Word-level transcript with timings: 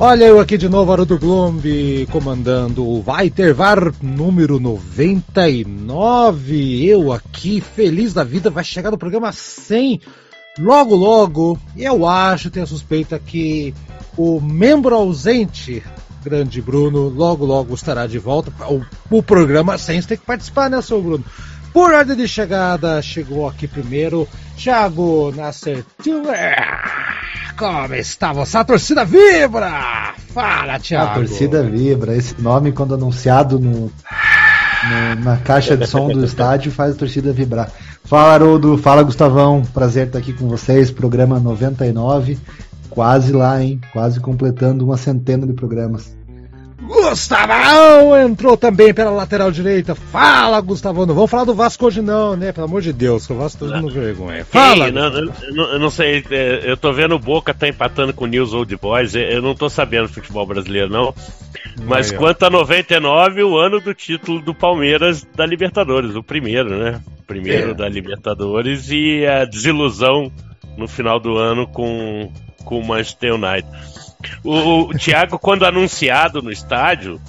Olha 0.00 0.26
eu 0.26 0.38
aqui 0.38 0.56
de 0.56 0.68
novo, 0.68 0.92
Haroldo 0.92 1.18
Glombi, 1.18 2.06
comandando 2.12 2.86
o 2.86 3.02
Vai 3.02 3.30
Ter 3.30 3.52
VAR 3.52 3.92
número 4.00 4.60
99. 4.60 6.86
Eu 6.86 7.12
aqui, 7.12 7.60
feliz 7.60 8.14
da 8.14 8.22
vida, 8.22 8.48
vai 8.48 8.62
chegar 8.62 8.92
no 8.92 8.98
programa 8.98 9.32
100 9.32 10.00
logo 10.60 10.94
logo. 10.94 11.58
E 11.74 11.82
eu 11.82 12.06
acho, 12.06 12.48
tenho 12.48 12.62
a 12.62 12.68
suspeita 12.68 13.18
que 13.18 13.74
o 14.16 14.40
membro 14.40 14.94
ausente, 14.94 15.82
grande 16.22 16.62
Bruno, 16.62 17.08
logo 17.08 17.44
logo 17.44 17.74
estará 17.74 18.06
de 18.06 18.20
volta. 18.20 18.52
O, 18.70 18.80
o 19.18 19.20
programa 19.20 19.76
100 19.76 20.02
você 20.02 20.08
tem 20.08 20.18
que 20.18 20.24
participar, 20.24 20.70
né, 20.70 20.80
seu 20.80 21.02
Bruno? 21.02 21.24
Por 21.78 21.94
ordem 21.94 22.16
de 22.16 22.26
chegada, 22.26 23.00
chegou 23.00 23.46
aqui 23.46 23.68
primeiro 23.68 24.26
Thiago 24.56 25.30
Nasser. 25.30 25.84
Como 27.56 27.94
está 27.94 28.32
você? 28.32 28.56
A 28.56 28.64
torcida 28.64 29.04
vibra! 29.04 30.12
Fala, 30.34 30.80
Thiago! 30.80 31.12
A 31.12 31.14
torcida 31.14 31.62
vibra. 31.62 32.16
Esse 32.16 32.34
nome, 32.42 32.72
quando 32.72 32.94
anunciado 32.94 33.60
no, 33.60 33.92
no, 33.92 35.24
na 35.24 35.36
caixa 35.36 35.76
de 35.76 35.86
som 35.86 36.08
do 36.08 36.24
estádio, 36.24 36.72
faz 36.72 36.96
a 36.96 36.98
torcida 36.98 37.32
vibrar. 37.32 37.70
Fala, 38.02 38.32
Haroldo. 38.32 38.76
Fala, 38.76 39.04
Gustavão. 39.04 39.62
Prazer 39.72 40.08
estar 40.08 40.18
aqui 40.18 40.32
com 40.32 40.48
vocês. 40.48 40.90
Programa 40.90 41.38
99. 41.38 42.40
Quase 42.90 43.30
lá, 43.30 43.62
hein? 43.62 43.80
Quase 43.92 44.18
completando 44.18 44.84
uma 44.84 44.96
centena 44.96 45.46
de 45.46 45.52
programas. 45.52 46.17
Gustavão 46.88 48.18
entrou 48.18 48.56
também 48.56 48.94
pela 48.94 49.10
lateral 49.10 49.50
direita. 49.50 49.94
Fala, 49.94 50.58
Gustavão. 50.60 51.04
Não 51.04 51.14
vamos 51.14 51.30
falar 51.30 51.44
do 51.44 51.54
Vasco 51.54 51.86
hoje, 51.86 52.00
não, 52.00 52.34
né? 52.34 52.50
Pelo 52.50 52.66
amor 52.66 52.80
de 52.80 52.94
Deus, 52.94 53.26
que 53.26 53.32
o 53.34 53.36
Vasco 53.36 53.58
todo 53.58 53.76
mundo 53.76 53.92
vergonha. 53.92 54.42
Fala! 54.46 54.86
Sim, 54.86 54.92
não, 54.92 55.10
não, 55.10 55.72
eu 55.72 55.78
não 55.78 55.90
sei, 55.90 56.24
eu 56.64 56.76
tô 56.78 56.90
vendo 56.92 57.14
o 57.14 57.18
Boca 57.18 57.52
tá 57.52 57.68
empatando 57.68 58.14
com 58.14 58.24
o 58.24 58.26
News 58.26 58.54
Old 58.54 58.74
Boys. 58.76 59.14
Eu 59.14 59.42
não 59.42 59.54
tô 59.54 59.68
sabendo 59.68 60.08
futebol 60.08 60.46
brasileiro, 60.46 60.90
não. 60.90 61.14
Mas 61.84 62.10
quanto 62.10 62.44
a 62.44 62.50
99, 62.50 63.42
o 63.42 63.58
ano 63.58 63.80
do 63.80 63.94
título 63.94 64.40
do 64.40 64.54
Palmeiras 64.54 65.26
da 65.36 65.44
Libertadores, 65.44 66.14
o 66.14 66.22
primeiro, 66.22 66.70
né? 66.78 67.00
O 67.20 67.22
primeiro 67.22 67.72
é. 67.72 67.74
da 67.74 67.88
Libertadores 67.88 68.90
e 68.90 69.26
a 69.26 69.44
desilusão 69.44 70.32
no 70.76 70.88
final 70.88 71.20
do 71.20 71.36
ano 71.36 71.66
com, 71.66 72.32
com 72.64 72.80
o 72.80 72.86
Manchester 72.86 73.34
United. 73.34 73.68
O, 74.42 74.90
o 74.90 74.94
Thiago, 74.94 75.38
quando 75.38 75.64
anunciado 75.64 76.42
no 76.42 76.50
estádio, 76.50 77.20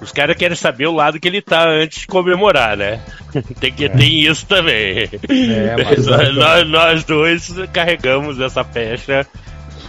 os 0.00 0.12
caras 0.12 0.36
querem 0.36 0.56
saber 0.56 0.86
o 0.86 0.94
lado 0.94 1.20
que 1.20 1.28
ele 1.28 1.42
tá 1.42 1.68
antes 1.68 2.00
de 2.00 2.06
comemorar, 2.06 2.76
né? 2.76 3.00
Tem 3.60 3.72
que 3.72 3.84
é. 3.84 3.88
tem 3.88 4.26
isso 4.26 4.46
também. 4.46 5.08
É, 5.28 5.76
mas 5.84 6.06
nós, 6.34 6.68
nós, 6.68 7.04
dois 7.04 7.52
carregamos 7.72 8.40
essa 8.40 8.64
pecha 8.64 9.26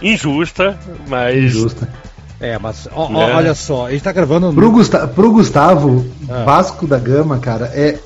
injusta, 0.00 0.78
mas. 1.08 1.36
Injusta. 1.36 1.88
É, 2.38 2.58
mas 2.58 2.88
ó, 2.92 3.08
é. 3.20 3.34
olha 3.34 3.54
só, 3.54 3.86
a 3.86 3.90
gente 3.90 4.02
tá 4.02 4.12
gravando. 4.12 4.52
Pro, 4.52 4.70
Gusta 4.70 5.08
pro 5.08 5.32
Gustavo, 5.32 6.04
ah. 6.28 6.44
Vasco 6.44 6.86
da 6.86 6.98
Gama, 6.98 7.38
cara, 7.38 7.66
é 7.66 7.98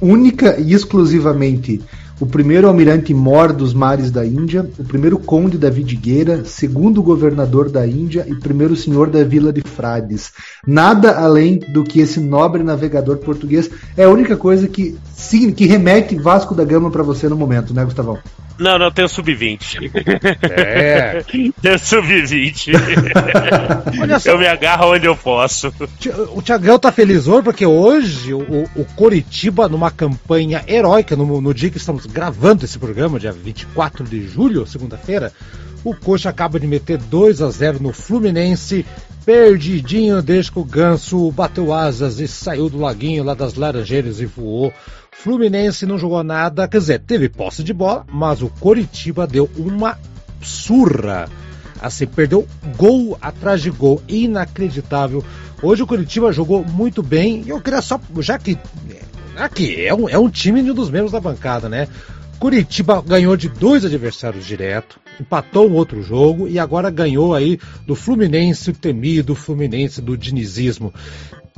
única 0.00 0.60
e 0.60 0.72
exclusivamente 0.72 1.80
o 2.20 2.26
primeiro 2.26 2.68
almirante 2.68 3.12
mor 3.12 3.52
dos 3.52 3.74
mares 3.74 4.10
da 4.10 4.24
Índia, 4.24 4.68
o 4.78 4.84
primeiro 4.84 5.18
conde 5.18 5.58
da 5.58 5.68
Vidigueira, 5.68 6.44
segundo 6.44 7.02
governador 7.02 7.68
da 7.68 7.86
Índia 7.86 8.24
e 8.28 8.34
primeiro 8.34 8.76
senhor 8.76 9.10
da 9.10 9.24
Vila 9.24 9.52
de 9.52 9.62
Frades. 9.62 10.32
Nada 10.66 11.18
além 11.18 11.58
do 11.72 11.82
que 11.82 12.00
esse 12.00 12.20
nobre 12.20 12.62
navegador 12.62 13.18
português 13.18 13.68
é 13.96 14.04
a 14.04 14.10
única 14.10 14.36
coisa 14.36 14.68
que, 14.68 14.96
que 15.56 15.66
remete 15.66 16.16
Vasco 16.16 16.54
da 16.54 16.64
Gama 16.64 16.90
para 16.90 17.02
você 17.02 17.28
no 17.28 17.36
momento, 17.36 17.74
né, 17.74 17.84
Gustavão? 17.84 18.18
Não, 18.58 18.78
não, 18.78 18.90
tem 18.90 19.04
o 19.04 19.08
sub-20. 19.08 19.90
É. 20.50 21.22
tem 21.60 21.74
o 21.74 21.78
sub-20. 21.78 22.72
eu 24.26 24.38
me 24.38 24.46
agarro 24.46 24.92
onde 24.92 25.06
eu 25.06 25.16
posso. 25.16 25.72
O 26.34 26.42
Tiagão 26.42 26.78
tá 26.78 26.92
feliz 26.92 27.26
hoje 27.26 27.42
porque 27.42 27.66
hoje 27.66 28.32
o, 28.32 28.64
o 28.76 28.84
Coritiba, 28.96 29.68
numa 29.68 29.90
campanha 29.90 30.64
heróica, 30.66 31.16
no, 31.16 31.40
no, 31.40 31.54
dia 31.54 31.70
que 31.70 31.78
estamos 31.78 32.06
gravando 32.06 32.64
esse 32.64 32.78
programa, 32.78 33.18
dia 33.18 33.32
24 33.32 34.04
de 34.04 34.28
julho, 34.28 34.66
segunda-feira, 34.66 35.32
o 35.82 35.94
Coxa 35.94 36.30
acaba 36.30 36.58
de 36.58 36.66
meter 36.66 36.98
2 36.98 37.42
a 37.42 37.50
0 37.50 37.78
no 37.80 37.92
Fluminense. 37.92 38.86
Perdidinho 39.24 40.20
desde 40.20 40.52
que 40.52 40.58
o 40.58 40.64
Ganso 40.64 41.32
bateu 41.32 41.72
asas 41.72 42.20
e 42.20 42.28
saiu 42.28 42.68
do 42.68 42.78
laguinho 42.78 43.24
lá 43.24 43.32
das 43.32 43.54
Laranjeiras 43.54 44.20
e 44.20 44.26
voou. 44.26 44.72
Fluminense 45.16 45.86
não 45.86 45.96
jogou 45.96 46.22
nada, 46.22 46.68
quer 46.68 46.78
dizer, 46.78 47.00
teve 47.00 47.28
posse 47.28 47.64
de 47.64 47.72
bola, 47.72 48.04
mas 48.12 48.42
o 48.42 48.48
Coritiba 48.48 49.26
deu 49.26 49.48
uma 49.56 49.98
surra. 50.42 51.28
Assim, 51.80 52.06
perdeu 52.06 52.46
gol 52.76 53.16
atrás 53.20 53.62
de 53.62 53.70
gol, 53.70 54.02
inacreditável. 54.06 55.24
Hoje 55.62 55.82
o 55.82 55.86
Curitiba 55.86 56.32
jogou 56.32 56.64
muito 56.64 57.02
bem 57.02 57.42
e 57.46 57.50
eu 57.50 57.60
queria 57.60 57.80
só, 57.80 57.98
já 58.18 58.38
que 58.38 58.58
aqui 59.36 59.84
é 59.84 59.94
um, 59.94 60.08
é 60.08 60.18
um 60.18 60.28
time 60.28 60.62
de 60.62 60.70
um 60.70 60.74
dos 60.74 60.90
membros 60.90 61.12
da 61.12 61.20
bancada, 61.20 61.68
né? 61.68 61.88
Curitiba 62.38 63.00
ganhou 63.00 63.36
de 63.36 63.48
dois 63.48 63.84
adversários 63.84 64.44
direto, 64.44 65.00
empatou 65.18 65.68
um 65.68 65.74
outro 65.74 66.02
jogo 66.02 66.46
e 66.46 66.58
agora 66.58 66.90
ganhou 66.90 67.34
aí 67.34 67.58
do 67.86 67.94
Fluminense, 67.94 68.70
o 68.70 68.74
temido 68.74 69.34
Fluminense 69.34 70.02
do 70.02 70.16
dinizismo. 70.16 70.92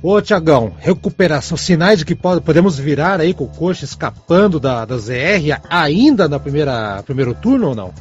Ô 0.03 0.21
Tiagão, 0.21 0.75
recuperação, 0.79 1.57
sinais 1.57 1.99
de 1.99 2.05
que 2.05 2.15
pode, 2.15 2.43
podemos 2.43 2.79
virar 2.79 3.19
aí 3.19 3.33
com 3.33 3.45
o 3.45 3.49
Coxa 3.49 3.87
escapando 3.87 4.61
da, 4.61 4.85
da 4.85 4.99
ZR 4.99 5.59
ainda 5.71 6.29
na 6.29 6.39
primeira 6.39 7.03
primeiro 7.03 7.33
turno 7.33 7.69
ou 7.69 7.75
não? 7.75 7.95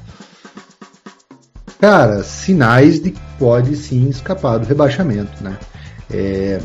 Cara, 1.79 2.21
sinais 2.21 3.01
de 3.01 3.11
que 3.11 3.21
pode 3.39 3.77
sim 3.77 4.09
escapar 4.09 4.57
do 4.57 4.67
rebaixamento, 4.67 5.41
né? 5.41 5.57
É... 6.11 6.59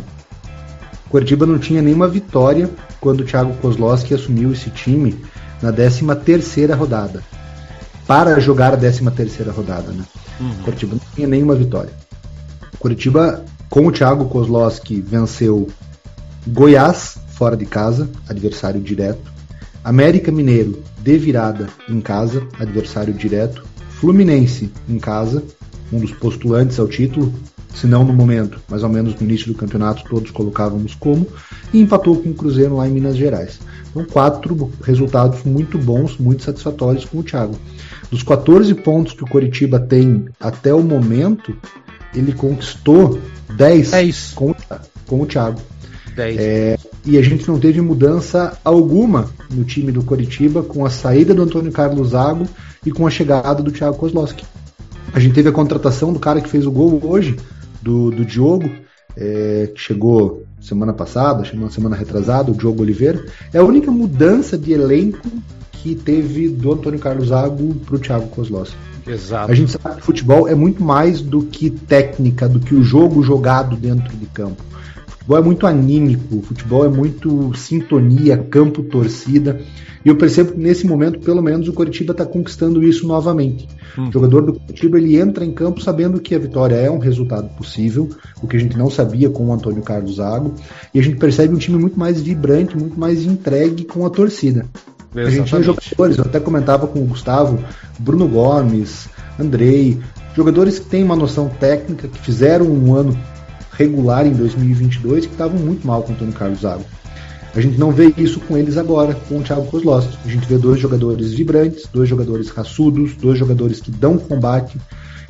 Curitiba 1.09 1.47
não 1.47 1.59
tinha 1.59 1.81
nenhuma 1.81 2.09
vitória 2.09 2.69
quando 3.01 3.21
o 3.21 3.25
Thiago 3.25 3.55
Kozlowski 3.55 4.15
assumiu 4.15 4.53
esse 4.53 4.71
time 4.71 5.17
na 5.63 5.73
13 5.73 6.07
terceira 6.25 6.75
rodada. 6.75 7.23
Para 8.05 8.41
jogar 8.41 8.75
a 8.75 8.77
13 8.77 9.09
terceira 9.13 9.53
rodada, 9.53 9.93
né? 9.93 10.05
Uhum. 10.41 10.55
Curitiba 10.65 10.97
não 10.97 11.15
tinha 11.15 11.29
nenhuma 11.29 11.55
vitória. 11.55 11.93
Curitiba 12.81 13.45
com 13.71 13.87
o 13.87 13.93
Thiago 13.93 14.27
Kozlowski 14.27 15.01
venceu 15.01 15.69
Goiás 16.49 17.17
fora 17.35 17.57
de 17.57 17.65
casa, 17.65 18.11
adversário 18.29 18.81
direto. 18.81 19.31
América 19.85 20.31
Mineiro 20.33 20.83
de 20.99 21.17
virada 21.17 21.69
em 21.89 22.01
casa, 22.01 22.47
adversário 22.59 23.15
direto. 23.15 23.65
Fluminense 23.91 24.71
em 24.89 24.99
casa, 24.99 25.43
um 25.93 26.01
dos 26.01 26.13
postulantes 26.13 26.79
ao 26.79 26.89
título, 26.89 27.33
se 27.75 27.87
não 27.87 28.05
no 28.05 28.13
momento, 28.13 28.61
mas 28.69 28.83
ao 28.83 28.91
menos 28.91 29.15
no 29.15 29.23
início 29.23 29.47
do 29.47 29.55
campeonato 29.55 30.05
todos 30.09 30.31
colocávamos 30.31 30.95
como, 30.95 31.27
e 31.73 31.81
empatou 31.81 32.21
com 32.21 32.31
o 32.31 32.35
Cruzeiro 32.35 32.77
lá 32.77 32.89
em 32.89 32.93
Minas 32.93 33.17
Gerais. 33.17 33.61
Então, 33.91 34.05
quatro 34.05 34.71
resultados 34.83 35.43
muito 35.45 35.79
bons, 35.79 36.17
muito 36.17 36.43
satisfatórios 36.43 37.05
com 37.05 37.19
o 37.19 37.23
Thiago. 37.23 37.57
Dos 38.11 38.23
14 38.23 38.75
pontos 38.75 39.13
que 39.13 39.25
o 39.25 39.29
Coritiba 39.29 39.79
tem 39.79 40.27
até 40.39 40.75
o 40.75 40.83
momento, 40.83 41.57
ele 42.15 42.33
conquistou 42.33 43.19
10, 43.57 43.91
10. 43.91 44.33
Com, 44.33 44.55
com 45.07 45.21
o 45.21 45.27
Thiago. 45.27 45.61
10. 46.15 46.37
É, 46.39 46.79
e 47.05 47.17
a 47.17 47.23
gente 47.23 47.49
não 47.49 47.59
teve 47.59 47.81
mudança 47.81 48.59
alguma 48.65 49.31
no 49.51 49.65
time 49.65 49.91
do 49.91 50.03
Coritiba 50.03 50.63
com 50.63 50.85
a 50.85 50.91
saída 50.91 51.35
do 51.35 51.43
Antônio 51.43 51.73
Carlos 51.73 52.11
Zago 52.11 52.47
e 52.85 52.91
com 52.91 53.07
a 53.07 53.11
chegada 53.11 53.63
do 53.63 53.73
Thiago 53.73 53.97
Kozlowski. 53.97 54.45
A 55.13 55.19
gente 55.19 55.35
teve 55.35 55.49
a 55.49 55.53
contratação 55.53 56.13
do 56.13 56.19
cara 56.19 56.41
que 56.41 56.49
fez 56.49 56.67
o 56.67 56.71
gol 56.71 57.01
hoje, 57.03 57.37
do, 57.83 58.11
do 58.11 58.25
Diogo, 58.25 58.71
é, 59.17 59.71
que 59.75 59.81
chegou 59.81 60.45
semana 60.61 60.93
passada, 60.93 61.45
chegou 61.45 61.65
na 61.65 61.71
semana 61.71 61.97
retrasada, 61.97 62.51
o 62.51 62.55
Diogo 62.55 62.83
Oliveira. 62.83 63.25
É 63.53 63.59
a 63.59 63.65
única 63.65 63.91
mudança 63.91 64.57
de 64.57 64.73
elenco 64.73 65.27
que 65.73 65.95
teve 65.95 66.49
do 66.49 66.73
Antônio 66.73 67.01
Carlos 67.01 67.29
Zago 67.29 67.75
para 67.87 67.97
o 67.97 67.99
Thiago 67.99 68.29
Kozlowski. 68.29 68.77
Exato. 69.07 69.51
A 69.51 69.55
gente 69.55 69.73
sabe 69.73 69.97
que 69.97 70.03
futebol 70.03 70.49
é 70.49 70.55
muito 70.55 70.83
mais 70.83 71.21
do 71.21 71.43
que 71.43 71.71
técnica, 71.71 72.49
do 72.49 72.61
que 72.61 72.75
o 72.75 72.83
jogo 72.83 73.23
jogado 73.23 73.77
dentro 73.77 74.17
de 74.17 74.27
campo. 74.27 74.63
futebol 75.09 75.39
é 75.39 75.43
muito 75.43 75.67
anímico, 75.67 76.37
o 76.37 76.43
futebol 76.43 76.85
é 76.85 76.89
muito 76.89 77.53
sintonia, 77.55 78.37
campo, 78.37 78.83
torcida. 78.83 79.61
E 80.05 80.09
eu 80.09 80.17
percebo 80.17 80.53
que 80.53 80.59
nesse 80.59 80.87
momento, 80.87 81.21
pelo 81.21 81.43
menos, 81.43 81.69
o 81.69 81.75
Coritiba 81.75 82.13
está 82.13 82.25
conquistando 82.25 82.83
isso 82.83 83.07
novamente. 83.07 83.69
Hum. 83.99 84.09
O 84.09 84.13
jogador 84.13 84.43
do 84.43 84.55
Coritiba 84.55 84.99
ele 84.99 85.19
entra 85.19 85.45
em 85.45 85.53
campo 85.53 85.83
sabendo 85.83 86.21
que 86.21 86.35
a 86.35 86.39
vitória 86.39 86.77
é 86.77 86.91
um 86.91 86.99
resultado 86.99 87.49
possível, 87.57 88.09
o 88.43 88.47
que 88.47 88.57
a 88.57 88.61
gente 88.61 88.79
não 88.79 88.89
sabia 88.89 89.29
com 89.29 89.49
o 89.49 89.53
Antônio 89.53 89.83
Carlos 89.83 90.17
Zago, 90.17 90.55
e 90.95 90.99
a 90.99 91.03
gente 91.03 91.17
percebe 91.17 91.55
um 91.55 91.59
time 91.59 91.79
muito 91.79 91.99
mais 91.99 92.21
vibrante, 92.21 92.77
muito 92.79 92.99
mais 92.99 93.25
entregue 93.25 93.85
com 93.85 94.07
a 94.07 94.11
torcida. 94.11 94.65
Exatamente. 95.15 95.27
A 95.27 95.31
gente 95.31 95.49
tinha 95.49 95.63
jogadores, 95.63 96.19
eu 96.19 96.25
até 96.25 96.41
comentava 96.41 96.87
com 96.87 97.01
o 97.01 97.05
Gustavo, 97.05 97.63
Bruno 97.99 98.29
Gomes, 98.29 99.09
Andrei, 99.39 100.01
jogadores 100.37 100.79
que 100.79 100.87
têm 100.87 101.03
uma 101.03 101.17
noção 101.17 101.49
técnica, 101.49 102.09
que 102.09 102.19
fizeram 102.19 102.67
um 102.67 102.95
ano 102.95 103.19
regular 103.73 104.27
em 104.27 104.33
2022, 104.33 105.27
que 105.27 105.33
estavam 105.33 105.59
muito 105.59 105.87
mal 105.87 106.03
com 106.03 106.13
o 106.13 106.15
Antônio 106.15 106.35
Carlos 106.35 106.61
Zago. 106.61 106.85
A 107.55 107.61
gente 107.61 107.79
não 107.79 107.91
vê 107.91 108.15
isso 108.17 108.39
com 108.41 108.57
eles 108.57 108.77
agora, 108.77 109.15
com 109.29 109.39
o 109.39 109.43
Thiago 109.43 109.67
Kozlowski. 109.67 110.17
A 110.25 110.29
gente 110.29 110.47
vê 110.47 110.57
dois 110.57 110.79
jogadores 110.79 111.33
vibrantes, 111.33 111.89
dois 111.93 112.09
jogadores 112.09 112.49
raçudos, 112.49 113.17
dois 113.17 113.39
jogadores 113.39 113.81
que 113.81 113.91
dão 113.91 114.17
combate. 114.17 114.79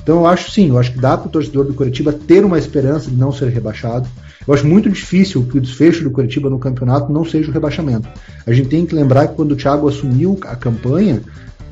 Então 0.02 0.16
eu 0.16 0.26
acho 0.26 0.50
sim, 0.50 0.68
eu 0.68 0.78
acho 0.78 0.92
que 0.92 0.98
dá 0.98 1.16
para 1.16 1.28
o 1.28 1.30
torcedor 1.30 1.64
do 1.64 1.72
Curitiba 1.72 2.12
ter 2.12 2.44
uma 2.44 2.58
esperança 2.58 3.10
de 3.10 3.16
não 3.16 3.32
ser 3.32 3.48
rebaixado. 3.48 4.06
Eu 4.46 4.54
acho 4.54 4.66
muito 4.66 4.88
difícil 4.88 5.44
que 5.44 5.58
o 5.58 5.60
desfecho 5.60 6.02
do 6.02 6.10
Curitiba 6.10 6.48
no 6.48 6.58
campeonato 6.58 7.12
não 7.12 7.24
seja 7.24 7.50
o 7.50 7.52
rebaixamento. 7.52 8.08
A 8.46 8.52
gente 8.52 8.68
tem 8.68 8.86
que 8.86 8.94
lembrar 8.94 9.28
que 9.28 9.34
quando 9.34 9.52
o 9.52 9.56
Thiago 9.56 9.88
assumiu 9.88 10.38
a 10.42 10.56
campanha, 10.56 11.22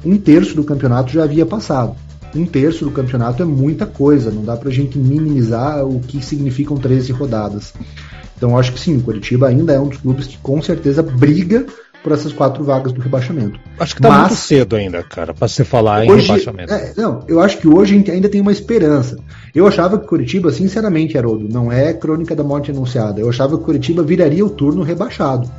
um 0.05 0.17
terço 0.19 0.55
do 0.55 0.65
campeonato 0.65 1.12
já 1.12 1.25
havia 1.25 1.47
passado. 1.47 1.97
Um 2.35 2.44
terço 2.44 2.85
do 2.85 2.91
campeonato 2.91 3.43
é 3.43 3.47
muita 3.47 3.87
coisa, 3.87 4.31
não 4.31 4.44
dá 4.44 4.56
para 4.56 4.69
a 4.69 4.73
gente 4.73 4.99
minimizar 4.99 5.85
o 5.85 5.99
que 6.00 6.23
significam 6.25 6.76
13 6.76 7.12
rodadas. 7.12 7.73
Então 8.37 8.56
acho 8.56 8.73
que 8.73 8.81
sim, 8.81 8.99
o 8.99 9.03
Curitiba 9.03 9.49
ainda 9.49 9.73
é 9.73 9.81
um 9.81 9.88
dos 9.88 9.99
clubes 9.99 10.26
que 10.26 10.38
com 10.38 10.61
certeza 10.62 11.03
briga 11.03 11.67
por 12.08 12.12
essas 12.14 12.32
quatro 12.32 12.64
vagas 12.64 12.90
do 12.90 13.02
rebaixamento. 13.02 13.60
Acho 13.78 13.94
que 13.94 14.00
tá 14.00 14.08
Mas, 14.08 14.19
muito 14.20 14.34
cedo 14.37 14.76
ainda, 14.76 15.02
cara, 15.02 15.34
para 15.34 15.46
você 15.46 15.62
falar 15.62 16.00
hoje, 16.00 16.10
em 16.10 16.20
rebaixamento. 16.22 16.72
É, 16.72 16.94
não, 16.96 17.22
eu 17.28 17.38
acho 17.38 17.58
que 17.58 17.69
hoje 17.69 17.94
a 17.94 17.99
gente 17.99 18.10
ainda 18.10 18.31
tem 18.31 18.40
uma 18.40 18.50
esperança. 18.50 19.19
Eu 19.55 19.66
achava 19.66 19.99
que 19.99 20.06
o 20.06 20.08
Curitiba, 20.08 20.50
sinceramente, 20.50 21.19
Haroldo, 21.19 21.46
não 21.52 21.70
é 21.70 21.93
crônica 21.93 22.34
da 22.34 22.43
morte 22.43 22.70
anunciada. 22.70 23.20
Eu 23.20 23.28
achava 23.28 23.56
que 23.56 23.62
o 23.62 23.64
Curitiba 23.66 24.02
viraria 24.02 24.44
o 24.44 24.49
turno 24.49 24.82
rebaixado. 24.82 25.50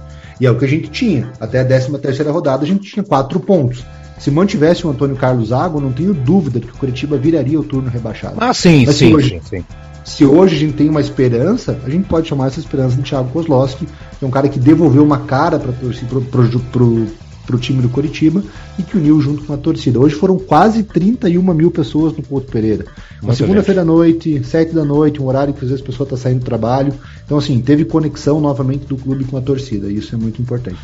E 0.42 0.46
é 0.48 0.52
o 0.52 0.58
que 0.58 0.66
a 0.66 0.68
gente 0.68 0.90
tinha. 0.90 1.32
Até 1.40 1.60
a 1.60 1.66
13 1.66 2.00
terceira 2.00 2.32
rodada 2.32 2.64
a 2.64 2.68
gente 2.68 2.90
tinha 2.90 3.04
quatro 3.04 3.40
pontos. 3.40 3.86
Se 4.18 4.32
mantivesse 4.32 4.88
o 4.88 4.90
Antônio 4.90 5.16
Carlos 5.16 5.50
Zago, 5.50 5.80
não 5.80 5.92
tenho 5.92 6.14
dúvida 6.14 6.60
de 6.60 6.66
que 6.66 6.74
o 6.74 6.78
Curitiba 6.78 7.16
viraria 7.16 7.60
o 7.60 7.64
turno 7.64 7.90
rebaixado. 7.90 8.38
Ah, 8.40 8.54
sim, 8.54 8.86
Mas 8.88 8.96
sim, 8.96 9.14
hoje, 9.14 9.40
sim, 9.44 9.60
sim 9.60 9.66
se 10.04 10.26
hoje 10.26 10.56
a 10.56 10.60
gente 10.60 10.74
tem 10.74 10.90
uma 10.90 11.02
esperança, 11.02 11.80
a 11.86 11.90
gente 11.90 12.08
pode 12.08 12.28
chamar 12.28 12.48
essa 12.48 12.60
esperança 12.60 12.96
de 12.96 13.04
Thiago 13.04 13.30
Kozlowski, 13.32 13.86
que 13.86 14.26
é 14.26 14.28
um 14.28 14.32
cara 14.32 14.50
que 14.50 14.60
devolveu 14.60 15.04
uma 15.04 15.20
cara 15.20 15.60
para 15.60 15.70
o 15.70 17.60
time 17.60 17.82
do 17.82 17.90
Coritiba 17.90 18.44
e 18.78 18.84
que 18.84 18.98
uniu 18.98 19.20
junto 19.22 19.44
com 19.44 19.54
a 19.54 19.58
torcida. 19.58 20.00
Hoje 20.00 20.16
foram 20.16 20.38
quase 20.38 20.84
31 20.84 21.42
mil 21.54 21.72
pessoas 21.72 22.16
no 22.16 22.24
Couto 22.24 22.52
Pereira. 22.52 22.86
Uma 23.22 23.36
segunda-feira 23.36 23.82
à 23.82 23.86
noite, 23.86 24.44
sete 24.44 24.74
da 24.74 24.84
noite, 24.86 25.22
um 25.22 25.28
horário 25.28 25.54
que 25.54 25.64
às 25.64 25.70
vezes 25.70 25.84
a 25.84 25.86
pessoa 25.86 26.06
está 26.06 26.18
saindo 26.18 26.40
do 26.40 26.46
trabalho. 26.46 26.94
Então, 27.26 27.38
assim, 27.38 27.60
teve 27.62 27.86
conexão 27.86 28.40
novamente 28.40 28.86
do 28.86 28.98
clube 28.98 29.26
com 29.26 29.38
a 29.38 29.42
torcida. 29.42 29.88
E 29.88 29.98
isso 29.98 30.16
é 30.16 30.18
muito 30.18 30.42
importante. 30.42 30.80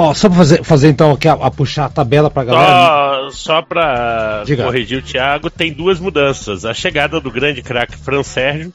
Ó, 0.00 0.14
só 0.14 0.28
pra 0.28 0.38
fazer, 0.38 0.64
fazer 0.64 0.88
então 0.88 1.12
aqui 1.12 1.28
a, 1.28 1.34
a, 1.34 1.50
puxar 1.50 1.84
a 1.84 1.88
tabela 1.90 2.30
pra 2.30 2.42
galera. 2.44 3.30
Só, 3.30 3.30
só 3.30 3.62
pra 3.62 4.42
Diga. 4.46 4.64
corrigir 4.64 4.98
o 4.98 5.02
Thiago, 5.02 5.50
tem 5.50 5.72
duas 5.72 6.00
mudanças. 6.00 6.64
A 6.64 6.72
chegada 6.72 7.20
do 7.20 7.30
grande 7.30 7.60
craque 7.60 7.98
Fran 7.98 8.22
Sérgio 8.22 8.72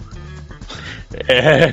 é. 1.13 1.71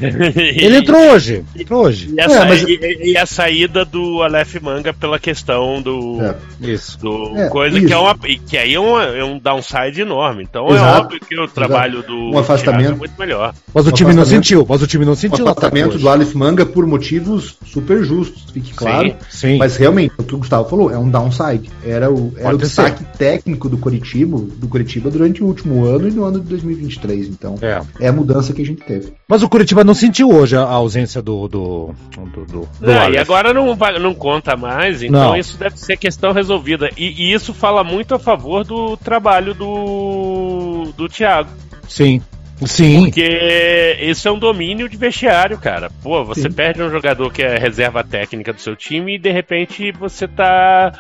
Ele 0.65 0.79
entrou 0.79 1.01
hoje. 1.13 1.45
Entrou 1.57 1.85
hoje. 1.85 2.13
E 2.15 2.21
a, 2.21 2.25
é, 2.25 2.49
mas... 2.49 2.63
e, 2.63 3.13
e 3.13 3.17
a, 3.17 3.27
saída 3.27 3.85
do 3.85 4.23
Aleph 4.23 4.57
Manga 4.61 4.93
pela 4.93 5.19
questão 5.19 5.81
do. 5.81 6.21
É, 6.21 6.37
isso. 6.61 6.99
Do 6.99 7.37
é, 7.37 7.49
coisa 7.49 7.79
isso. 7.79 7.87
que 7.87 7.93
é 7.93 7.97
uma. 7.97 8.17
Que 8.19 8.59
aí 8.59 8.75
é, 8.75 8.81
uma, 8.81 9.05
é 9.05 9.25
um 9.25 9.39
downside 9.39 10.01
enorme. 10.01 10.43
Então 10.43 10.69
é 10.69 10.75
Exato. 10.75 10.85
é 10.85 11.01
óbvio 11.01 11.21
que 11.21 11.39
o 11.39 11.49
trabalho 11.49 11.99
Exato. 11.99 12.13
do 12.13 12.31
um 12.31 12.39
afastamento 12.39 12.93
é 12.93 12.97
muito 12.97 13.19
melhor. 13.19 13.55
Mas 13.73 13.87
o 13.87 13.89
um 13.89 13.93
time 13.93 14.13
não 14.13 14.25
sentiu. 14.25 14.67
Mas 14.69 14.83
o 14.83 14.87
time 14.87 15.05
não 15.05 15.15
sentiu. 15.15 15.45
O 15.45 15.49
afastamento 15.49 15.99
do 15.99 16.09
Aleph 16.09 16.35
Manga 16.35 16.67
por 16.67 16.87
motivos 16.87 17.57
super 17.65 18.05
justos, 18.05 18.51
fique 18.51 18.73
claro. 18.75 19.09
Sim, 19.29 19.53
sim. 19.53 19.59
Mas 19.59 19.77
realmente, 19.77 20.15
o 20.19 20.25
que 20.25 20.35
o 20.35 20.39
Gustavo 20.39 20.69
falou, 20.69 20.91
é 20.91 20.99
um 20.99 21.09
downside. 21.09 21.71
Era 21.85 22.11
o, 22.11 22.33
era 22.37 22.55
o 22.55 22.59
destaque 22.59 23.05
técnico 23.19 23.69
do 23.69 23.79
Curitiba, 23.79 24.39
do 24.39 24.69
Curitiba 24.69 25.11
durante 25.11 25.43
o 25.43 25.47
último 25.47 25.85
ano 25.85 26.09
e 26.09 26.11
no 26.11 26.25
ano 26.25 26.41
de 26.41 26.49
2023. 26.49 27.29
Então, 27.29 27.57
é, 27.61 27.81
é 28.01 28.09
a 28.09 28.13
mudança 28.13 28.53
que 28.53 28.63
a 28.63 28.67
gente 28.67 28.83
teve. 28.83 29.13
Mas 29.33 29.43
o 29.43 29.49
Curitiba 29.49 29.83
não 29.83 29.95
sentiu 29.95 30.29
hoje 30.29 30.55
a 30.59 30.61
ausência 30.61 31.23
do. 31.23 31.49
do, 31.49 31.95
do, 32.11 32.45
do, 32.45 32.45
do 32.45 32.69
e 33.11 33.17
agora 33.17 33.55
não, 33.55 33.75
não 33.99 34.15
conta 34.15 34.59
mais, 34.59 35.03
então 35.03 35.31
não. 35.31 35.35
isso 35.35 35.57
deve 35.57 35.79
ser 35.79 35.97
questão 35.97 36.33
resolvida. 36.33 36.91
E, 36.99 37.07
e, 37.07 37.33
isso 37.33 37.55
fala 37.55 37.83
muito 37.83 38.15
a 38.15 38.19
favor 38.19 38.63
do 38.63 38.95
trabalho 38.95 39.55
do, 39.55 40.93
do 40.95 41.09
Thiago. 41.09 41.49
Sim. 41.89 42.21
Sim. 42.67 43.05
Porque 43.05 43.97
isso 44.03 44.29
é 44.29 44.31
um 44.31 44.39
domínio 44.39 44.87
de 44.87 44.99
vestiário, 44.99 45.57
cara. 45.57 45.91
Pô, 46.03 46.23
você 46.23 46.51
Sim. 46.51 46.53
perde 46.53 46.83
um 46.83 46.91
jogador 46.91 47.33
que 47.33 47.41
é 47.43 47.57
reserva 47.57 48.05
técnica 48.05 48.53
do 48.53 48.61
seu 48.61 48.77
time 48.77 49.15
e 49.15 49.19
de 49.19 49.33
repente 49.33 49.93
você 49.93 50.29
tá 50.29 50.93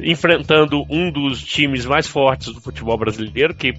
enfrentando 0.00 0.86
um 0.88 1.10
dos 1.10 1.44
times 1.44 1.84
mais 1.84 2.06
fortes 2.06 2.50
do 2.50 2.62
futebol 2.62 2.96
brasileiro, 2.96 3.54
que 3.54 3.74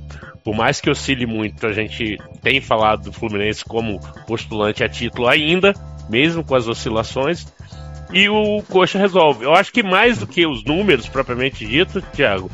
por 0.45 0.56
mais 0.56 0.80
que 0.80 0.92
oscile 0.92 1.25
muito, 1.25 1.65
a 1.65 1.74
gente 1.74 2.19
tem 2.44 2.62
falado 2.62 3.06
do 3.06 3.12
Fluminense 3.12 3.65
como 3.65 4.00
postulante 4.27 4.83
a 4.83 4.88
título 4.88 5.27
ainda, 5.27 5.74
mesmo 6.07 6.44
com 6.44 6.53
as 6.53 6.68
oscilações. 6.68 7.47
E 8.13 8.30
o 8.30 8.62
Coxa 8.69 9.00
resolve. 9.00 9.44
Eu 9.44 9.56
acho 9.56 9.74
que 9.74 9.81
mais 9.81 10.19
do 10.19 10.27
que 10.27 10.45
os 10.45 10.63
números 10.63 11.09
propriamente 11.09 11.65
dito, 11.65 12.00
Thiago, 12.00 12.51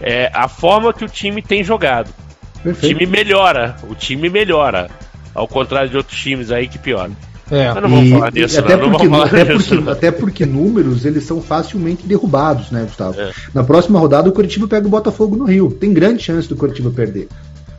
é 0.00 0.30
a 0.32 0.46
forma 0.46 0.94
que 0.94 1.04
o 1.04 1.08
time 1.08 1.42
tem 1.42 1.64
jogado. 1.64 2.14
Perfeito. 2.62 2.94
O 2.94 2.98
time 2.98 3.10
melhora, 3.10 3.74
o 3.90 3.94
time 3.96 4.30
melhora. 4.30 4.88
Ao 5.34 5.48
contrário 5.48 5.90
de 5.90 5.96
outros 5.96 6.20
times 6.20 6.52
aí 6.52 6.68
que 6.68 6.78
pioram. 6.78 7.16
É, 7.52 7.74
não 7.74 7.88
vamos 7.88 8.06
e, 8.06 8.10
falar 8.10 8.32
disso, 8.32 8.58
até, 8.58 8.76
não. 8.78 8.90
Porque, 8.90 9.08
não 9.08 9.22
até, 9.22 9.44
disso, 9.44 9.76
porque, 9.76 9.90
até 9.90 10.10
porque 10.10 10.46
números 10.46 11.04
eles 11.04 11.24
são 11.24 11.42
facilmente 11.42 12.06
derrubados, 12.06 12.70
né, 12.70 12.84
Gustavo? 12.84 13.20
É. 13.20 13.30
Na 13.52 13.62
próxima 13.62 13.98
rodada 13.98 14.26
o 14.26 14.32
Curitiba 14.32 14.66
pega 14.66 14.86
o 14.86 14.90
Botafogo 14.90 15.36
no 15.36 15.44
Rio. 15.44 15.70
Tem 15.70 15.92
grande 15.92 16.22
chance 16.22 16.48
do 16.48 16.56
Curitiba 16.56 16.90
perder. 16.90 17.28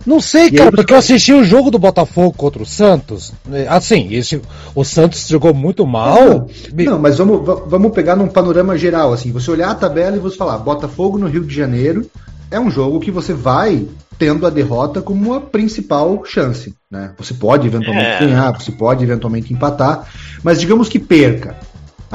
Não 0.05 0.21
sei, 0.21 0.51
cara, 0.51 0.71
porque 0.71 0.93
eu 0.93 0.97
assisti 0.97 1.33
o 1.33 1.43
jogo 1.43 1.71
do 1.71 1.79
Botafogo 1.79 2.35
contra 2.37 2.61
o 2.61 2.65
Santos. 2.65 3.33
Assim, 3.67 4.13
esse, 4.13 4.39
o 4.75 4.83
Santos 4.83 5.27
jogou 5.27 5.53
muito 5.55 5.87
mal. 5.87 6.47
Não, 6.71 6.85
não, 6.85 6.99
mas 6.99 7.17
vamos, 7.17 7.41
vamos 7.65 7.93
pegar 7.93 8.15
num 8.15 8.27
panorama 8.27 8.77
geral, 8.77 9.11
assim. 9.11 9.31
Você 9.31 9.49
olhar 9.49 9.71
a 9.71 9.75
tabela 9.75 10.17
e 10.17 10.19
você 10.19 10.37
falar, 10.37 10.57
Botafogo 10.57 11.17
no 11.17 11.27
Rio 11.27 11.43
de 11.43 11.55
Janeiro 11.55 12.05
é 12.51 12.59
um 12.59 12.69
jogo 12.69 12.99
que 12.99 13.09
você 13.09 13.33
vai 13.33 13.87
tendo 14.17 14.45
a 14.45 14.49
derrota 14.49 15.01
como 15.01 15.33
a 15.33 15.41
principal 15.41 16.23
chance. 16.25 16.73
Né? 16.89 17.13
Você 17.17 17.33
pode 17.33 17.67
eventualmente 17.67 18.07
é. 18.07 18.19
ganhar, 18.19 18.51
você 18.51 18.71
pode 18.71 19.03
eventualmente 19.03 19.53
empatar, 19.53 20.07
mas 20.43 20.59
digamos 20.59 20.89
que 20.89 20.99
perca. 20.99 21.55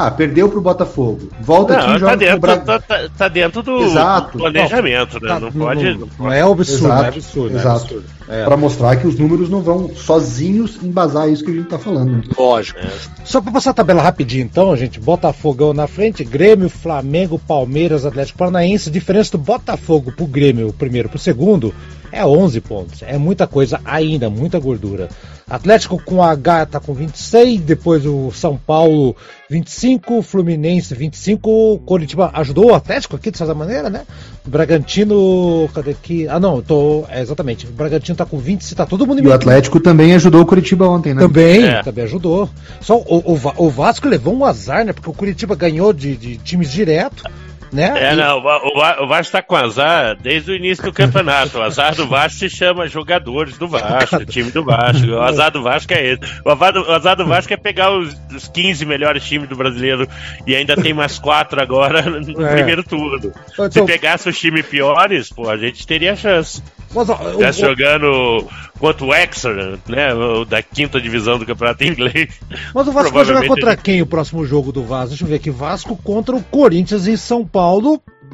Ah, 0.00 0.12
perdeu 0.12 0.48
pro 0.48 0.60
Botafogo. 0.60 1.28
Volta 1.40 1.72
não, 1.72 1.80
aqui 1.80 1.88
e 1.88 1.92
tá 1.94 1.98
joga 1.98 2.12
tá 2.12 2.16
dentro, 2.16 2.38
Bra... 2.38 2.56
tá, 2.58 2.78
tá, 2.78 3.08
tá, 3.18 3.26
dentro 3.26 3.64
do, 3.64 3.78
Exato. 3.78 4.30
do 4.30 4.38
planejamento, 4.38 5.20
né? 5.20 5.28
Tá, 5.28 5.40
não, 5.40 5.50
pode, 5.50 5.84
não, 5.84 5.98
não, 5.98 6.08
não, 6.20 6.32
é 6.32 6.40
absurdo, 6.40 6.84
exato, 6.84 7.04
é 7.04 7.08
absurdo. 7.08 7.56
É 7.56 7.58
exato. 7.58 8.04
É. 8.28 8.44
Para 8.44 8.56
mostrar 8.56 8.94
que 8.94 9.08
os 9.08 9.18
números 9.18 9.50
não 9.50 9.60
vão 9.60 9.90
sozinhos 9.96 10.78
embasar 10.80 11.28
isso 11.28 11.42
que 11.42 11.50
a 11.50 11.54
gente 11.54 11.68
tá 11.68 11.80
falando. 11.80 12.22
Lógico. 12.38 12.78
É. 12.78 12.92
Só 13.24 13.40
para 13.40 13.50
passar 13.50 13.70
a 13.70 13.74
tabela 13.74 14.00
rapidinho, 14.00 14.44
então, 14.44 14.76
gente. 14.76 15.00
Botafogão 15.00 15.74
na 15.74 15.88
frente, 15.88 16.22
Grêmio, 16.22 16.68
Flamengo, 16.68 17.36
Palmeiras, 17.36 18.06
Atlético 18.06 18.38
Paranaense. 18.38 18.92
Diferença 18.92 19.32
do 19.32 19.38
Botafogo 19.38 20.12
pro 20.12 20.26
Grêmio, 20.26 20.72
primeiro 20.72 21.08
pro 21.08 21.18
segundo, 21.18 21.74
é 22.18 22.26
11 22.26 22.60
pontos. 22.60 23.02
É 23.02 23.16
muita 23.16 23.46
coisa 23.46 23.80
ainda, 23.84 24.28
muita 24.28 24.58
gordura. 24.58 25.08
Atlético 25.48 26.02
com 26.04 26.22
H 26.22 26.66
tá 26.66 26.80
com 26.80 26.92
26, 26.92 27.60
depois 27.60 28.04
o 28.04 28.30
São 28.32 28.56
Paulo 28.56 29.16
25, 29.48 30.20
Fluminense 30.20 30.94
25, 30.94 31.78
Coritiba 31.86 32.30
ajudou 32.34 32.66
o 32.66 32.74
Atlético 32.74 33.16
aqui 33.16 33.30
de 33.30 33.38
certa 33.38 33.54
maneira, 33.54 33.88
né? 33.88 34.02
Bragantino, 34.44 35.70
cadê 35.72 35.92
aqui? 35.92 36.28
Ah, 36.28 36.38
não, 36.38 36.60
tô, 36.60 37.04
é, 37.08 37.22
exatamente. 37.22 37.66
O 37.66 37.70
Bragantino 37.70 38.16
tá 38.16 38.26
com 38.26 38.36
20, 38.36 38.74
tá 38.74 38.84
todo 38.84 39.06
mundo 39.06 39.22
E 39.22 39.26
o 39.26 39.32
Atlético 39.32 39.80
também 39.80 40.14
ajudou 40.14 40.42
o 40.42 40.46
Curitiba 40.46 40.86
ontem, 40.86 41.14
né? 41.14 41.22
Também, 41.22 41.64
é. 41.64 41.82
também 41.82 42.04
ajudou. 42.04 42.50
Só 42.80 42.98
o, 42.98 43.32
o, 43.32 43.40
o, 43.56 43.70
Vasco 43.70 44.06
levou 44.06 44.34
um 44.34 44.44
azar, 44.44 44.84
né? 44.84 44.92
Porque 44.92 45.08
o 45.08 45.14
Curitiba 45.14 45.54
ganhou 45.54 45.94
de, 45.94 46.14
de 46.16 46.36
times 46.36 46.70
direto 46.70 47.22
né? 47.72 47.92
É, 47.96 48.12
e... 48.12 48.16
não, 48.16 48.38
o, 48.38 49.04
o 49.04 49.06
Vasco 49.06 49.32
tá 49.32 49.42
com 49.42 49.56
azar 49.56 50.16
desde 50.16 50.50
o 50.50 50.54
início 50.54 50.84
do 50.84 50.92
campeonato. 50.92 51.58
O 51.58 51.62
azar 51.62 51.94
do 51.94 52.06
Vasco 52.06 52.38
se 52.38 52.50
chama 52.50 52.88
jogadores 52.88 53.56
do 53.58 53.68
Vasco, 53.68 54.24
time 54.24 54.50
do 54.50 54.64
Vasco. 54.64 55.06
O 55.06 55.20
azar 55.20 55.50
do 55.50 55.62
Vasco 55.62 55.92
é 55.92 56.12
esse. 56.12 56.20
O 56.44 56.50
azar 56.50 56.72
do, 56.72 56.82
o 56.82 56.92
azar 56.92 57.16
do 57.16 57.26
Vasco 57.26 57.52
é 57.52 57.56
pegar 57.56 57.90
os, 57.90 58.16
os 58.34 58.48
15 58.48 58.84
melhores 58.84 59.24
times 59.24 59.48
do 59.48 59.56
brasileiro 59.56 60.08
e 60.46 60.54
ainda 60.54 60.76
tem 60.76 60.94
mais 60.94 61.18
quatro 61.18 61.60
agora 61.60 62.02
no 62.02 62.46
é. 62.46 62.54
primeiro 62.54 62.82
turno. 62.82 63.32
Então, 63.52 63.70
se 63.70 63.84
pegasse 63.84 64.28
os 64.28 64.38
times 64.38 64.66
piores, 64.66 65.30
pó, 65.30 65.50
a 65.50 65.56
gente 65.56 65.86
teria 65.86 66.16
chance. 66.16 66.62
Mas, 66.94 67.08
ó, 67.10 67.18
Já 67.38 67.52
jogando 67.52 68.46
contra 68.78 69.04
o 69.04 69.14
Exeter, 69.14 69.78
né? 69.86 70.08
Da 70.48 70.62
quinta 70.62 71.00
divisão 71.00 71.38
do 71.38 71.44
campeonato 71.44 71.84
inglês. 71.84 72.40
Mas 72.74 72.88
o 72.88 72.92
Vasco 72.92 73.12
vai 73.12 73.24
jogar 73.24 73.46
contra 73.46 73.76
quem 73.76 74.00
o 74.00 74.06
próximo 74.06 74.44
jogo 74.44 74.72
do 74.72 74.82
Vasco? 74.82 75.08
Deixa 75.08 75.24
eu 75.24 75.28
ver 75.28 75.36
aqui. 75.36 75.50
Vasco 75.50 75.96
contra 75.96 76.34
o 76.34 76.42
Corinthians 76.42 77.06
em 77.06 77.16
São 77.16 77.44
Paulo. 77.44 77.57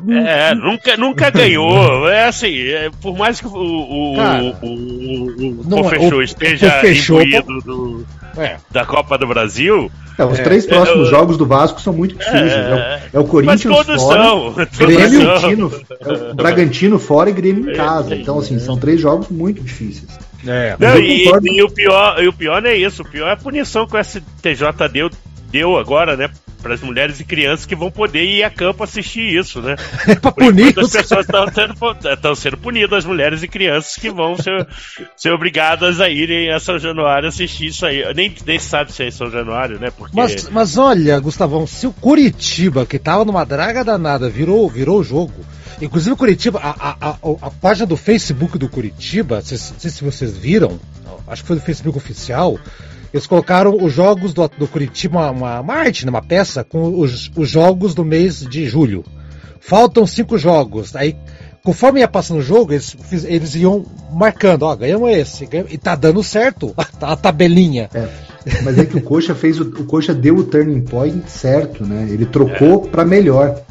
É, 0.09 0.55
nunca, 0.55 0.97
nunca 0.97 1.31
ganhou. 1.31 2.09
É 2.09 2.27
assim, 2.27 2.69
é, 2.69 2.91
por 3.01 3.17
mais 3.17 3.41
que 3.41 3.47
o, 3.47 3.51
o, 3.51 4.17
Cara, 4.17 4.43
o, 4.43 4.67
o, 4.67 5.77
o, 5.77 5.81
o 5.81 5.85
Fechou 5.89 6.23
esteja 6.23 6.83
imbuído 6.87 7.61
do, 7.61 8.07
é. 8.37 8.57
da 8.71 8.85
Copa 8.85 9.17
do 9.17 9.27
Brasil. 9.27 9.91
É, 10.19 10.25
os 10.25 10.39
é, 10.39 10.43
três 10.43 10.67
próximos 10.67 11.09
jogos 11.09 11.37
do 11.37 11.47
Vasco 11.47 11.81
são 11.81 11.93
muito 11.93 12.17
difíceis. 12.17 12.53
É, 12.53 13.01
o, 13.13 13.17
é 13.17 13.21
o 13.21 13.25
Corinthians 13.25 13.63
fora, 13.63 13.99
são, 13.99 14.55
Grêmio, 14.79 15.23
é 15.23 16.31
o 16.31 16.35
Bragantino 16.35 16.99
fora 16.99 17.31
e 17.31 17.33
Grêmio 17.33 17.71
em 17.71 17.75
casa. 17.75 18.15
Então, 18.15 18.39
assim, 18.39 18.59
são 18.59 18.77
três 18.77 19.01
jogos 19.01 19.29
muito 19.29 19.63
difíceis. 19.63 20.19
É, 20.47 20.77
não, 20.79 20.99
e, 20.99 21.25
e, 21.25 21.63
o 21.63 21.71
pior, 21.71 22.23
e 22.23 22.29
o 22.29 22.33
pior 22.33 22.61
não 22.61 22.69
é 22.69 22.77
isso, 22.77 23.03
o 23.03 23.09
pior 23.09 23.29
é 23.29 23.33
a 23.33 23.37
punição 23.37 23.87
que 23.87 23.97
o 23.97 24.05
STJ 24.05 24.89
deu, 24.93 25.11
deu 25.51 25.79
agora, 25.79 26.17
né? 26.17 26.29
Para 26.65 26.75
as 26.75 26.81
mulheres 26.81 27.21
e 27.21 27.25
crianças 27.25 27.67
que 27.67 27.77
vão 27.77 27.91
poder 27.91 28.25
ir 28.25 28.43
a 28.43 28.49
campo 28.49 28.83
assistir 28.83 29.21
isso, 29.21 29.61
né? 29.61 29.77
É 30.09 30.15
pra 30.17 30.33
punir. 30.33 30.79
As 30.79 30.91
pessoas 30.91 31.27
estão 31.27 31.47
sendo, 31.53 32.35
sendo 32.35 32.57
punidas, 32.57 33.01
as 33.01 33.05
mulheres 33.05 33.43
e 33.43 33.49
crianças 33.49 33.97
que 33.97 34.11
vão 34.11 34.35
ser, 34.37 34.67
ser 35.15 35.31
obrigadas 35.31 36.01
a 36.01 36.09
irem 36.09 36.51
a 36.51 36.59
São 36.59 36.79
Januário 36.79 37.29
assistir 37.29 37.67
isso 37.67 37.85
aí. 37.85 38.03
Nem, 38.15 38.35
nem 38.47 38.59
sabe 38.59 38.93
se 38.93 39.03
é 39.03 39.09
em 39.09 39.11
São 39.11 39.31
Januário, 39.31 39.79
né? 39.79 39.91
Porque... 39.91 40.17
Mas, 40.17 40.49
mas 40.49 40.79
olha, 40.79 41.21
Gustavão, 41.21 41.67
se 41.67 41.87
o 41.87 41.93
Curitiba, 41.93 42.87
que 42.87 42.99
tava 42.99 43.27
numa 43.27 43.45
draga 43.45 43.85
danada, 43.85 44.31
virou, 44.31 44.69
virou 44.69 45.01
o 45.01 45.05
jogo 45.05 45.45
Inclusive 45.81 46.13
o 46.13 46.17
Curitiba, 46.17 46.61
a, 46.61 46.71
a, 46.71 47.11
a, 47.11 47.17
a, 47.43 47.51
página 47.51 47.87
do 47.87 47.97
Facebook 47.97 48.57
do 48.57 48.69
Curitiba, 48.69 49.37
não 49.37 49.43
sei 49.43 49.91
se 49.91 50.05
vocês 50.05 50.37
viram, 50.37 50.79
acho 51.27 51.43
que 51.43 51.49
foi 51.49 51.57
do 51.57 51.63
Facebook 51.63 51.99
oficial, 51.99 52.59
eles 53.15 53.29
colocaram 53.29 53.77
os 53.81 53.93
jogos 53.93 54.35
do, 54.35 54.51
do 54.59 54.67
Curitiba, 54.67 55.31
uma, 55.31 55.61
uma 55.61 55.75
arte, 55.75 56.05
né, 56.05 56.11
uma 56.11 56.21
peça, 56.21 56.65
com 56.65 56.99
os, 56.99 57.31
os 57.37 57.49
jogos 57.49 57.95
do 57.95 58.05
mês 58.05 58.41
de 58.41 58.67
julho. 58.67 59.05
Faltam 59.61 60.05
cinco 60.05 60.37
jogos. 60.37 60.97
Aí, 60.97 61.15
conforme 61.63 62.01
ia 62.01 62.09
passando 62.09 62.41
o 62.41 62.43
jogo, 62.43 62.73
eles, 62.73 62.97
eles 63.25 63.55
iam 63.55 63.87
marcando, 64.13 64.65
ó, 64.65 64.75
ganhamos 64.75 65.09
esse, 65.11 65.47
ganhamos, 65.47 65.73
e 65.73 65.79
tá 65.79 65.95
dando 65.95 66.25
certo 66.25 66.75
a, 67.01 67.15
tabelinha. 67.15 67.89
É, 67.95 68.09
mas 68.65 68.79
é 68.79 68.85
que 68.85 68.97
o 68.97 69.01
Coxa 69.01 69.33
fez, 69.33 69.61
o, 69.61 69.63
o 69.63 69.85
Coxa 69.85 70.13
deu 70.13 70.35
o 70.35 70.43
turning 70.43 70.81
point 70.81 71.31
certo, 71.31 71.87
né? 71.87 72.09
Ele 72.11 72.27
trocou 72.27 72.85
é. 72.85 72.89
para 72.89 73.05
melhor. 73.05 73.63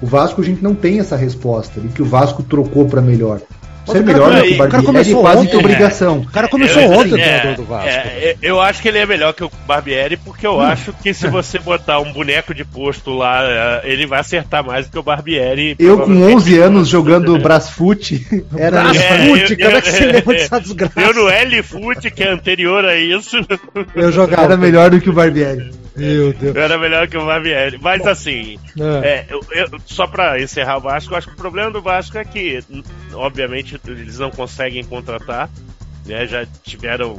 O 0.00 0.06
Vasco 0.06 0.40
a 0.40 0.44
gente 0.44 0.62
não 0.62 0.76
tem 0.76 1.00
essa 1.00 1.16
resposta 1.16 1.80
de 1.80 1.88
que 1.88 2.02
o 2.02 2.06
Vasco 2.06 2.44
trocou 2.44 2.86
para 2.86 3.02
melhor. 3.02 3.40
Ser 3.86 3.98
é 3.98 4.00
melhor 4.02 4.32
é, 4.32 4.50
o 4.50 4.68
cara 4.68 4.82
começou 4.82 5.18
é 5.18 5.22
quase 5.22 5.48
que 5.48 5.56
obrigação. 5.56 6.18
O 6.18 6.30
cara 6.30 6.48
começou 6.48 6.82
eu, 6.82 6.90
ontem 6.92 7.14
o 7.14 7.14
treinador 7.14 7.54
do 7.56 7.64
Vasco. 7.64 7.88
É, 7.88 8.36
eu 8.40 8.60
acho 8.60 8.80
que 8.80 8.88
ele 8.88 8.98
é 8.98 9.06
melhor 9.06 9.32
que 9.32 9.42
o 9.42 9.50
Barbieri, 9.66 10.16
porque 10.16 10.46
eu 10.46 10.56
hum. 10.56 10.60
acho 10.60 10.92
que 10.92 11.12
se 11.12 11.26
você 11.28 11.58
botar 11.58 11.98
um 11.98 12.12
boneco 12.12 12.54
de 12.54 12.64
posto 12.64 13.10
lá, 13.10 13.42
é, 13.42 13.80
ele 13.84 14.06
vai 14.06 14.20
acertar 14.20 14.64
mais 14.64 14.86
do 14.86 14.92
que 14.92 14.98
o 14.98 15.02
Barbieri. 15.02 15.74
Eu 15.78 15.98
com 15.98 16.34
11 16.34 16.58
anos 16.58 16.88
jogando 16.88 17.36
Brasfoot, 17.38 18.24
era 18.56 18.82
Brasfoot, 18.82 19.56
como 19.56 19.76
é 19.76 19.80
que 19.80 19.90
você 19.90 20.06
lembra 20.06 20.34
dessa 20.34 20.60
desgraça? 20.60 21.00
Eu 21.00 21.14
no 21.14 21.28
L-Foot, 21.28 22.10
que 22.10 22.22
é 22.22 22.30
anterior 22.30 22.84
a 22.84 22.96
isso. 22.96 23.36
Eu 23.94 24.12
jogava. 24.12 24.42
Era 24.42 24.56
melhor 24.56 24.90
do 24.90 25.00
que 25.00 25.10
o 25.10 25.12
Barbieri. 25.12 25.81
Meu 25.96 26.32
Deus. 26.32 26.56
Eu 26.56 26.62
era 26.62 26.78
melhor 26.78 27.06
que 27.08 27.16
o 27.16 27.26
Barbieri. 27.26 27.78
Mas 27.80 28.06
assim, 28.06 28.58
é. 28.78 29.08
É, 29.08 29.26
eu, 29.28 29.40
eu, 29.52 29.80
só 29.86 30.06
pra 30.06 30.40
encerrar 30.40 30.78
o 30.78 30.80
Vasco, 30.80 31.12
eu 31.12 31.18
acho 31.18 31.28
que 31.28 31.34
o 31.34 31.36
problema 31.36 31.70
do 31.70 31.82
Vasco 31.82 32.16
é 32.18 32.24
que, 32.24 32.62
obviamente, 33.12 33.80
eles 33.86 34.18
não 34.18 34.30
conseguem 34.30 34.84
contratar. 34.84 35.50
Né? 36.06 36.26
Já 36.26 36.46
tiveram 36.62 37.18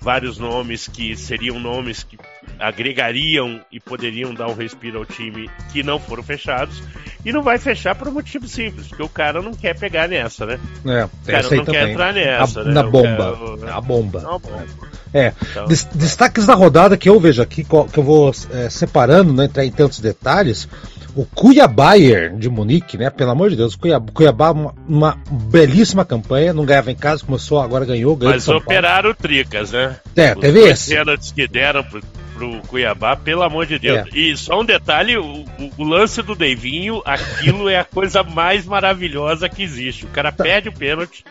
vários 0.00 0.38
nomes 0.38 0.88
que 0.88 1.16
seriam 1.16 1.58
nomes 1.58 2.02
que 2.02 2.16
agregariam 2.58 3.60
e 3.70 3.78
poderiam 3.78 4.34
dar 4.34 4.48
um 4.48 4.54
respiro 4.54 4.98
ao 4.98 5.04
time 5.04 5.50
que 5.72 5.82
não 5.82 5.98
foram 5.98 6.22
fechados. 6.22 6.82
E 7.24 7.32
não 7.32 7.42
vai 7.42 7.58
fechar 7.58 7.94
por 7.96 8.06
um 8.06 8.12
motivo 8.12 8.46
simples, 8.46 8.86
porque 8.86 9.02
o 9.02 9.08
cara 9.08 9.42
não 9.42 9.52
quer 9.52 9.76
pegar 9.76 10.06
nessa, 10.06 10.46
né? 10.46 10.60
É, 10.84 11.04
o 11.04 11.10
cara 11.26 11.42
não 11.42 11.64
também. 11.64 11.64
quer 11.64 11.88
entrar 11.88 12.12
nessa, 12.12 12.60
a, 12.60 12.64
né? 12.64 12.72
Na 12.72 12.82
bomba. 12.84 13.58
A 13.72 13.80
bomba. 13.80 14.20
Não, 14.20 14.38
bomba. 14.38 14.64
É. 15.12 15.32
Então, 15.50 15.66
Des, 15.66 15.84
destaques 15.92 16.46
da 16.46 16.54
rodada 16.54 16.96
que 16.96 17.08
eu 17.08 17.18
vejo 17.18 17.42
aqui, 17.42 17.64
que 17.64 17.98
eu 17.98 18.02
vou 18.04 18.32
é, 18.52 18.70
separando, 18.70 19.32
não 19.32 19.42
entrar 19.42 19.64
em 19.64 19.72
tantos 19.72 19.98
detalhes. 19.98 20.68
O 21.16 21.24
Cuiabá 21.24 21.94
de 22.36 22.48
Munique, 22.48 22.98
né? 22.98 23.08
Pelo 23.08 23.30
amor 23.30 23.48
de 23.48 23.56
Deus, 23.56 23.74
o 23.74 23.78
Cuiabá, 23.78 24.12
Cuiabá 24.12 24.52
uma, 24.52 24.74
uma, 24.86 25.18
belíssima 25.50 26.04
campanha, 26.04 26.52
não 26.52 26.66
ganhava 26.66 26.92
em 26.92 26.94
casa, 26.94 27.24
começou, 27.24 27.58
agora 27.58 27.86
ganhou, 27.86 28.14
ganhou. 28.14 28.34
Mas 28.34 28.46
operaram 28.46 29.14
Tricas, 29.14 29.72
né? 29.72 29.96
É, 30.14 30.32
Os 30.34 30.40
teve 30.40 30.60
esse. 30.60 30.94
que 31.34 31.48
deram 31.48 31.82
pro, 31.82 32.02
pro 32.36 32.60
Cuiabá, 32.68 33.16
pelo 33.16 33.42
amor 33.42 33.66
de 33.66 33.78
Deus. 33.78 34.06
É. 34.12 34.18
E 34.18 34.36
só 34.36 34.60
um 34.60 34.64
detalhe: 34.64 35.16
o, 35.16 35.44
o, 35.78 35.84
lance 35.84 36.22
do 36.22 36.34
Deivinho, 36.34 37.00
aquilo 37.04 37.68
é 37.68 37.78
a 37.78 37.84
coisa 37.84 38.22
mais 38.22 38.66
maravilhosa 38.66 39.48
que 39.48 39.62
existe. 39.62 40.04
O 40.04 40.08
cara 40.08 40.30
tá. 40.30 40.44
perde 40.44 40.68
o 40.68 40.72
pênalti, 40.72 41.24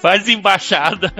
faz 0.00 0.28
embaixada. 0.28 1.12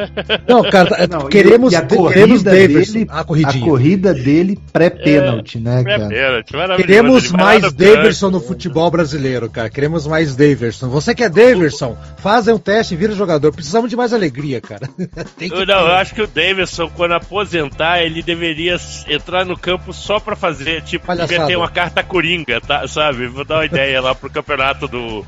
Não, 0.46 0.62
cara, 0.62 1.06
não, 1.08 1.28
queremos, 1.28 1.72
e 1.72 1.76
a 1.76 1.82
queremos 1.82 2.42
Davidson, 2.42 3.06
a, 3.08 3.20
a 3.20 3.24
corrida 3.60 4.12
dele 4.12 4.58
pré-pênalti, 4.72 5.56
é, 5.56 5.60
né, 5.60 5.84
cara? 5.84 6.08
Pré-pênalti, 6.08 6.76
Queremos 6.76 7.32
mais 7.32 7.72
Davidson 7.72 8.30
no 8.30 8.40
futebol 8.40 8.90
brasileiro, 8.90 9.48
cara. 9.48 9.70
Queremos 9.70 10.06
mais 10.06 10.36
Davidson. 10.36 10.88
Você 10.88 11.14
que 11.14 11.24
é 11.24 11.28
Davidson, 11.28 11.96
fazem 12.18 12.54
um 12.54 12.58
teste 12.58 12.94
e 12.94 12.96
vira 12.96 13.14
jogador. 13.14 13.52
Precisamos 13.52 13.88
de 13.88 13.96
mais 13.96 14.12
alegria, 14.12 14.60
cara. 14.60 14.88
não, 15.66 15.80
eu 15.86 15.94
acho 15.94 16.14
que 16.14 16.22
o 16.22 16.26
Davidson, 16.26 16.90
quando 16.90 17.12
aposentar, 17.12 18.02
ele 18.02 18.22
deveria 18.22 18.76
entrar 19.08 19.29
entrar 19.30 19.46
no 19.46 19.56
campo 19.56 19.92
só 19.92 20.18
pra 20.18 20.34
fazer, 20.34 20.82
tipo, 20.82 21.06
ter 21.46 21.56
uma 21.56 21.70
carta 21.70 22.02
coringa, 22.02 22.60
tá, 22.60 22.86
sabe? 22.88 23.28
Vou 23.28 23.44
dar 23.44 23.56
uma 23.56 23.64
ideia 23.64 24.00
lá 24.00 24.14
pro 24.14 24.28
campeonato 24.28 24.88
do, 24.88 25.24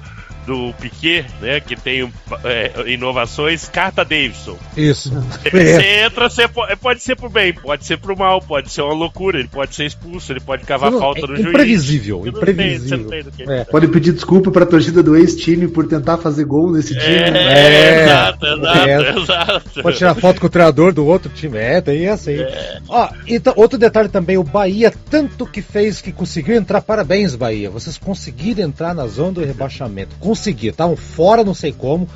do 0.46 0.72
Piquet, 0.74 1.26
né? 1.40 1.60
Que 1.60 1.76
tem 1.76 2.12
é, 2.44 2.90
inovações, 2.92 3.68
carta 3.68 4.04
Davidson. 4.04 4.58
Isso. 4.76 5.12
Você 5.42 6.04
entra, 6.04 6.28
você 6.28 6.48
pode, 6.48 6.76
pode 6.76 7.02
ser 7.02 7.16
pro 7.16 7.28
bem, 7.28 7.52
pode 7.52 7.84
ser 7.84 7.98
pro 7.98 8.16
mal, 8.16 8.40
pode 8.40 8.70
ser 8.70 8.82
uma 8.82 8.94
loucura, 8.94 9.38
ele 9.38 9.48
pode 9.48 9.74
ser 9.74 9.84
expulso, 9.84 10.32
ele 10.32 10.40
pode 10.40 10.64
cavar 10.64 10.90
não, 10.90 10.98
falta 10.98 11.20
é 11.20 11.26
no 11.26 11.40
imprevisível, 11.40 12.20
juiz. 12.22 12.34
Imprevisível, 12.34 12.98
imprevisível. 13.00 13.52
É. 13.52 13.64
Pode 13.64 13.88
pedir 13.88 14.12
desculpa 14.12 14.50
pra 14.50 14.64
torcida 14.64 15.02
do 15.02 15.16
ex-time 15.16 15.68
por 15.68 15.86
tentar 15.86 16.18
fazer 16.18 16.44
gol 16.44 16.72
nesse 16.72 16.94
time. 16.94 17.04
É, 17.04 17.28
é 17.28 18.04
exato, 18.04 18.46
exato, 18.46 18.88
é. 18.88 19.20
exato. 19.20 19.82
Pode 19.82 19.98
tirar 19.98 20.14
foto 20.14 20.40
com 20.40 20.46
o 20.46 20.50
treinador 20.50 20.92
do 20.92 21.06
outro 21.06 21.30
time. 21.30 21.58
É, 21.58 21.80
tem 21.80 22.08
assim. 22.08 22.34
É. 22.34 22.78
Ó, 22.88 23.08
então, 23.26 23.52
outro 23.56 23.78
detalhe 23.78 24.08
também, 24.08 24.38
o 24.38 24.44
Bahia, 24.44 24.92
tanto 25.10 25.46
que 25.46 25.62
fez 25.62 26.00
que 26.00 26.12
conseguiu 26.12 26.56
entrar, 26.56 26.80
parabéns, 26.80 27.34
Bahia. 27.34 27.70
Vocês 27.70 27.98
conseguiram 27.98 28.64
entrar 28.64 28.94
na 28.94 29.06
zona 29.06 29.32
do 29.32 29.44
rebaixamento 29.44 30.16
conseguir. 30.32 30.68
Estavam 30.68 30.96
fora, 30.96 31.44
não 31.44 31.54
sei 31.54 31.72
como. 31.72 32.08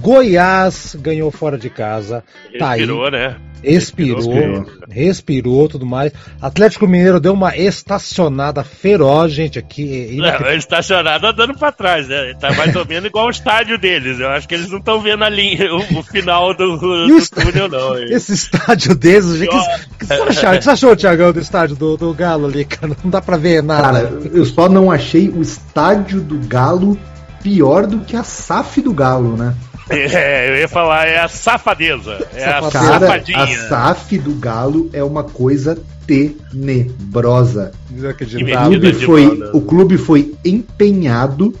Goiás 0.00 0.96
ganhou 0.98 1.30
fora 1.30 1.58
de 1.58 1.68
casa. 1.68 2.22
Respirou, 2.52 3.10
tá 3.10 3.16
aí. 3.16 3.22
né? 3.22 3.36
Expirou, 3.66 4.16
respirou, 4.16 4.66
respirou, 4.90 5.68
tudo 5.68 5.86
mais. 5.86 6.12
Atlético 6.40 6.86
Mineiro 6.86 7.18
deu 7.18 7.32
uma 7.32 7.56
estacionada 7.56 8.62
feroz, 8.62 9.32
gente, 9.32 9.58
aqui. 9.58 10.18
Não, 10.18 10.52
estacionada 10.52 11.30
andando 11.30 11.54
pra 11.54 11.72
trás, 11.72 12.06
né? 12.06 12.34
Tá 12.38 12.52
mais 12.52 12.76
ou 12.76 12.84
menos 12.84 13.06
igual 13.06 13.26
o 13.26 13.30
estádio 13.30 13.78
deles. 13.78 14.20
Eu 14.20 14.28
acho 14.28 14.46
que 14.46 14.54
eles 14.54 14.70
não 14.70 14.80
estão 14.80 15.00
vendo 15.00 15.24
a 15.24 15.30
linha, 15.30 15.74
o, 15.74 15.98
o 15.98 16.02
final 16.02 16.52
do, 16.52 16.76
do 16.76 17.28
túnel, 17.30 17.68
não. 17.70 17.96
Esse 18.04 18.34
estádio 18.34 18.94
deles, 18.94 19.38
gente, 19.38 19.48
que, 19.48 19.98
que, 20.00 20.06
você 20.06 20.12
achou, 20.12 20.50
que 20.58 20.62
você 20.62 20.70
achou, 20.70 20.96
Tiagão, 20.96 21.32
do 21.32 21.40
estádio 21.40 21.74
do, 21.74 21.96
do 21.96 22.12
Galo 22.12 22.46
ali, 22.46 22.66
cara? 22.66 22.94
Não 23.02 23.10
dá 23.10 23.22
pra 23.22 23.38
ver 23.38 23.62
nada. 23.62 23.82
Cara, 23.82 24.20
eu 24.30 24.44
só 24.44 24.68
não 24.68 24.92
achei 24.92 25.30
o 25.30 25.40
estádio 25.40 26.20
do 26.20 26.38
Galo 26.46 26.98
pior 27.44 27.86
do 27.86 28.00
que 28.00 28.16
a 28.16 28.24
SAF 28.24 28.80
do 28.80 28.94
Galo, 28.94 29.36
né? 29.36 29.54
É, 29.90 30.48
eu 30.48 30.56
ia 30.56 30.66
falar, 30.66 31.06
é 31.06 31.20
a 31.20 31.28
safadeza. 31.28 32.26
É 32.34 32.46
a 32.46 32.62
Cara, 32.70 33.00
safadinha. 33.00 33.38
A 33.38 33.46
SAF 33.46 34.18
do 34.18 34.32
Galo 34.32 34.88
é 34.94 35.04
uma 35.04 35.22
coisa 35.22 35.78
tenebrosa. 36.06 37.72
O 37.92 38.70
clube, 38.70 38.92
foi, 38.94 39.50
o 39.52 39.60
clube 39.60 39.98
foi 39.98 40.34
empenhado 40.42 41.54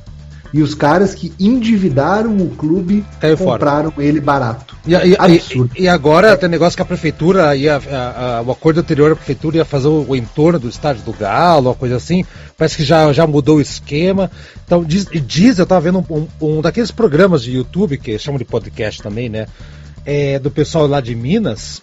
e 0.54 0.62
os 0.62 0.74
caras 0.74 1.14
que 1.14 1.34
endividaram 1.38 2.38
o 2.38 2.48
clube 2.48 3.04
Caiu 3.20 3.36
compraram 3.36 3.90
fora. 3.90 4.06
ele 4.06 4.20
barato. 4.20 4.73
E, 4.86 4.92
e, 4.92 5.16
Absurdo. 5.18 5.70
E, 5.76 5.82
e, 5.82 5.88
agora 5.88 6.36
tem 6.36 6.48
negócio 6.48 6.76
que 6.76 6.82
a 6.82 6.86
prefeitura, 6.86 7.56
ia, 7.56 7.76
a, 7.76 8.38
a, 8.38 8.42
o 8.42 8.50
acordo 8.50 8.80
anterior, 8.80 9.12
a 9.12 9.16
prefeitura 9.16 9.56
ia 9.56 9.64
fazer 9.64 9.88
o, 9.88 10.04
o, 10.08 10.16
entorno 10.16 10.58
do 10.58 10.68
estádio 10.68 11.02
do 11.02 11.12
Galo, 11.12 11.70
uma 11.70 11.74
coisa 11.74 11.96
assim. 11.96 12.24
Parece 12.56 12.76
que 12.76 12.84
já, 12.84 13.12
já 13.12 13.26
mudou 13.26 13.56
o 13.56 13.60
esquema. 13.60 14.30
Então, 14.64 14.84
diz, 14.84 15.06
diz 15.06 15.58
eu 15.58 15.62
estava 15.62 15.80
vendo 15.80 16.04
um, 16.10 16.16
um, 16.16 16.28
um, 16.40 16.60
daqueles 16.60 16.90
programas 16.90 17.42
de 17.42 17.52
YouTube, 17.52 17.98
que 17.98 18.18
chamam 18.18 18.38
de 18.38 18.44
podcast 18.44 19.02
também, 19.02 19.28
né? 19.28 19.46
É, 20.04 20.38
do 20.38 20.50
pessoal 20.50 20.86
lá 20.86 21.00
de 21.00 21.14
Minas, 21.14 21.80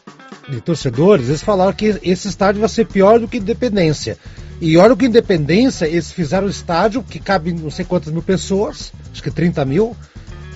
de 0.48 0.62
torcedores, 0.62 1.28
eles 1.28 1.42
falaram 1.42 1.74
que 1.74 2.00
esse 2.04 2.28
estádio 2.28 2.60
vai 2.60 2.70
ser 2.70 2.86
pior 2.86 3.20
do 3.20 3.28
que 3.28 3.38
Independência. 3.38 4.18
E 4.60 4.78
olha 4.78 4.96
que 4.96 5.06
Independência, 5.06 5.86
eles 5.86 6.12
fizeram 6.12 6.46
um 6.46 6.50
estádio 6.50 7.02
que 7.02 7.20
cabe 7.20 7.52
não 7.52 7.72
sei 7.72 7.84
quantas 7.84 8.14
mil 8.14 8.22
pessoas, 8.22 8.94
acho 9.12 9.24
que 9.24 9.32
30 9.32 9.66
mil, 9.66 9.96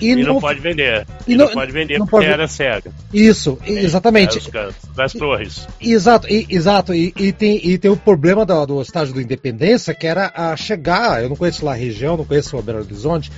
e, 0.00 0.10
e 0.10 0.16
não, 0.16 0.34
não, 0.34 0.40
pode 0.40 0.60
vender. 0.60 1.06
E, 1.26 1.32
e 1.32 1.36
não, 1.36 1.46
não, 1.46 1.52
pode 1.52 1.72
vender 1.72 1.98
não 1.98 2.06
porque 2.06 2.26
pode... 2.26 2.32
era 2.32 2.48
cega. 2.48 2.90
Isso, 3.12 3.58
é, 3.64 3.72
exatamente. 3.72 4.38
É, 4.54 4.68
das 4.94 5.12
torres. 5.12 5.66
exato, 5.80 6.26
e, 6.28 6.46
exato. 6.48 6.94
E, 6.94 7.12
e, 7.16 7.32
tem, 7.32 7.60
e 7.66 7.78
tem 7.78 7.90
o 7.90 7.96
problema 7.96 8.44
do, 8.44 8.66
do 8.66 8.82
estádio 8.82 9.14
do 9.14 9.20
Independência, 9.20 9.94
que 9.94 10.06
era 10.06 10.32
a 10.34 10.56
chegar. 10.56 11.22
Eu 11.22 11.28
não 11.28 11.36
conheço 11.36 11.64
lá 11.64 11.72
a 11.72 11.76
região, 11.76 12.16
não 12.16 12.24
conheço 12.24 12.56
o 12.56 12.62
Belo 12.62 12.80
Horizonte. 12.80 13.30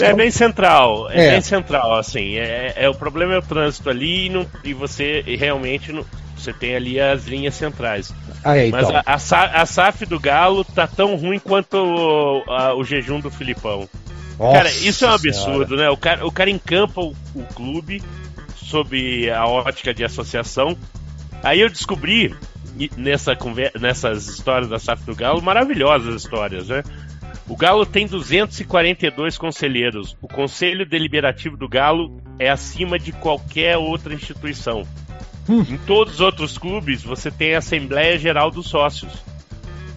É 0.00 0.12
bem 0.12 0.30
central, 0.30 1.10
é, 1.10 1.26
é, 1.26 1.30
bem 1.32 1.40
central, 1.40 1.94
assim. 1.94 2.36
É, 2.36 2.72
é, 2.76 2.88
o 2.88 2.94
problema 2.94 3.34
é 3.34 3.38
o 3.38 3.42
trânsito 3.42 3.90
ali 3.90 4.26
e, 4.26 4.28
não, 4.28 4.46
e 4.62 4.72
você 4.72 5.22
realmente 5.26 5.92
não, 5.92 6.04
você 6.36 6.52
tem 6.52 6.74
ali 6.74 7.00
as 7.00 7.24
linhas 7.26 7.54
centrais. 7.54 8.12
Ah, 8.42 8.56
é, 8.56 8.68
então. 8.68 8.92
Mas 9.06 9.30
a, 9.30 9.36
a, 9.36 9.62
a 9.62 9.66
SAF 9.66 10.04
do 10.04 10.20
Galo 10.20 10.64
tá 10.64 10.86
tão 10.86 11.16
ruim 11.16 11.38
quanto 11.38 11.76
o, 11.76 12.50
a, 12.50 12.74
o 12.74 12.84
jejum 12.84 13.20
do 13.20 13.30
Filipão. 13.30 13.88
Nossa 14.38 14.56
cara, 14.56 14.70
isso 14.70 15.04
é 15.04 15.08
um 15.08 15.12
absurdo, 15.12 15.66
senhora. 15.68 15.76
né? 15.76 15.90
O 15.90 15.96
cara, 15.96 16.26
o 16.26 16.32
cara 16.32 16.50
encampa 16.50 17.00
o, 17.00 17.14
o 17.34 17.44
clube 17.54 18.02
sob 18.56 19.30
a 19.30 19.46
ótica 19.46 19.94
de 19.94 20.04
associação. 20.04 20.76
Aí 21.42 21.60
eu 21.60 21.68
descobri 21.68 22.34
nessa 22.96 23.36
nessas 23.80 24.26
histórias 24.26 24.68
da 24.68 24.78
SAF 24.78 25.04
do 25.04 25.14
Galo, 25.14 25.40
maravilhosas 25.42 26.14
histórias, 26.22 26.68
né? 26.68 26.82
O 27.46 27.56
Galo 27.56 27.84
tem 27.84 28.06
242 28.06 29.36
conselheiros. 29.36 30.16
O 30.22 30.26
Conselho 30.26 30.86
Deliberativo 30.86 31.56
do 31.56 31.68
Galo 31.68 32.20
é 32.38 32.48
acima 32.48 32.98
de 32.98 33.12
qualquer 33.12 33.76
outra 33.76 34.14
instituição. 34.14 34.82
Hum. 35.48 35.60
Em 35.68 35.76
todos 35.76 36.14
os 36.14 36.20
outros 36.20 36.56
clubes, 36.56 37.02
você 37.02 37.30
tem 37.30 37.54
a 37.54 37.58
Assembleia 37.58 38.18
Geral 38.18 38.50
dos 38.50 38.66
Sócios, 38.66 39.12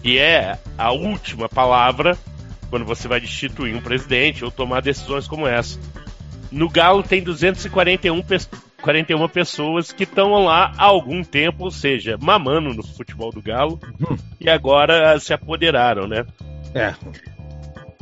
que 0.02 0.18
é 0.18 0.58
a 0.76 0.92
última 0.92 1.48
palavra 1.48 2.18
quando 2.70 2.84
você 2.84 3.08
vai 3.08 3.20
destituir 3.20 3.74
um 3.74 3.80
presidente 3.80 4.44
ou 4.44 4.50
tomar 4.50 4.82
decisões 4.82 5.26
como 5.26 5.46
essa. 5.46 5.78
No 6.50 6.68
Galo 6.68 7.02
tem 7.02 7.22
241 7.22 8.22
pe 8.22 8.38
41 8.80 9.28
pessoas 9.28 9.90
que 9.90 10.04
estão 10.04 10.44
lá 10.44 10.72
há 10.78 10.84
algum 10.84 11.24
tempo, 11.24 11.64
ou 11.64 11.70
seja, 11.70 12.16
mamando 12.16 12.72
no 12.72 12.82
futebol 12.82 13.32
do 13.32 13.42
Galo, 13.42 13.80
hum. 14.00 14.16
e 14.40 14.48
agora 14.48 15.18
se 15.18 15.34
apoderaram, 15.34 16.06
né? 16.06 16.24
É. 16.74 16.94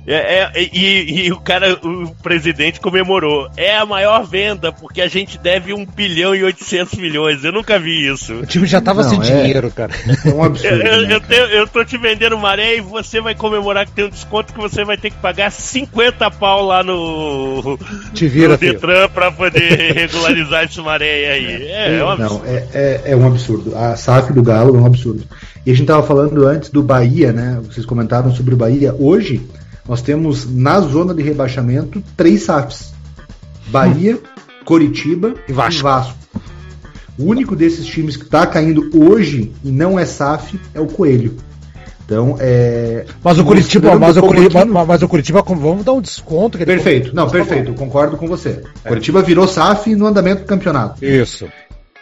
É, 0.07 0.15
é, 0.15 0.69
e, 0.73 1.27
e, 1.27 1.33
o 1.33 1.41
cara, 1.41 1.75
o 1.83 2.15
presidente 2.23 2.79
comemorou. 2.79 3.51
É 3.57 3.77
a 3.77 3.85
maior 3.85 4.25
venda, 4.25 4.71
porque 4.71 5.01
a 5.01 5.09
gente 5.09 5.37
deve 5.37 5.75
1 5.75 5.85
bilhão 5.85 6.33
e 6.33 6.45
800 6.45 6.95
milhões. 6.95 7.43
Eu 7.43 7.51
nunca 7.51 7.77
vi 7.77 8.07
isso. 8.07 8.35
O 8.35 8.47
time 8.47 8.67
já 8.67 8.81
tava 8.81 9.03
Não, 9.03 9.11
sem 9.11 9.19
é, 9.19 9.43
dinheiro, 9.43 9.69
cara. 9.73 9.93
É 10.25 10.29
um 10.31 10.45
absurdo. 10.45 10.77
eu, 10.77 11.03
né, 11.03 11.15
eu, 11.15 11.21
tenho, 11.21 11.45
eu, 11.47 11.67
tô 11.67 11.85
te 11.85 11.99
vendendo 11.99 12.39
maré 12.39 12.77
e 12.77 12.81
você 12.81 13.21
vai 13.21 13.35
comemorar 13.35 13.85
que 13.85 13.93
tem 13.93 14.05
um 14.05 14.09
desconto 14.09 14.53
que 14.53 14.61
você 14.61 14.85
vai 14.85 14.97
ter 14.97 15.11
que 15.11 15.17
pagar 15.17 15.51
50 15.51 16.31
pau 16.31 16.65
lá 16.65 16.85
no, 16.85 17.77
te 18.15 18.29
vira, 18.29 18.51
no 18.51 18.59
Detran 18.59 19.09
para 19.09 19.33
poder 19.33 19.91
regularizar 19.93 20.65
esse 20.65 20.81
maré 20.81 21.33
aí. 21.33 21.63
É, 21.69 21.99
é, 21.99 22.05
um 22.05 22.11
absurdo. 22.11 22.45
Não, 22.45 22.55
é, 22.55 22.69
é, 22.73 23.03
é 23.07 23.17
um 23.17 23.27
absurdo. 23.27 23.77
A 23.77 23.97
SAF 23.97 24.33
do 24.33 24.43
Galo 24.43 24.77
é 24.77 24.81
um 24.81 24.87
absurdo. 24.87 25.25
E 25.65 25.71
a 25.73 25.75
gente 25.75 25.89
tava 25.89 26.07
falando 26.07 26.47
antes 26.47 26.71
do 26.71 26.81
Bahia, 26.81 27.33
né? 27.33 27.61
Vocês 27.65 27.85
comentaram 27.85 28.33
sobre 28.33 28.55
o 28.55 28.57
Bahia. 28.57 28.95
Hoje 28.97 29.45
nós 29.89 30.03
temos 30.03 30.49
na 30.51 30.81
zona 30.81 31.15
de 31.15 31.23
rebaixamento 31.23 32.03
três 32.17 32.43
SAFs: 32.43 32.93
Bahia, 33.69 34.19
Coritiba 34.65 35.35
e 35.49 35.53
Vasco. 35.53 35.81
e 35.81 35.83
Vasco. 35.83 36.19
O 37.19 37.25
único 37.25 37.57
desses 37.57 37.87
times 37.87 38.17
que 38.17 38.25
está 38.25 38.47
caindo 38.47 38.91
hoje 38.95 39.53
e 39.65 39.71
não 39.71 39.99
é 39.99 40.05
SAF 40.05 40.61
é 40.75 40.81
o 40.81 40.87
Coelho. 40.87 41.37
Então, 42.05 42.37
é. 42.39 43.05
Mas 43.23 43.39
o 43.39 43.45
Curitiba, 43.45 43.99
mas 43.99 44.17
o 44.17 44.23
Curitiba, 44.23 44.65
mas 44.65 45.03
o 45.03 45.09
Curitiba, 45.09 45.43
vamos 45.43 45.85
dar 45.85 45.93
um 45.93 46.01
desconto. 46.01 46.57
perfeito, 46.57 47.15
não, 47.15 47.29
perfeito, 47.29 47.73
concordo 47.75 48.17
com 48.17 48.29
você. 48.29 48.63
É. 48.85 48.89
Curitiba 48.89 49.23
virou 49.23 49.49
SAF 49.49 49.95
no 49.95 50.07
andamento 50.07 50.43
do 50.43 50.47
campeonato. 50.47 51.05
Isso. 51.05 51.49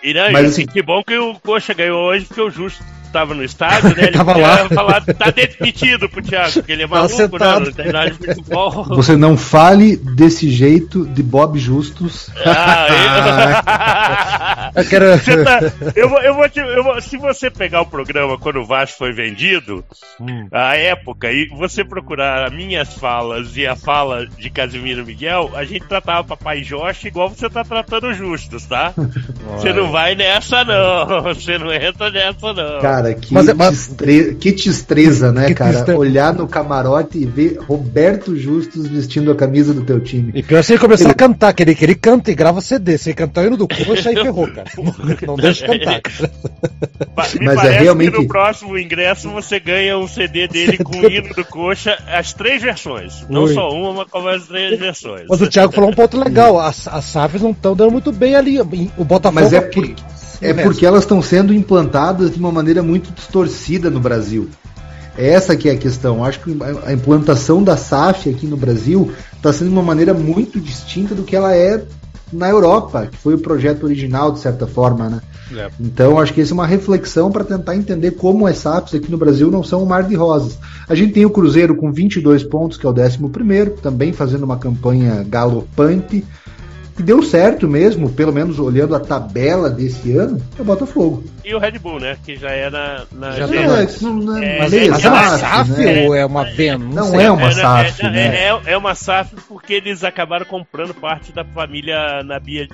E, 0.03 0.12
não, 0.12 0.31
mas, 0.31 0.50
assim, 0.50 0.67
que 0.67 0.83
bom 0.83 1.03
que 1.03 1.17
o 1.17 1.35
Coxa 1.41 1.73
ganhou 1.73 2.03
hoje, 2.03 2.26
porque 2.26 2.43
o 2.43 2.50
Justo 2.50 2.85
estava 3.14 3.33
no 3.33 3.44
estádio, 3.44 3.97
né? 3.97 4.04
Ele 4.11 4.12
tava 4.12 4.37
lá. 4.37 4.68
falar, 4.68 5.00
tá 5.04 5.30
demitido 5.30 6.09
pro 6.09 6.21
Thiago, 6.21 6.52
porque 6.54 6.73
ele 6.73 6.83
é 6.83 6.87
maluco, 6.87 7.38
né? 7.38 8.06
No 8.09 8.14
futebol. 8.14 8.85
Você 8.97 9.16
não 9.16 9.37
fale 9.37 9.97
desse 9.97 10.50
jeito 10.50 11.06
de 11.06 11.23
Bob 11.23 11.59
Justus. 11.59 12.30
Ah, 12.44 12.88
eu... 14.75 14.83
eu 14.83 14.88
quero. 14.88 15.44
Tá, 15.44 15.61
eu, 15.94 16.09
vou, 16.09 16.21
eu, 16.21 16.35
vou 16.35 16.49
te, 16.49 16.59
eu 16.59 16.83
vou, 16.83 17.00
se 17.00 17.16
você 17.16 17.50
pegar 17.50 17.83
o 17.83 17.87
programa 17.87 18.37
quando 18.38 18.61
o 18.61 18.64
Vasco 18.64 18.99
foi 18.99 19.12
vendido, 19.12 19.85
hum. 20.21 20.49
a 20.50 20.76
época, 20.76 21.30
e 21.30 21.47
você 21.49 21.85
procurar 21.85 22.50
minhas 22.50 22.94
falas 22.94 23.57
e 23.57 23.66
a 23.66 23.77
fala 23.77 24.27
de 24.27 24.50
Casimiro 24.50 25.05
Miguel, 25.05 25.53
a 25.55 25.64
gente 25.64 25.87
tratava 25.87 26.24
Papai 26.24 26.64
Jorge 26.64 27.09
igual 27.09 27.29
você 27.29 27.48
tá 27.48 27.62
tratando 27.62 28.09
o 28.09 28.14
Justus, 28.14 28.64
tá? 28.66 28.92
Você 29.57 29.72
não 29.72 29.90
vai 29.90 30.14
nessa, 30.14 30.64
não. 30.64 31.22
Você 31.22 31.59
não 31.59 31.72
entra 31.72 32.11
nessa, 32.11 32.53
não. 32.53 32.81
Cara, 32.81 33.04
Cara, 33.05 33.14
que, 33.14 33.35
mas, 33.35 33.53
mas... 33.55 33.71
Tistre... 33.71 34.35
que 34.37 34.53
tistreza, 34.53 35.33
né, 35.33 35.49
que 35.49 35.55
cara? 35.55 35.97
Olhar 35.97 36.33
no 36.33 36.49
camarote 36.49 37.19
e 37.19 37.27
ver 37.27 37.59
Roberto 37.59 38.35
Justus 38.37 38.87
vestindo 38.87 39.31
a 39.31 39.35
camisa 39.35 39.75
do 39.75 39.83
teu 39.83 40.01
time. 40.01 40.33
E 40.35 40.43
pior 40.43 40.62
se 40.62 40.73
ele 40.73 40.81
começar 40.81 41.05
ele... 41.05 41.12
a 41.12 41.14
cantar, 41.14 41.53
que 41.53 41.62
ele, 41.62 41.75
que 41.75 41.85
ele 41.85 41.95
canta 41.95 42.31
e 42.31 42.35
grava 42.35 42.61
CD. 42.61 42.97
Se 42.97 43.11
ele 43.11 43.17
cantar 43.17 43.43
o 43.43 43.47
hino 43.47 43.57
do 43.57 43.69
coxa, 43.69 44.09
aí 44.09 44.14
ferrou, 44.14 44.49
cara. 44.49 44.71
Não, 45.27 45.37
deixa 45.37 45.67
cantar, 45.67 46.01
cara. 46.01 46.31
Me 47.38 47.47
mas 47.47 47.64
é 47.64 47.81
realmente... 47.81 48.12
que 48.12 48.19
no 48.19 48.29
próximo 48.29 48.79
ingresso 48.79 49.31
você 49.31 49.61
ganha 49.61 49.99
um 49.99 50.09
CD 50.09 50.49
dele 50.49 50.79
com 50.79 50.99
o 50.99 51.07
hino 51.11 51.35
do 51.35 51.45
coxa, 51.45 51.99
as 52.07 52.33
três 52.33 52.62
versões. 52.62 53.27
Não 53.29 53.43
Oi. 53.43 53.55
só 53.55 53.69
uma, 53.71 53.93
mas 53.93 54.11
com 54.11 54.27
as 54.27 54.47
três 54.47 54.79
versões. 54.79 55.27
Mas 55.29 55.40
o 55.40 55.49
Thiago 55.49 55.73
falou 55.73 55.90
um 55.90 55.95
ponto 55.95 56.19
legal. 56.19 56.59
As, 56.59 56.88
as 56.88 57.05
SAFs 57.05 57.43
não 57.43 57.51
estão 57.51 57.75
dando 57.75 57.93
muito 57.93 58.12
bem 58.12 58.35
ali. 58.35 58.61
O 58.97 59.05
Botafogo. 59.05 59.40
Mas 59.43 59.53
é 59.53 59.61
porque 59.61 59.95
é 60.50 60.54
porque 60.54 60.85
elas 60.85 61.04
estão 61.04 61.22
sendo 61.22 61.52
implantadas 61.52 62.33
de 62.33 62.38
uma 62.38 62.52
maneira 62.52 62.83
muito 62.83 63.12
distorcida 63.12 63.90
no 63.90 64.00
Brasil. 64.00 64.48
Essa 65.16 65.57
que 65.57 65.68
é 65.68 65.72
a 65.72 65.76
questão. 65.76 66.24
Acho 66.24 66.40
que 66.40 66.57
a 66.85 66.92
implantação 66.92 67.62
da 67.62 67.76
SAF 67.76 68.28
aqui 68.28 68.46
no 68.46 68.57
Brasil 68.57 69.12
está 69.37 69.52
sendo 69.52 69.68
de 69.68 69.74
uma 69.74 69.83
maneira 69.83 70.12
muito 70.12 70.61
distinta 70.61 71.14
do 71.14 71.22
que 71.22 71.37
ela 71.37 71.54
é 71.54 71.83
na 72.33 72.48
Europa, 72.48 73.09
que 73.11 73.16
foi 73.18 73.35
o 73.35 73.38
projeto 73.38 73.85
original, 73.85 74.33
de 74.33 74.40
certa 74.40 74.66
forma, 74.66 75.09
né? 75.09 75.20
É. 75.57 75.70
Então, 75.78 76.18
acho 76.18 76.33
que 76.33 76.40
essa 76.40 76.52
é 76.52 76.54
uma 76.54 76.66
reflexão 76.66 77.30
para 77.30 77.44
tentar 77.44 77.76
entender 77.76 78.12
como 78.12 78.46
as 78.46 78.59
SAFs 78.59 78.94
aqui 78.94 79.11
no 79.11 79.18
Brasil 79.18 79.50
não 79.50 79.62
são 79.62 79.83
um 79.83 79.87
mar 79.87 80.02
de 80.02 80.14
rosas. 80.14 80.59
A 80.88 80.94
gente 80.94 81.12
tem 81.12 81.24
o 81.24 81.30
Cruzeiro 81.30 81.76
com 81.76 81.92
22 81.92 82.42
pontos, 82.42 82.76
que 82.76 82.87
é 82.87 82.88
o 82.88 82.92
11 82.92 83.18
também 83.80 84.12
fazendo 84.12 84.42
uma 84.42 84.57
campanha 84.57 85.24
galopante 85.28 86.24
que 86.96 87.02
deu 87.02 87.22
certo 87.22 87.66
mesmo, 87.66 88.11
pelo 88.11 88.33
menos 88.33 88.59
olhando 88.59 88.94
a 88.94 89.00
tabela 89.00 89.68
desse 89.68 90.16
ano, 90.16 90.40
é 90.57 90.62
o 90.62 90.64
Botafogo. 90.64 91.24
E 91.44 91.54
o 91.54 91.59
Red 91.59 91.78
Bull, 91.78 91.98
né? 91.98 92.16
Que 92.24 92.37
já 92.37 92.50
é 92.50 92.70
na. 92.70 93.04
na 93.12 93.33
já 93.33 93.48
tá 93.48 93.54
é, 93.54 93.59
é, 93.59 93.62
é, 93.62 94.59
mas 94.59 94.72
é, 94.72 94.87
é, 94.87 95.09
uma 95.09 95.38
SAF 95.38 95.70
né? 95.70 96.07
ou 96.07 96.14
é 96.14 96.26
uma 96.26 96.44
VEN? 96.44 96.78
Não, 96.78 97.11
não 97.11 97.20
é 97.20 97.30
uma 97.30 97.50
SAF. 97.50 98.07
É, 98.07 98.11
né? 98.11 98.37
é, 98.37 98.72
é 98.72 98.76
uma 98.76 98.94
SAF 98.94 99.35
porque 99.48 99.74
eles 99.74 100.04
acabaram 100.04 100.46
comprando 100.46 100.94
parte 100.94 101.33
da 101.33 101.44
família 101.44 102.22
Nabia 102.22 102.68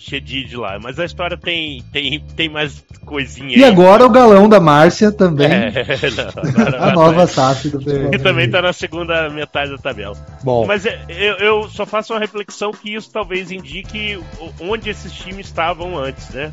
Shedid 0.00 0.56
lá. 0.56 0.78
Mas 0.82 0.98
a 0.98 1.04
história 1.04 1.36
tem, 1.36 1.84
tem, 1.92 2.18
tem 2.34 2.48
mais 2.48 2.82
coisinha. 3.04 3.58
E 3.58 3.62
aí. 3.62 3.70
agora 3.70 4.06
o 4.06 4.08
galão 4.08 4.48
da 4.48 4.58
Márcia 4.58 5.12
também. 5.12 5.46
É, 5.46 5.72
não, 6.16 6.80
a 6.80 6.92
nova 6.92 7.26
SAF 7.26 7.68
do 7.68 7.78
Que 8.10 8.18
também 8.18 8.50
tá 8.50 8.62
na 8.62 8.72
segunda 8.72 9.28
metade 9.28 9.70
da 9.70 9.78
tabela. 9.78 10.16
Bom. 10.42 10.66
Mas 10.66 10.86
é, 10.86 11.04
eu, 11.08 11.34
eu 11.36 11.68
só 11.68 11.84
faço 11.84 12.14
uma 12.14 12.18
reflexão 12.18 12.72
que 12.72 12.94
isso 12.94 13.10
talvez 13.12 13.50
indique 13.50 14.18
onde 14.58 14.88
esses 14.88 15.12
times 15.12 15.46
estavam 15.46 15.98
antes, 15.98 16.30
né? 16.30 16.50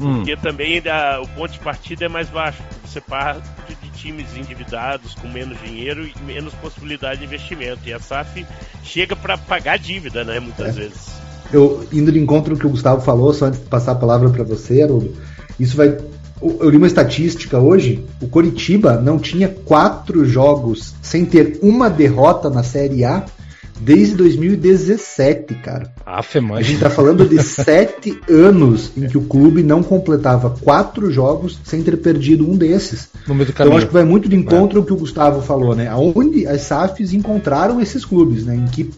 Hum. 0.00 0.18
Porque 0.18 0.36
também 0.36 0.80
a, 0.88 1.20
o 1.20 1.28
ponto 1.28 1.52
de 1.52 1.58
partida 1.58 2.06
é 2.06 2.08
mais 2.08 2.30
baixo. 2.30 2.62
Você 2.82 3.00
parte 3.00 3.42
de 3.82 3.90
times 3.90 4.34
endividados, 4.34 5.14
com 5.16 5.28
menos 5.28 5.60
dinheiro 5.60 6.06
e 6.06 6.14
menos 6.22 6.54
possibilidade 6.54 7.18
de 7.18 7.26
investimento. 7.26 7.80
E 7.84 7.92
a 7.92 7.98
SAF 7.98 8.46
chega 8.82 9.14
para 9.14 9.36
pagar 9.36 9.78
dívida, 9.78 10.24
né? 10.24 10.40
Muitas 10.40 10.68
é. 10.68 10.80
vezes 10.80 11.17
eu 11.52 11.84
indo 11.92 12.12
de 12.12 12.18
encontro 12.18 12.52
no 12.52 12.58
que 12.58 12.66
o 12.66 12.70
Gustavo 12.70 13.00
falou, 13.00 13.32
só 13.32 13.46
antes 13.46 13.60
de 13.60 13.66
passar 13.66 13.92
a 13.92 13.96
palavra 13.96 14.28
para 14.30 14.44
você, 14.44 14.82
Haroldo, 14.82 15.12
isso 15.58 15.76
vai. 15.76 15.96
Eu 16.40 16.70
li 16.70 16.76
uma 16.76 16.86
estatística 16.86 17.58
hoje, 17.58 18.04
o 18.22 18.28
Coritiba 18.28 19.00
não 19.00 19.18
tinha 19.18 19.48
quatro 19.48 20.24
jogos 20.24 20.94
sem 21.02 21.24
ter 21.24 21.58
uma 21.62 21.90
derrota 21.90 22.48
na 22.48 22.62
Série 22.62 23.04
A 23.04 23.24
desde 23.80 24.14
2017, 24.16 25.54
cara. 25.56 25.92
Afe, 26.04 26.38
a 26.38 26.62
gente 26.62 26.80
tá 26.80 26.90
falando 26.90 27.28
de 27.28 27.42
sete 27.42 28.20
anos 28.28 28.92
em 28.96 29.06
que 29.06 29.18
o 29.18 29.22
clube 29.22 29.62
não 29.62 29.82
completava 29.82 30.50
quatro 30.50 31.10
jogos 31.10 31.58
sem 31.64 31.82
ter 31.82 31.96
perdido 31.96 32.48
um 32.48 32.56
desses. 32.56 33.08
No 33.26 33.34
meio 33.34 33.46
do 33.46 33.52
caminho. 33.52 33.72
Então 33.72 33.78
acho 33.78 33.86
que 33.86 33.92
vai 33.92 34.04
muito 34.04 34.28
de 34.28 34.36
encontro 34.36 34.78
é. 34.78 34.80
ao 34.80 34.86
que 34.86 34.92
o 34.92 34.96
Gustavo 34.96 35.42
falou, 35.42 35.74
né? 35.74 35.88
Aonde 35.88 36.46
as 36.46 36.62
SAFs 36.62 37.12
encontraram 37.12 37.80
esses 37.80 38.04
clubes, 38.04 38.44
né? 38.44 38.54
Em 38.56 38.66
que 38.66 38.90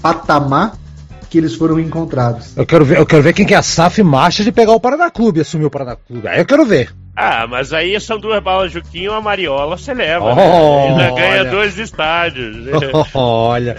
patamar 0.00 0.78
que 1.28 1.38
eles 1.38 1.54
foram 1.54 1.78
encontrados. 1.78 2.56
Eu 2.56 2.66
quero 2.66 2.84
ver, 2.84 2.98
eu 2.98 3.06
quero 3.06 3.22
ver 3.22 3.32
quem 3.32 3.46
que 3.46 3.54
é 3.54 3.56
a 3.56 3.62
SAF 3.62 4.02
marcha 4.02 4.44
de 4.44 4.52
pegar 4.52 4.72
o 4.72 4.80
Paraná 4.80 5.10
Clube, 5.10 5.40
assumir 5.40 5.66
o 5.66 5.70
Paraná 5.70 5.96
Clube. 5.96 6.26
Aí 6.28 6.38
eu 6.38 6.46
quero 6.46 6.64
ver. 6.64 6.92
Ah, 7.18 7.46
mas 7.46 7.72
aí 7.72 7.98
são 7.98 8.18
duas 8.18 8.42
balas 8.42 8.70
Juquinho, 8.70 9.10
a 9.12 9.22
Mariola 9.22 9.78
você 9.78 9.94
leva. 9.94 10.34
Né? 10.34 10.42
Oh, 10.42 10.96
né? 10.96 11.08
Ainda 11.08 11.14
ganha 11.14 11.44
dois 11.46 11.78
estádios. 11.78 12.54
olha. 13.14 13.74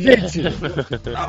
Gente, 0.00 0.40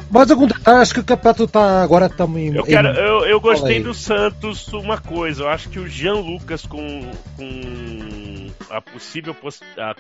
mas 0.10 0.32
algum 0.32 0.48
acho 0.66 0.94
que 0.94 1.00
o 1.02 1.04
campeonato 1.04 1.46
tá 1.46 1.84
agora 1.84 2.08
tá 2.08 2.24
em, 2.24 2.56
eu, 2.56 2.64
quero, 2.64 2.88
eu, 2.88 3.26
eu 3.26 3.42
gostei 3.42 3.84
do 3.84 3.94
Santos 3.94 4.72
uma 4.72 4.98
coisa, 4.98 5.44
eu 5.44 5.50
acho 5.50 5.68
que 5.68 5.80
o 5.80 5.88
Jean 5.88 6.14
Lucas 6.14 6.66
com, 6.66 7.02
com 7.36 8.48
a 8.70 8.80
possível 8.80 9.36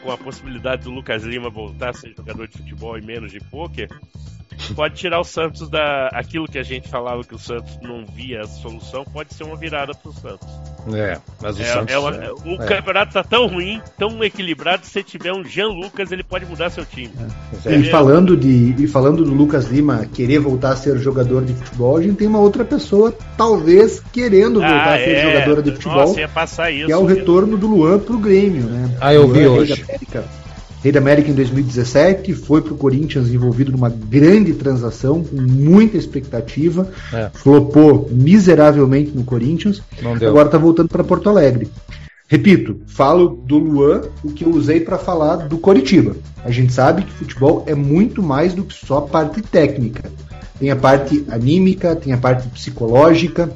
com 0.01 0.11
a 0.11 0.17
possibilidade 0.17 0.83
do 0.83 0.91
Lucas 0.91 1.23
Lima 1.23 1.49
voltar 1.49 1.89
a 1.89 1.93
ser 1.93 2.13
jogador 2.15 2.47
de 2.47 2.57
futebol 2.57 2.97
e 2.97 3.01
menos 3.01 3.31
de 3.33 3.41
pôquer, 3.41 3.89
pode 4.75 4.95
tirar 4.95 5.19
o 5.19 5.23
Santos 5.23 5.69
da 5.69 6.08
aquilo 6.13 6.47
que 6.47 6.58
a 6.58 6.63
gente 6.63 6.88
falava 6.88 7.23
que 7.23 7.36
o 7.36 7.39
Santos 7.39 7.77
não 7.82 8.06
via 8.06 8.41
a 8.41 8.47
solução, 8.47 9.03
pode 9.06 9.34
ser 9.34 9.43
uma 9.43 9.56
virada 9.56 9.93
pro 9.93 10.12
Santos. 10.13 10.47
É, 10.93 11.17
mas 11.41 11.58
o 11.58 11.62
é, 11.62 11.65
Santos 11.65 11.93
é 11.93 11.97
uma, 11.97 12.12
o 12.45 12.62
é. 12.62 12.65
campeonato 12.65 13.13
tá 13.13 13.23
tão 13.23 13.47
ruim, 13.47 13.82
tão 13.97 14.23
equilibrado, 14.23 14.86
se 14.86 15.03
tiver 15.03 15.34
um 15.34 15.43
Jean 15.43 15.67
Lucas, 15.67 16.12
ele 16.12 16.23
pode 16.23 16.45
mudar 16.45 16.69
seu 16.69 16.86
time. 16.86 17.12
É. 17.65 17.75
E 17.75 17.89
falando 17.89 18.36
de 18.36 18.75
e 18.77 18.88
falando 18.88 19.23
do 19.23 19.34
Lucas 19.34 19.65
Lima 19.65 20.06
querer 20.06 20.39
voltar 20.39 20.73
a 20.73 20.75
ser 20.75 20.97
jogador 20.97 21.45
de 21.45 21.53
futebol, 21.53 21.97
a 21.97 22.01
gente 22.01 22.15
tem 22.15 22.27
uma 22.27 22.39
outra 22.39 22.65
pessoa 22.65 23.15
talvez 23.38 24.01
querendo 24.12 24.62
ah, 24.62 24.67
voltar 24.67 24.89
ah, 24.89 24.95
a 24.95 24.97
ser 24.97 25.15
é. 25.15 25.21
jogadora 25.21 25.62
de 25.62 25.71
futebol. 25.71 25.97
Nossa, 25.97 26.19
ia 26.19 26.27
passar 26.27 26.71
isso. 26.71 26.88
Que 26.88 26.91
é 26.91 26.97
o 26.97 27.06
retorno 27.06 27.58
do 27.58 27.67
Luan 27.67 27.99
pro 27.99 28.17
Grêmio, 28.17 28.63
né? 28.63 28.97
Ah, 28.99 29.13
eu 29.13 29.27
vi 29.27 29.47
hoje. 29.47 29.86
Rei 30.84 30.91
da 30.91 31.00
América 31.00 31.32
em 31.32 31.34
2017, 31.34 32.34
foi 32.34 32.62
para 32.62 32.74
o 32.74 32.78
Corinthians 32.78 33.30
envolvido 33.30 33.72
numa 33.72 33.89
grande 33.89 34.52
transação, 34.54 35.24
com 35.24 35.41
muita 35.41 35.96
expectativa, 35.96 36.89
é. 37.13 37.30
flopou 37.34 38.10
miseravelmente 38.12 39.12
no 39.15 39.24
Corinthians, 39.24 39.82
agora 40.22 40.48
está 40.48 40.58
voltando 40.58 40.89
para 40.89 41.02
Porto 41.02 41.30
Alegre. 41.30 41.69
Repito, 42.28 42.82
falo 42.88 43.30
do 43.30 43.58
Luan 43.58 44.02
o 44.24 44.32
que 44.32 44.43
eu 44.43 44.50
usei 44.50 44.80
para 44.82 44.98
falar 44.98 45.36
do 45.48 45.58
Coritiba. 45.58 46.15
A 46.43 46.52
gente 46.52 46.74
sabe 46.74 47.04
que 47.04 47.12
futebol 47.12 47.63
é 47.65 47.76
muito 47.76 48.22
mais 48.22 48.54
do 48.54 48.63
que 48.63 48.74
só 48.74 49.02
parte 49.02 49.41
técnica. 49.41 50.12
Tem 50.60 50.69
a 50.69 50.76
parte 50.76 51.24
anímica, 51.30 51.96
tem 51.96 52.12
a 52.12 52.17
parte 52.17 52.48
psicológica. 52.50 53.52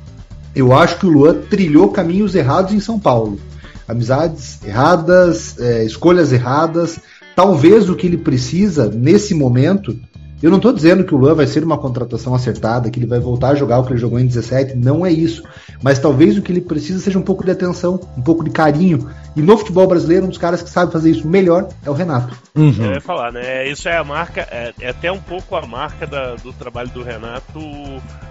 Eu 0.56 0.74
acho 0.74 1.00
que 1.00 1.06
o 1.06 1.10
Luan 1.10 1.42
trilhou 1.50 1.92
caminhos 1.92 2.36
errados 2.36 2.72
em 2.72 2.80
São 2.80 3.00
Paulo. 3.00 3.40
Amizades 3.88 4.60
erradas, 4.63 5.58
é, 5.60 5.84
escolhas 5.84 6.32
erradas, 6.32 7.00
Talvez 7.38 7.88
o 7.88 7.95
que 7.95 8.08
ele 8.08 8.17
precisa 8.17 8.89
nesse 8.89 9.36
momento. 9.36 9.95
Eu 10.41 10.50
não 10.50 10.58
estou 10.58 10.73
dizendo 10.73 11.04
que 11.04 11.13
o 11.13 11.17
Luan 11.19 11.36
vai 11.36 11.45
ser 11.45 11.63
uma 11.63 11.78
contratação 11.78 12.34
acertada, 12.34 12.89
que 12.89 12.97
ele 12.97 13.06
vai 13.06 13.19
voltar 13.19 13.50
a 13.50 13.56
jogar 13.56 13.78
o 13.78 13.86
que 13.86 13.93
ele 13.93 14.00
jogou 14.00 14.19
em 14.19 14.26
17, 14.26 14.76
não 14.76 15.06
é 15.06 15.12
isso. 15.12 15.43
Mas 15.84 16.00
talvez 16.00 16.36
o 16.36 16.41
que 16.41 16.52
ele 16.52 16.62
precisa 16.62 17.00
seja 17.00 17.19
um 17.19 17.21
pouco 17.21 17.45
de 17.45 17.52
atenção, 17.52 18.00
um 18.17 18.23
pouco 18.23 18.43
de 18.43 18.50
carinho. 18.50 19.08
E 19.36 19.41
no 19.43 19.56
futebol 19.56 19.86
brasileiro, 19.86 20.26
um 20.26 20.30
dos 20.30 20.39
caras 20.39 20.63
que 20.63 20.69
sabe 20.71 20.91
fazer 20.91 21.12
isso 21.12 21.28
melhor 21.28 21.69
é 21.86 21.89
o 21.91 21.93
Renato. 21.93 22.36
Uhum. 22.56 22.73
Eu 22.86 22.93
ia 22.93 23.02
falar, 23.02 23.32
né? 23.32 23.69
Isso 23.69 23.88
é 23.88 23.95
a 23.95 24.04
marca, 24.04 24.41
é, 24.50 24.73
é 24.82 24.89
até 24.89 25.12
um 25.12 25.21
pouco 25.21 25.56
a 25.56 25.63
marca 25.63 26.08
da, 26.08 26.38
do 26.38 26.52
trabalho 26.54 26.89
do 26.89 27.04
Renato, 27.04 27.60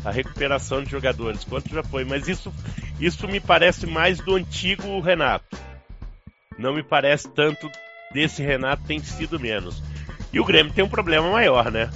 a 0.05 0.11
recuperação 0.11 0.83
de 0.83 0.91
jogadores, 0.91 1.45
quanto 1.45 1.73
já 1.73 1.85
foi. 1.85 2.05
Mas 2.05 2.27
isso, 2.27 2.53
isso 2.99 3.29
me 3.29 3.39
parece 3.39 3.87
mais 3.87 4.19
do 4.19 4.35
antigo 4.35 4.99
Renato. 4.99 5.57
Não 6.59 6.75
me 6.75 6.83
parece 6.83 7.29
tanto 7.29 7.71
desse 8.13 8.43
Renato 8.43 8.83
tem 8.87 8.99
sido 9.01 9.39
menos. 9.39 9.83
E 10.33 10.41
o 10.41 10.45
Grêmio 10.45 10.73
tem 10.73 10.85
um 10.85 10.89
problema 10.89 11.31
maior, 11.31 11.71
né? 11.71 11.89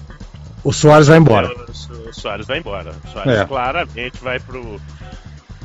O 0.62 0.72
Soares 0.72 1.08
vai 1.08 1.18
embora. 1.18 1.50
O, 1.68 2.12
Soares 2.12 2.46
vai 2.46 2.58
embora. 2.58 2.92
O 3.04 3.08
Soares 3.08 3.40
é. 3.40 3.44
claramente 3.44 4.18
vai 4.20 4.38
pro. 4.38 4.80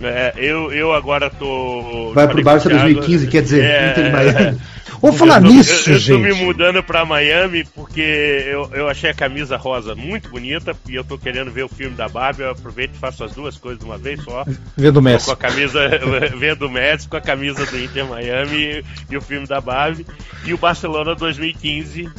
É, 0.01 0.33
eu, 0.37 0.71
eu 0.71 0.93
agora 0.93 1.29
tô. 1.29 2.11
Vai 2.13 2.27
pro 2.27 2.43
Barça 2.43 2.69
2015, 2.69 3.27
quer 3.27 3.41
dizer, 3.41 3.63
é, 3.63 3.91
Inter 3.91 4.03
de 4.03 4.11
Miami. 4.11 4.61
Vamos 5.01 5.17
falar 5.17 5.43
eu, 5.43 5.51
nisso, 5.51 5.89
eu, 5.89 5.93
eu, 5.93 5.99
gente. 5.99 6.11
Eu 6.11 6.35
tô 6.35 6.39
me 6.39 6.45
mudando 6.45 6.83
pra 6.83 7.05
Miami 7.05 7.65
porque 7.73 8.01
eu, 8.47 8.69
eu 8.73 8.87
achei 8.87 9.09
a 9.09 9.13
camisa 9.13 9.57
rosa 9.57 9.95
muito 9.95 10.29
bonita 10.29 10.75
e 10.87 10.95
eu 10.95 11.03
tô 11.03 11.17
querendo 11.17 11.51
ver 11.51 11.63
o 11.63 11.69
filme 11.69 11.95
da 11.95 12.07
Barbie. 12.07 12.43
Eu 12.43 12.51
aproveito 12.51 12.95
e 12.95 12.97
faço 12.97 13.23
as 13.23 13.33
duas 13.33 13.57
coisas 13.57 13.79
de 13.79 13.85
uma 13.85 13.97
vez 13.97 14.23
só. 14.23 14.45
Vendo 14.75 14.97
o 14.97 15.01
Messi. 15.01 15.25
Com 15.25 15.31
a 15.31 15.37
camisa, 15.37 15.79
vendo 16.37 16.67
o 16.67 16.69
Messi, 16.69 17.07
com 17.07 17.17
a 17.17 17.21
camisa 17.21 17.65
do 17.65 17.79
Inter 17.79 18.05
Miami 18.05 18.57
e, 18.57 18.85
e 19.11 19.17
o 19.17 19.21
filme 19.21 19.47
da 19.47 19.61
Barbie. 19.61 20.05
E 20.45 20.53
o 20.53 20.57
Barcelona 20.57 21.15
2015 21.15 22.09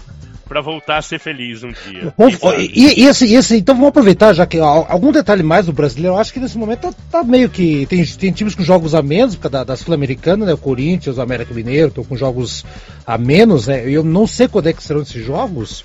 para 0.48 0.60
voltar 0.60 0.98
a 0.98 1.02
ser 1.02 1.18
feliz 1.18 1.62
um 1.62 1.72
dia. 1.72 2.14
Bom, 2.16 2.28
e, 2.58 3.02
e, 3.02 3.04
esse, 3.06 3.32
esse, 3.34 3.56
então 3.56 3.74
vamos 3.74 3.88
aproveitar, 3.88 4.32
já 4.32 4.46
que 4.46 4.58
algum 4.58 5.12
detalhe 5.12 5.42
mais 5.42 5.66
do 5.66 5.72
brasileiro, 5.72 6.14
eu 6.14 6.20
acho 6.20 6.32
que 6.32 6.40
nesse 6.40 6.56
momento 6.56 6.82
tá, 6.82 6.94
tá 7.10 7.24
meio 7.24 7.48
que. 7.48 7.86
Tem, 7.86 8.04
tem 8.04 8.32
times 8.32 8.54
com 8.54 8.62
jogos 8.62 8.94
a 8.94 9.02
menos, 9.02 9.34
por 9.34 9.42
causa 9.42 9.58
da, 9.58 9.64
da 9.64 9.76
Sul-Americana, 9.76 10.46
né? 10.46 10.54
O 10.54 10.58
Corinthians, 10.58 11.18
o 11.18 11.20
América 11.20 11.52
Mineiro, 11.52 11.88
estão 11.88 12.04
com 12.04 12.16
jogos 12.16 12.64
a 13.06 13.18
menos, 13.18 13.66
né? 13.66 13.88
Eu 13.88 14.02
não 14.02 14.26
sei 14.26 14.48
quando 14.48 14.68
é 14.68 14.72
que 14.72 14.82
serão 14.82 15.02
esses 15.02 15.24
jogos. 15.24 15.84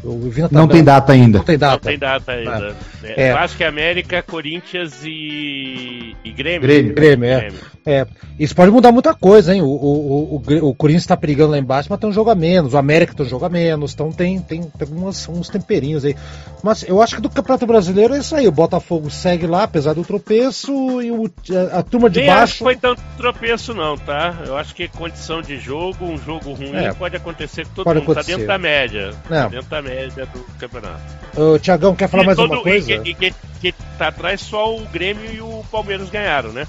não 0.51 0.67
tem 0.67 0.83
data 0.83 1.13
ainda. 1.13 1.39
Não 1.39 1.45
tem 1.45 1.57
data. 1.57 1.75
Não 1.75 1.91
tem 1.91 1.99
data 1.99 2.31
ainda. 2.31 2.75
É. 3.03 3.29
É. 3.29 3.31
Eu 3.31 3.37
acho 3.37 3.57
que 3.57 3.63
é 3.63 3.67
América, 3.67 4.23
Corinthians 4.23 5.03
e, 5.03 6.15
e 6.23 6.31
Grêmio. 6.31 6.61
Grêmio, 6.61 6.93
Grêmio, 6.93 7.29
é. 7.29 7.39
Grêmio. 7.39 7.59
é. 7.85 8.07
Isso 8.39 8.55
pode 8.55 8.71
mudar 8.71 8.91
muita 8.91 9.13
coisa, 9.13 9.53
hein? 9.53 9.61
O, 9.61 9.67
o, 9.67 10.35
o, 10.35 10.69
o 10.69 10.75
Corinthians 10.75 11.03
está 11.03 11.15
perigando 11.15 11.51
lá 11.51 11.59
embaixo, 11.59 11.87
mas 11.89 11.99
tem 11.99 12.09
um 12.09 12.13
jogo 12.13 12.29
a 12.29 12.35
menos. 12.35 12.73
O 12.73 12.77
América 12.77 13.13
tem 13.13 13.25
um 13.25 13.29
jogo 13.29 13.45
a 13.45 13.49
menos. 13.49 13.93
Então 13.93 14.11
tem, 14.11 14.39
tem, 14.51 14.61
tem 14.63 14.87
umas, 14.91 15.29
uns 15.29 15.47
temperinhos 15.47 16.03
aí. 16.03 16.15
Mas 16.61 16.83
eu 16.83 17.01
acho 17.01 17.15
que 17.15 17.21
do 17.21 17.29
Campeonato 17.29 17.65
Brasileiro 17.65 18.13
é 18.13 18.19
isso 18.19 18.35
aí. 18.35 18.47
O 18.47 18.51
Botafogo 18.51 19.09
segue 19.09 19.47
lá, 19.47 19.63
apesar 19.63 19.93
do 19.93 20.03
tropeço, 20.03 21.01
e 21.01 21.09
o, 21.09 21.31
a, 21.73 21.79
a 21.79 21.83
turma 21.83 22.09
de 22.09 22.19
Nem 22.19 22.27
baixo. 22.27 22.43
Acho 22.43 22.57
que 22.57 22.63
foi 22.63 22.75
tanto 22.75 23.01
tropeço, 23.15 23.73
não, 23.73 23.97
tá? 23.97 24.35
Eu 24.45 24.57
acho 24.57 24.75
que 24.75 24.89
condição 24.89 25.41
de 25.41 25.57
jogo, 25.57 26.05
um 26.05 26.17
jogo 26.17 26.51
ruim, 26.51 26.75
é, 26.75 26.93
pode 26.93 27.15
acontecer 27.15 27.65
que 27.65 27.73
todo 27.73 27.87
mundo 27.87 27.97
tá 27.97 28.11
acontecer. 28.11 28.31
tá 28.31 28.37
dentro 28.37 28.47
da 28.47 28.57
média. 28.57 29.13
Não. 29.29 29.43
Tá 29.43 29.47
dentro 29.47 29.69
da 29.69 29.81
média 29.81 30.25
do 30.25 30.39
campeonato. 30.57 31.01
O 31.37 31.57
Tiagão, 31.57 31.95
quer 31.95 32.09
falar 32.09 32.23
e 32.23 32.25
mais 32.25 32.37
todo, 32.37 32.51
uma 32.51 32.61
coisa? 32.61 32.91
E, 32.91 33.13
que, 33.13 33.33
que 33.61 33.71
tá 33.97 34.09
atrás 34.09 34.41
só 34.41 34.75
o 34.75 34.85
Grêmio 34.87 35.33
e 35.33 35.39
o 35.39 35.63
Palmeiras 35.71 36.09
ganharam, 36.09 36.51
né? 36.51 36.67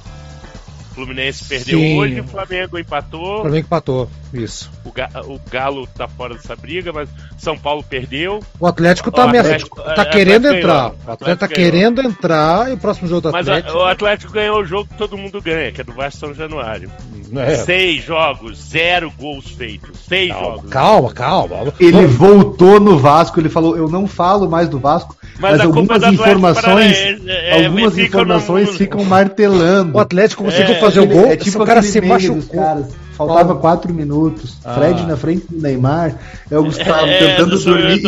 O 0.92 0.94
Fluminense 0.94 1.44
perdeu 1.46 1.78
Sim. 1.78 1.98
hoje, 1.98 2.20
o 2.20 2.24
Flamengo 2.24 2.78
empatou. 2.78 3.38
O 3.38 3.40
Flamengo 3.40 3.66
empatou, 3.66 4.10
isso. 4.32 4.70
O, 4.84 4.92
Ga 4.92 5.08
o 5.24 5.40
Galo 5.50 5.86
tá 5.86 6.06
fora 6.06 6.34
dessa 6.34 6.54
briga, 6.54 6.92
mas 6.92 7.08
São 7.38 7.56
Paulo 7.56 7.82
perdeu. 7.82 8.40
O 8.60 8.66
Atlético 8.66 9.10
tá, 9.10 9.24
o 9.24 9.28
Atlético, 9.30 9.82
tá, 9.82 9.94
tá 9.94 10.04
querendo 10.04 10.48
entrar. 10.48 10.90
Ganhou. 10.90 10.98
O 11.06 11.10
Atlético 11.10 11.40
tá 11.40 11.48
querendo 11.48 12.02
entrar 12.02 12.70
e 12.70 12.74
o 12.74 12.78
próximo 12.78 13.08
jogo 13.08 13.22
do 13.22 13.28
Atlético. 13.28 13.72
Mas 13.72 13.74
o 13.74 13.86
Atlético 13.86 14.32
ganhou 14.32 14.60
o 14.60 14.64
jogo 14.66 14.86
que 14.90 14.98
todo 14.98 15.16
mundo 15.16 15.40
ganha, 15.40 15.72
que 15.72 15.80
é 15.80 15.84
do 15.84 15.94
Vasco 15.94 16.20
São 16.20 16.34
Januário. 16.34 16.90
É. 17.34 17.56
Seis 17.56 18.04
jogos, 18.04 18.58
zero 18.58 19.10
gols 19.18 19.48
feitos. 19.48 19.98
Seis 20.06 20.30
calma, 20.30 20.56
jogos. 20.56 20.70
Calma, 20.70 21.12
calma. 21.12 21.56
Ele 21.80 22.06
voltou 22.06 22.78
no 22.78 22.98
Vasco, 22.98 23.40
ele 23.40 23.48
falou: 23.48 23.78
Eu 23.78 23.88
não 23.88 24.06
falo 24.06 24.46
mais 24.46 24.68
do 24.68 24.78
Vasco, 24.78 25.16
mas, 25.38 25.52
mas 25.52 25.60
algumas 25.60 26.02
informações, 26.04 26.96
é, 27.26 27.64
algumas 27.64 27.98
informações 27.98 28.68
no... 28.68 28.74
ficam 28.74 29.04
martelando. 29.04 29.96
O 29.96 30.00
Atlético 30.00 30.44
conseguiu 30.44 30.74
é, 30.74 30.80
fazer 30.80 31.00
o 31.00 31.06
gol, 31.06 31.26
é 31.26 31.36
tipo 31.36 31.62
o 31.62 31.66
cara 31.66 31.82
se 31.82 32.00
machucou. 32.00 32.86
Faltava 33.26 33.54
quatro 33.56 33.92
minutos. 33.92 34.58
Ah. 34.64 34.74
Fred 34.74 35.06
na 35.06 35.16
frente 35.16 35.46
do 35.48 35.60
Neymar. 35.60 36.16
É 36.50 36.58
o 36.58 36.64
Gustavo 36.64 37.06
é, 37.06 37.36
tentando 37.36 37.58
dormir 37.58 38.02
e 38.02 38.06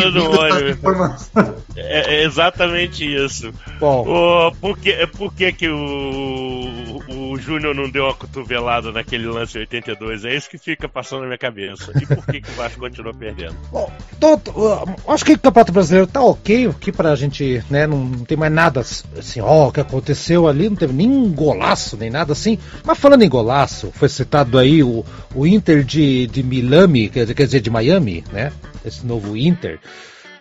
é, 1.77 2.15
é, 2.15 2.25
exatamente 2.25 3.05
isso. 3.05 3.53
Bom. 3.81 4.05
O, 4.07 4.53
por 4.53 4.79
que, 4.79 5.07
por 5.09 5.35
que, 5.35 5.53
que 5.53 5.69
o, 5.69 7.01
o 7.09 7.39
Júnior 7.39 7.75
não 7.75 7.91
deu 7.91 8.05
uma 8.05 8.15
cotovelada 8.15 8.93
naquele 8.93 9.27
lance 9.27 9.59
82? 9.59 10.25
É 10.25 10.37
isso 10.37 10.49
que 10.49 10.59
fica 10.59 10.89
passando 10.89 11.21
na 11.21 11.27
minha 11.27 11.39
cabeça. 11.39 11.93
E 12.01 12.07
por 12.07 12.25
que, 12.27 12.41
que 12.41 12.51
o 12.51 12.55
Vasco 12.55 12.81
continuou 12.81 13.15
perdendo? 13.15 13.57
Bom, 13.73 13.91
tô, 14.21 14.39
tô, 14.39 14.89
acho 15.09 15.25
que 15.25 15.33
o 15.33 15.39
Campeonato 15.39 15.73
Brasileiro 15.73 16.07
tá 16.07 16.23
ok 16.23 16.67
aqui 16.69 16.93
pra 16.93 17.17
gente, 17.17 17.63
né? 17.69 17.87
Não, 17.87 17.99
não 17.99 18.25
tem 18.25 18.37
mais 18.37 18.53
nada 18.53 18.81
assim, 18.81 19.41
ó, 19.41 19.69
o 19.69 19.73
que 19.73 19.81
aconteceu 19.81 20.47
ali, 20.47 20.69
não 20.69 20.77
teve 20.77 20.93
nem 20.93 21.31
golaço, 21.33 21.97
nem 21.97 22.11
nada 22.11 22.33
assim. 22.33 22.59
Mas 22.85 22.99
falando 22.99 23.23
em 23.23 23.29
golaço, 23.29 23.91
foi 23.95 24.09
citado 24.09 24.59
aí 24.59 24.83
o 24.83 25.04
o, 25.35 25.47
Inter 25.47 25.85
de, 25.85 26.27
de 26.27 26.43
Miami, 26.43 27.09
quer 27.09 27.27
dizer, 27.27 27.61
de 27.61 27.71
Miami, 27.71 28.25
né? 28.33 28.53
Esse 28.85 29.07
novo 29.07 29.37
Inter. 29.37 29.79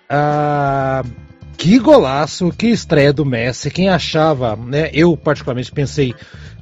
Ah, 0.09 1.03
que 1.57 1.79
golaço, 1.79 2.51
que 2.51 2.67
estreia 2.67 3.13
do 3.13 3.25
Messi. 3.25 3.71
Quem 3.71 3.89
achava, 3.89 4.55
né? 4.55 4.89
Eu 4.93 5.15
particularmente 5.15 5.71
pensei 5.71 6.13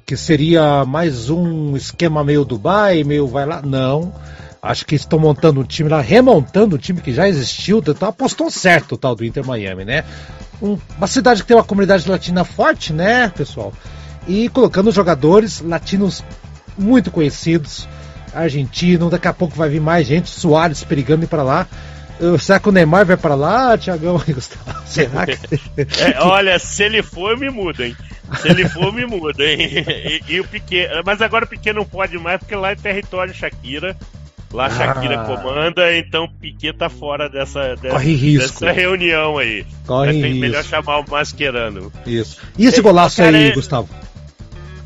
que 0.06 0.16
seria 0.16 0.86
mais 0.86 1.30
um 1.30 1.76
esquema 1.76 2.24
meio 2.24 2.46
Dubai, 2.46 3.04
meio 3.04 3.28
vai 3.28 3.46
lá. 3.46 3.62
Não. 3.62 4.14
Acho 4.62 4.86
que 4.86 4.94
estão 4.94 5.18
montando 5.18 5.60
um 5.60 5.64
time 5.64 5.90
lá, 5.90 6.02
remontando 6.02 6.76
um 6.76 6.80
time 6.80 7.02
que 7.02 7.12
já 7.12 7.28
existiu. 7.28 7.80
Então 7.80 8.08
apostou 8.08 8.52
certo 8.52 8.94
o 8.94 8.98
tal 8.98 9.16
do 9.16 9.26
Inter 9.26 9.46
Miami, 9.46 9.84
né? 9.84 10.04
Um, 10.62 10.78
uma 10.98 11.08
cidade 11.08 11.42
que 11.42 11.48
tem 11.48 11.58
uma 11.58 11.64
comunidade 11.64 12.08
latina 12.08 12.44
forte, 12.44 12.94
né, 12.94 13.30
pessoal? 13.30 13.74
E 14.28 14.50
colocando 14.50 14.92
jogadores 14.92 15.62
latinos 15.62 16.24
muito 16.77 17.12
conhecidos, 17.12 17.88
argentino. 18.34 19.10
Daqui 19.10 19.27
a 19.27 19.34
pouco 19.34 19.55
vai 19.55 19.69
vir 19.69 19.81
mais 19.81 20.07
gente, 20.07 20.29
Soares 20.29 20.84
perigando 20.84 21.23
ir 21.23 21.27
para 21.27 21.43
lá. 21.43 21.67
Será 22.39 22.60
que 22.60 22.69
o 22.69 22.71
Neymar 22.71 23.05
vai 23.05 23.17
para 23.17 23.34
lá, 23.34 23.75
Tiagão 23.77 24.21
e 24.27 24.34
Gustavo? 24.34 24.79
Será 24.86 25.25
que. 25.25 25.38
É, 25.77 26.21
olha, 26.21 26.60
se 26.60 26.84
ele 26.84 27.01
for, 27.01 27.36
me 27.38 27.49
muda, 27.49 27.88
hein? 27.88 27.95
Se 28.39 28.49
ele 28.49 28.69
for, 28.69 28.93
me 28.93 29.05
muda, 29.05 29.43
hein? 29.43 29.57
E, 29.60 30.34
e 30.34 30.39
o 30.39 30.43
Piquet. 30.47 30.88
Mas 31.03 31.21
agora 31.21 31.45
o 31.45 31.47
Piquet 31.47 31.73
não 31.73 31.84
pode 31.84 32.17
mais, 32.19 32.39
porque 32.39 32.55
lá 32.55 32.71
é 32.71 32.75
território 32.75 33.34
Shakira. 33.34 33.97
Lá 34.53 34.65
a 34.65 34.69
Shakira 34.69 35.21
ah. 35.21 35.25
comanda, 35.25 35.97
então 35.97 36.27
Piquet 36.27 36.73
tá 36.73 36.89
fora 36.89 37.29
dessa, 37.29 37.75
dessa, 37.77 37.99
dessa 37.99 38.71
reunião 38.71 39.38
aí. 39.38 39.65
Corre 39.88 40.12
risco. 40.12 40.39
Melhor 40.39 40.63
chamar 40.63 40.99
o 40.99 41.10
Mascherano. 41.10 41.91
Isso. 42.05 42.38
E 42.57 42.65
esse 42.65 42.79
é, 42.79 42.84
golaço 42.84 43.21
aí, 43.23 43.47
é, 43.47 43.51
Gustavo? 43.51 43.89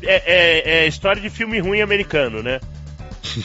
É, 0.06 0.22
é, 0.26 0.70
é 0.84 0.86
história 0.86 1.20
de 1.20 1.28
filme 1.30 1.58
ruim 1.58 1.80
americano, 1.80 2.42
né? 2.42 2.60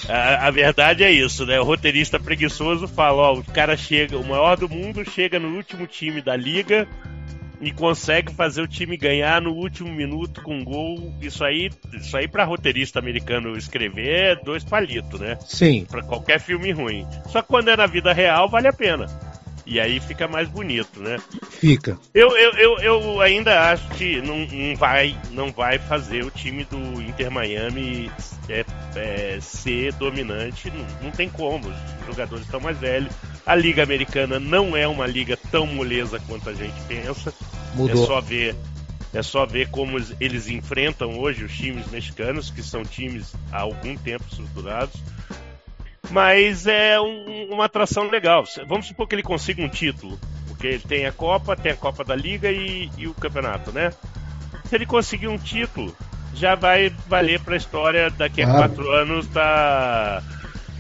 A, 0.08 0.48
a, 0.48 0.52
verdade 0.52 1.04
é 1.04 1.12
isso, 1.12 1.46
né? 1.46 1.60
O 1.60 1.64
roteirista 1.64 2.20
preguiçoso 2.20 2.88
fala, 2.88 3.22
ó, 3.22 3.34
o 3.34 3.44
cara 3.44 3.76
chega, 3.76 4.18
o 4.18 4.26
maior 4.26 4.56
do 4.56 4.70
mundo 4.70 5.04
chega 5.10 5.40
no 5.40 5.56
último 5.56 5.88
time 5.88 6.22
da 6.22 6.36
liga 6.36 6.88
e 7.60 7.72
consegue 7.72 8.34
fazer 8.34 8.62
o 8.62 8.68
time 8.68 8.98
ganhar 8.98 9.42
no 9.42 9.54
último 9.54 9.92
minuto 9.92 10.42
com 10.42 10.58
um 10.58 10.64
gol. 10.64 11.14
Isso 11.22 11.44
aí, 11.44 11.70
isso 11.94 12.16
aí 12.18 12.28
para 12.28 12.44
roteirista 12.44 13.00
americano 13.00 13.56
escrever 13.56 14.10
é 14.10 14.36
dois 14.36 14.64
palitos, 14.64 15.20
né? 15.20 15.38
Sim. 15.42 15.86
Para 15.90 16.02
qualquer 16.02 16.40
filme 16.40 16.72
ruim. 16.72 17.06
Só 17.28 17.42
que 17.42 17.48
quando 17.48 17.70
é 17.70 17.78
na 17.78 17.86
vida 17.86 18.12
real 18.14 18.50
vale 18.50 18.68
a 18.68 18.74
pena. 18.74 19.06
E 19.66 19.80
aí 19.80 20.00
fica 20.00 20.28
mais 20.28 20.50
bonito, 20.50 21.00
né? 21.00 21.18
Fica. 21.50 21.98
Eu, 22.14 22.36
eu, 22.36 22.52
eu, 22.54 22.78
eu 22.80 23.22
ainda 23.22 23.72
acho 23.72 23.88
que 23.90 24.22
não, 24.22 24.40
não, 24.46 24.76
vai, 24.76 25.18
não 25.32 25.52
vai 25.52 25.78
fazer 25.78 26.24
o 26.24 26.32
time 26.32 26.64
do 26.66 27.02
Inter 27.02 27.30
Miami 27.30 28.12
é, 28.50 28.66
é, 28.96 29.40
ser 29.42 29.94
dominante. 29.94 30.72
Não, 30.72 30.86
não 31.04 31.12
tem 31.12 31.30
como. 31.30 31.68
Os 31.68 32.08
jogadores 32.08 32.46
estão 32.46 32.60
mais 32.60 32.78
velhos. 32.78 33.14
A 33.46 33.56
Liga 33.56 33.84
Americana 33.84 34.40
não 34.40 34.76
é 34.76 34.88
uma 34.88 35.06
liga 35.06 35.38
tão 35.52 35.66
moleza 35.66 36.20
quanto 36.28 36.50
a 36.50 36.54
gente 36.54 36.80
pensa. 36.88 37.34
Mudou. 37.76 38.04
É 38.04 38.08
só 38.08 38.22
ver 38.22 38.56
é 39.14 39.22
só 39.22 39.46
ver 39.46 39.70
como 39.70 39.98
eles 40.22 40.48
enfrentam 40.48 41.20
hoje 41.20 41.44
os 41.44 41.54
times 41.54 41.86
mexicanos, 41.92 42.50
que 42.50 42.64
são 42.64 42.82
times 42.84 43.34
há 43.52 43.60
algum 43.60 43.98
tempo 43.98 44.24
estruturados 44.30 45.02
mas 46.12 46.68
é 46.68 47.00
um, 47.00 47.54
uma 47.54 47.66
atração 47.66 48.10
legal. 48.10 48.44
Vamos 48.68 48.88
supor 48.88 49.08
que 49.08 49.16
ele 49.16 49.24
consiga 49.24 49.62
um 49.62 49.70
título, 49.70 50.20
porque 50.48 50.68
ele 50.68 50.80
tem 50.80 51.06
a 51.06 51.12
Copa, 51.12 51.56
tem 51.56 51.72
a 51.72 51.78
Copa 51.78 52.04
da 52.04 52.16
Liga 52.16 52.52
e, 52.52 52.90
e 52.98 53.08
o 53.08 53.14
campeonato, 53.14 53.72
né? 53.72 53.92
Se 54.66 54.76
ele 54.76 54.86
conseguir 54.86 55.28
um 55.28 55.38
título, 55.38 55.96
já 56.34 56.56
vai 56.56 56.90
valer 57.08 57.40
para 57.40 57.56
a 57.56 57.58
história 57.58 58.10
daqui 58.10 58.42
a 58.42 58.50
ah. 58.50 58.54
quatro 58.54 58.90
anos 58.92 59.28
tá 59.28 60.22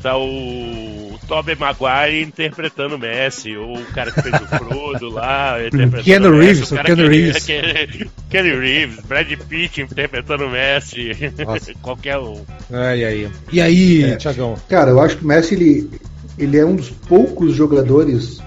tá 0.01 0.17
o 0.17 1.19
Tobey 1.27 1.55
Maguire 1.55 2.21
interpretando 2.21 2.95
o 2.95 2.99
Messi, 2.99 3.55
ou 3.55 3.77
o 3.77 3.85
cara 3.85 4.11
que 4.11 4.21
fez 4.21 4.33
o 4.33 4.47
Frodo 4.47 5.09
lá, 5.09 5.57
interpretando 5.65 6.03
Ken 6.03 6.19
o 6.19 6.39
Reeves, 6.39 6.59
Messi, 6.59 6.73
o 6.73 6.83
Ken 6.83 7.07
Reeves. 7.07 7.45
Ken 8.29 8.41
Reeves, 8.41 8.99
Brad 9.05 9.31
Pitt 9.47 9.81
interpretando 9.81 10.45
o 10.45 10.49
Messi, 10.49 11.11
qualquer 11.81 12.17
um. 12.17 12.43
Ai, 12.71 13.05
ai. 13.05 13.31
E 13.51 13.61
aí, 13.61 14.03
é, 14.03 14.15
Thiagão? 14.15 14.55
Cara, 14.67 14.91
eu 14.91 14.99
acho 14.99 15.17
que 15.17 15.23
o 15.23 15.27
Messi, 15.27 15.53
ele, 15.55 15.89
ele 16.37 16.57
é 16.57 16.65
um 16.65 16.75
dos 16.75 16.89
poucos 16.89 17.55
jogadores 17.55 18.41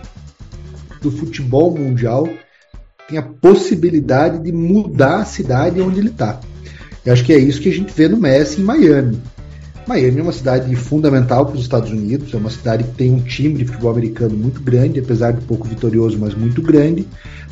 do 1.01 1.11
futebol 1.11 1.71
mundial 1.71 2.29
que 2.99 3.09
tem 3.09 3.19
a 3.19 3.23
possibilidade 3.23 4.43
de 4.43 4.53
mudar 4.53 5.19
a 5.19 5.25
cidade 5.25 5.81
onde 5.81 6.01
ele 6.01 6.09
está. 6.09 6.41
Eu 7.05 7.13
acho 7.13 7.25
que 7.25 7.33
é 7.33 7.39
isso 7.39 7.61
que 7.61 7.69
a 7.69 7.73
gente 7.73 7.93
vê 7.93 8.09
no 8.09 8.17
Messi 8.17 8.61
em 8.61 8.65
Miami. 8.65 9.21
Miami 9.87 10.21
é 10.21 10.23
uma 10.23 10.33
cidade 10.33 10.75
fundamental 10.77 11.45
para 11.47 11.57
os 11.57 11.63
Estados 11.63 11.91
Unidos, 11.91 12.33
é 12.33 12.37
uma 12.37 12.51
cidade 12.51 12.85
que 12.85 12.93
tem 12.93 13.13
um 13.13 13.21
time 13.21 13.55
de 13.55 13.67
futebol 13.67 13.91
americano 13.91 14.35
muito 14.37 14.61
grande, 14.61 14.99
apesar 14.99 15.33
de 15.33 15.43
pouco 15.43 15.69
vitorioso, 15.69 16.19
mas 16.19 16.35
muito 16.35 16.63
grande. 16.63 17.07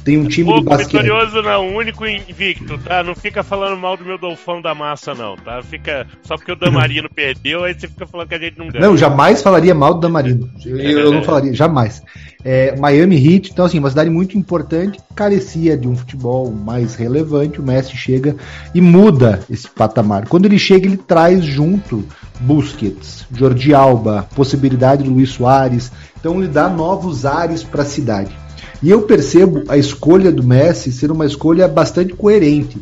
Tem 0.05 0.19
um 0.19 0.27
time 0.27 0.47
pouco 0.47 0.63
de 0.63 0.69
basquete. 0.69 1.03
vitorioso 1.03 1.43
não, 1.43 1.75
único 1.75 2.07
invicto, 2.07 2.77
tá? 2.79 3.03
Não 3.03 3.15
fica 3.15 3.43
falando 3.43 3.79
mal 3.79 3.97
do 3.97 4.05
meu 4.05 4.19
Dolfão 4.19 4.61
da 4.61 4.75
Massa, 4.75 5.15
não, 5.15 5.37
tá? 5.37 5.63
Fica 5.63 6.07
só 6.23 6.37
porque 6.37 6.53
o 6.53 6.57
Damarino 6.57 7.09
perdeu, 7.15 7.65
aí 7.65 7.75
você 7.75 7.87
fica 7.87 8.07
falando 8.07 8.29
que 8.29 8.35
a 8.35 8.39
gente 8.39 8.59
não 8.59 8.69
ganha. 8.69 8.85
Não, 8.85 8.97
jamais 8.97 9.43
falaria 9.43 9.75
mal 9.75 9.95
do 9.95 10.01
Damarino. 10.01 10.51
Eu, 10.65 10.79
eu 10.79 11.13
não 11.13 11.23
falaria, 11.23 11.55
jamais. 11.55 12.03
É, 12.45 12.77
Miami 12.77 13.17
Heat, 13.17 13.53
então 13.53 13.65
assim, 13.65 13.79
uma 13.79 13.91
cidade 13.91 14.11
muito 14.11 14.37
importante, 14.37 14.99
carecia 15.15 15.77
de 15.77 15.87
um 15.87 15.97
futebol 15.97 16.51
mais 16.51 16.97
relevante. 16.97 17.61
O 17.61 17.63
Messi 17.63 17.97
chega 17.97 18.35
e 18.75 18.81
muda 18.81 19.41
esse 19.49 19.69
patamar. 19.69 20.27
Quando 20.27 20.47
ele 20.47 20.59
chega, 20.59 20.87
ele 20.87 20.97
traz 20.97 21.45
junto 21.45 22.05
Busquets, 22.41 23.25
Jordi 23.33 23.73
Alba, 23.73 24.27
possibilidade 24.35 25.05
do 25.05 25.13
Luiz 25.13 25.31
Soares. 25.31 25.93
Então 26.19 26.39
ele 26.39 26.49
dá 26.49 26.69
novos 26.69 27.25
ares 27.25 27.63
para 27.63 27.83
a 27.83 27.87
cidade. 27.87 28.42
E 28.83 28.91
eu 28.91 29.03
percebo 29.03 29.63
a 29.69 29.77
escolha 29.77 30.33
do 30.33 30.43
Messi 30.43 30.91
ser 30.91 31.13
uma 31.13 31.25
escolha 31.25 31.69
bastante 31.69 32.15
coerente. 32.15 32.81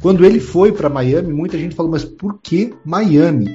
Quando 0.00 0.24
ele 0.24 0.40
foi 0.40 0.72
para 0.72 0.90
Miami, 0.90 1.32
muita 1.32 1.56
gente 1.56 1.74
falou: 1.74 1.90
mas 1.90 2.04
por 2.04 2.38
que 2.42 2.74
Miami? 2.84 3.48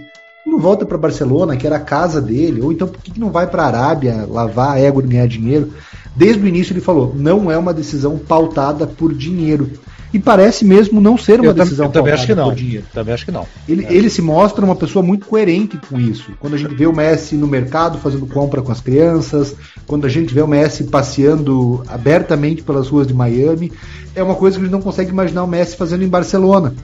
Não 0.45 0.59
volta 0.59 0.85
para 0.85 0.97
Barcelona, 0.97 1.55
que 1.55 1.65
era 1.65 1.77
a 1.77 1.79
casa 1.79 2.19
dele, 2.19 2.61
ou 2.61 2.71
então 2.71 2.87
por 2.87 3.01
que 3.01 3.17
não 3.17 3.31
vai 3.31 3.47
para 3.47 3.63
a 3.63 3.67
Arábia 3.67 4.27
lavar 4.29 4.71
a 4.71 4.79
égua 4.79 5.01
e 5.03 5.07
ganhar 5.07 5.27
dinheiro? 5.27 5.71
Desde 6.15 6.41
o 6.43 6.47
início 6.47 6.73
ele 6.73 6.81
falou: 6.81 7.13
não 7.15 7.51
é 7.51 7.57
uma 7.57 7.73
decisão 7.73 8.17
pautada 8.17 8.85
por 8.85 9.13
dinheiro 9.13 9.69
e 10.13 10.19
parece 10.19 10.63
mesmo 10.63 11.01
não 11.01 11.17
ser 11.17 11.39
uma 11.39 11.47
eu 11.47 11.53
decisão 11.55 11.89
tam, 11.89 12.01
eu 12.01 12.03
também 12.03 12.13
acho 12.13 12.27
que 12.27 12.35
não. 12.35 12.53
Dinheiro. 12.53 12.85
Também 12.93 13.13
acho 13.15 13.25
que 13.25 13.31
não. 13.31 13.47
Ele, 13.67 13.83
é. 13.83 13.93
ele 13.93 14.09
se 14.11 14.21
mostra 14.21 14.63
uma 14.63 14.75
pessoa 14.75 15.03
muito 15.03 15.25
coerente 15.25 15.75
com 15.89 15.99
isso. 15.99 16.31
Quando 16.39 16.53
a 16.53 16.57
gente 16.57 16.75
vê 16.75 16.85
o 16.85 16.95
Messi 16.95 17.35
no 17.35 17.47
mercado 17.47 17.97
fazendo 17.97 18.27
compra 18.27 18.61
com 18.61 18.71
as 18.71 18.79
crianças, 18.79 19.55
quando 19.87 20.05
a 20.05 20.09
gente 20.09 20.31
vê 20.31 20.41
o 20.41 20.47
Messi 20.47 20.83
passeando 20.83 21.83
abertamente 21.87 22.61
pelas 22.61 22.89
ruas 22.89 23.07
de 23.07 23.13
Miami, 23.13 23.71
é 24.15 24.21
uma 24.21 24.35
coisa 24.35 24.57
que 24.57 24.61
a 24.61 24.65
gente 24.65 24.71
não 24.71 24.83
consegue 24.83 25.09
imaginar 25.09 25.43
o 25.43 25.47
Messi 25.47 25.75
fazendo 25.75 26.03
em 26.03 26.07
Barcelona. 26.07 26.75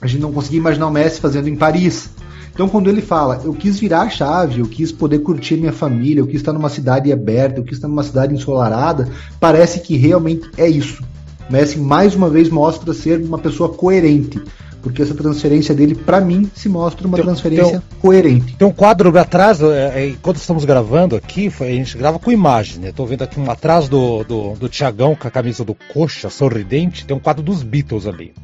A 0.00 0.08
gente 0.08 0.20
não 0.20 0.32
conseguia 0.32 0.58
imaginar 0.58 0.88
o 0.88 0.90
Messi 0.90 1.20
fazendo 1.20 1.48
em 1.48 1.54
Paris. 1.54 2.10
Então, 2.58 2.68
quando 2.68 2.90
ele 2.90 3.00
fala, 3.00 3.40
eu 3.44 3.54
quis 3.54 3.78
virar 3.78 4.00
a 4.00 4.10
chave, 4.10 4.58
eu 4.58 4.66
quis 4.66 4.90
poder 4.90 5.20
curtir 5.20 5.56
minha 5.56 5.72
família, 5.72 6.18
eu 6.18 6.26
quis 6.26 6.40
estar 6.40 6.52
numa 6.52 6.68
cidade 6.68 7.12
aberta, 7.12 7.60
eu 7.60 7.62
quis 7.62 7.76
estar 7.76 7.86
numa 7.86 8.02
cidade 8.02 8.34
ensolarada, 8.34 9.08
parece 9.38 9.78
que 9.78 9.96
realmente 9.96 10.50
é 10.56 10.68
isso. 10.68 11.00
Messi 11.48 11.78
mais 11.78 12.16
uma 12.16 12.28
vez 12.28 12.50
mostra 12.50 12.92
ser 12.92 13.20
uma 13.20 13.38
pessoa 13.38 13.68
coerente. 13.68 14.42
Porque 14.82 15.00
essa 15.00 15.14
transferência 15.14 15.72
dele, 15.72 15.94
para 15.94 16.20
mim, 16.20 16.50
se 16.52 16.68
mostra 16.68 17.06
uma 17.06 17.16
tem, 17.16 17.26
transferência 17.26 17.78
tem, 17.78 17.98
coerente. 18.00 18.56
Tem 18.56 18.66
um 18.66 18.72
quadro 18.72 19.16
atrás, 19.16 19.62
é, 19.62 19.92
é, 19.94 20.08
enquanto 20.08 20.38
estamos 20.38 20.64
gravando 20.64 21.14
aqui, 21.14 21.52
a 21.60 21.64
gente 21.64 21.96
grava 21.96 22.18
com 22.18 22.32
imagem, 22.32 22.80
né? 22.80 22.90
Tô 22.90 23.06
vendo 23.06 23.22
aqui 23.22 23.38
um 23.38 23.48
atrás 23.48 23.88
do, 23.88 24.24
do, 24.24 24.54
do 24.54 24.68
Tiagão 24.68 25.14
com 25.14 25.28
a 25.28 25.30
camisa 25.30 25.64
do 25.64 25.76
Coxa, 25.94 26.28
sorridente, 26.28 27.06
tem 27.06 27.16
um 27.16 27.20
quadro 27.20 27.40
dos 27.40 27.62
Beatles 27.62 28.04
ali. 28.04 28.34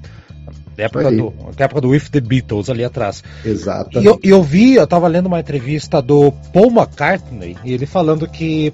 Da 0.77 0.85
época, 0.85 1.11
do, 1.11 1.33
da 1.57 1.65
época 1.65 1.81
do 1.81 1.89
With 1.89 2.09
the 2.11 2.21
Beatles 2.21 2.69
ali 2.69 2.85
atrás. 2.85 3.23
Exato. 3.45 4.01
E 4.01 4.05
eu, 4.05 4.19
eu 4.23 4.43
vi, 4.43 4.75
eu 4.75 4.87
tava 4.87 5.07
lendo 5.09 5.27
uma 5.27 5.41
entrevista 5.41 6.03
do 6.03 6.33
Paul 6.53 6.71
McCartney, 6.71 7.57
e 7.65 7.73
ele 7.73 7.87
falando 7.87 8.29
que 8.29 8.73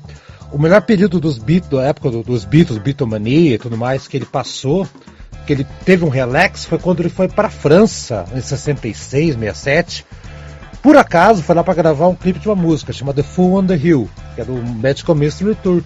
o 0.52 0.58
melhor 0.58 0.82
período 0.82 1.20
dos 1.20 1.38
Beatles, 1.38 1.80
da 1.80 1.88
época 1.88 2.10
dos 2.10 2.44
Beatles, 2.44 2.78
Beatlemania 2.78 3.54
e 3.54 3.58
tudo 3.58 3.76
mais, 3.76 4.08
que 4.08 4.16
ele 4.16 4.24
passou, 4.24 4.86
que 5.46 5.52
ele 5.52 5.66
teve 5.84 6.04
um 6.04 6.08
relax, 6.08 6.64
foi 6.64 6.78
quando 6.78 7.00
ele 7.00 7.08
foi 7.08 7.28
para 7.28 7.48
a 7.48 7.50
França, 7.50 8.24
em 8.34 8.40
66, 8.40 9.34
67. 9.34 10.06
Por 10.82 10.96
acaso, 10.96 11.42
foi 11.42 11.54
lá 11.54 11.62
para 11.62 11.74
gravar 11.74 12.08
um 12.08 12.14
clipe 12.14 12.38
de 12.38 12.48
uma 12.48 12.56
música 12.56 12.92
chamada 12.92 13.22
The 13.22 13.28
Fool 13.28 13.58
on 13.58 13.66
the 13.66 13.76
Hill, 13.76 14.08
que 14.34 14.40
é 14.40 14.44
do 14.44 14.54
Magical 14.54 15.14
Mystery 15.14 15.54
Tour. 15.56 15.82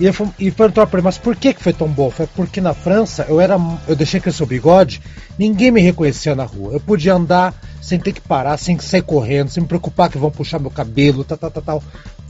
E, 0.00 0.06
eu, 0.06 0.14
e 0.38 0.50
perguntou 0.50 0.86
para 0.86 0.98
ele, 0.98 1.04
mas 1.04 1.18
por 1.18 1.36
que, 1.36 1.54
que 1.54 1.62
foi 1.62 1.72
tão 1.72 1.88
bom? 1.88 2.10
Foi 2.10 2.26
porque 2.26 2.60
na 2.60 2.74
França 2.74 3.26
eu 3.28 3.40
era, 3.40 3.56
eu 3.86 3.94
deixei 3.94 4.20
crescer 4.20 4.42
o 4.42 4.46
bigode, 4.46 5.00
ninguém 5.38 5.70
me 5.70 5.80
reconhecia 5.80 6.34
na 6.34 6.44
rua. 6.44 6.72
Eu 6.72 6.80
podia 6.80 7.14
andar 7.14 7.54
sem 7.80 7.98
ter 7.98 8.12
que 8.12 8.20
parar, 8.20 8.56
sem 8.56 8.78
sair 8.78 9.02
correndo, 9.02 9.50
sem 9.50 9.62
me 9.62 9.68
preocupar 9.68 10.08
que 10.08 10.18
vão 10.18 10.30
puxar 10.30 10.58
meu 10.58 10.70
cabelo, 10.70 11.24
tal, 11.24 11.38
tal, 11.38 11.50
tal, 11.50 11.62
tal. 11.62 11.82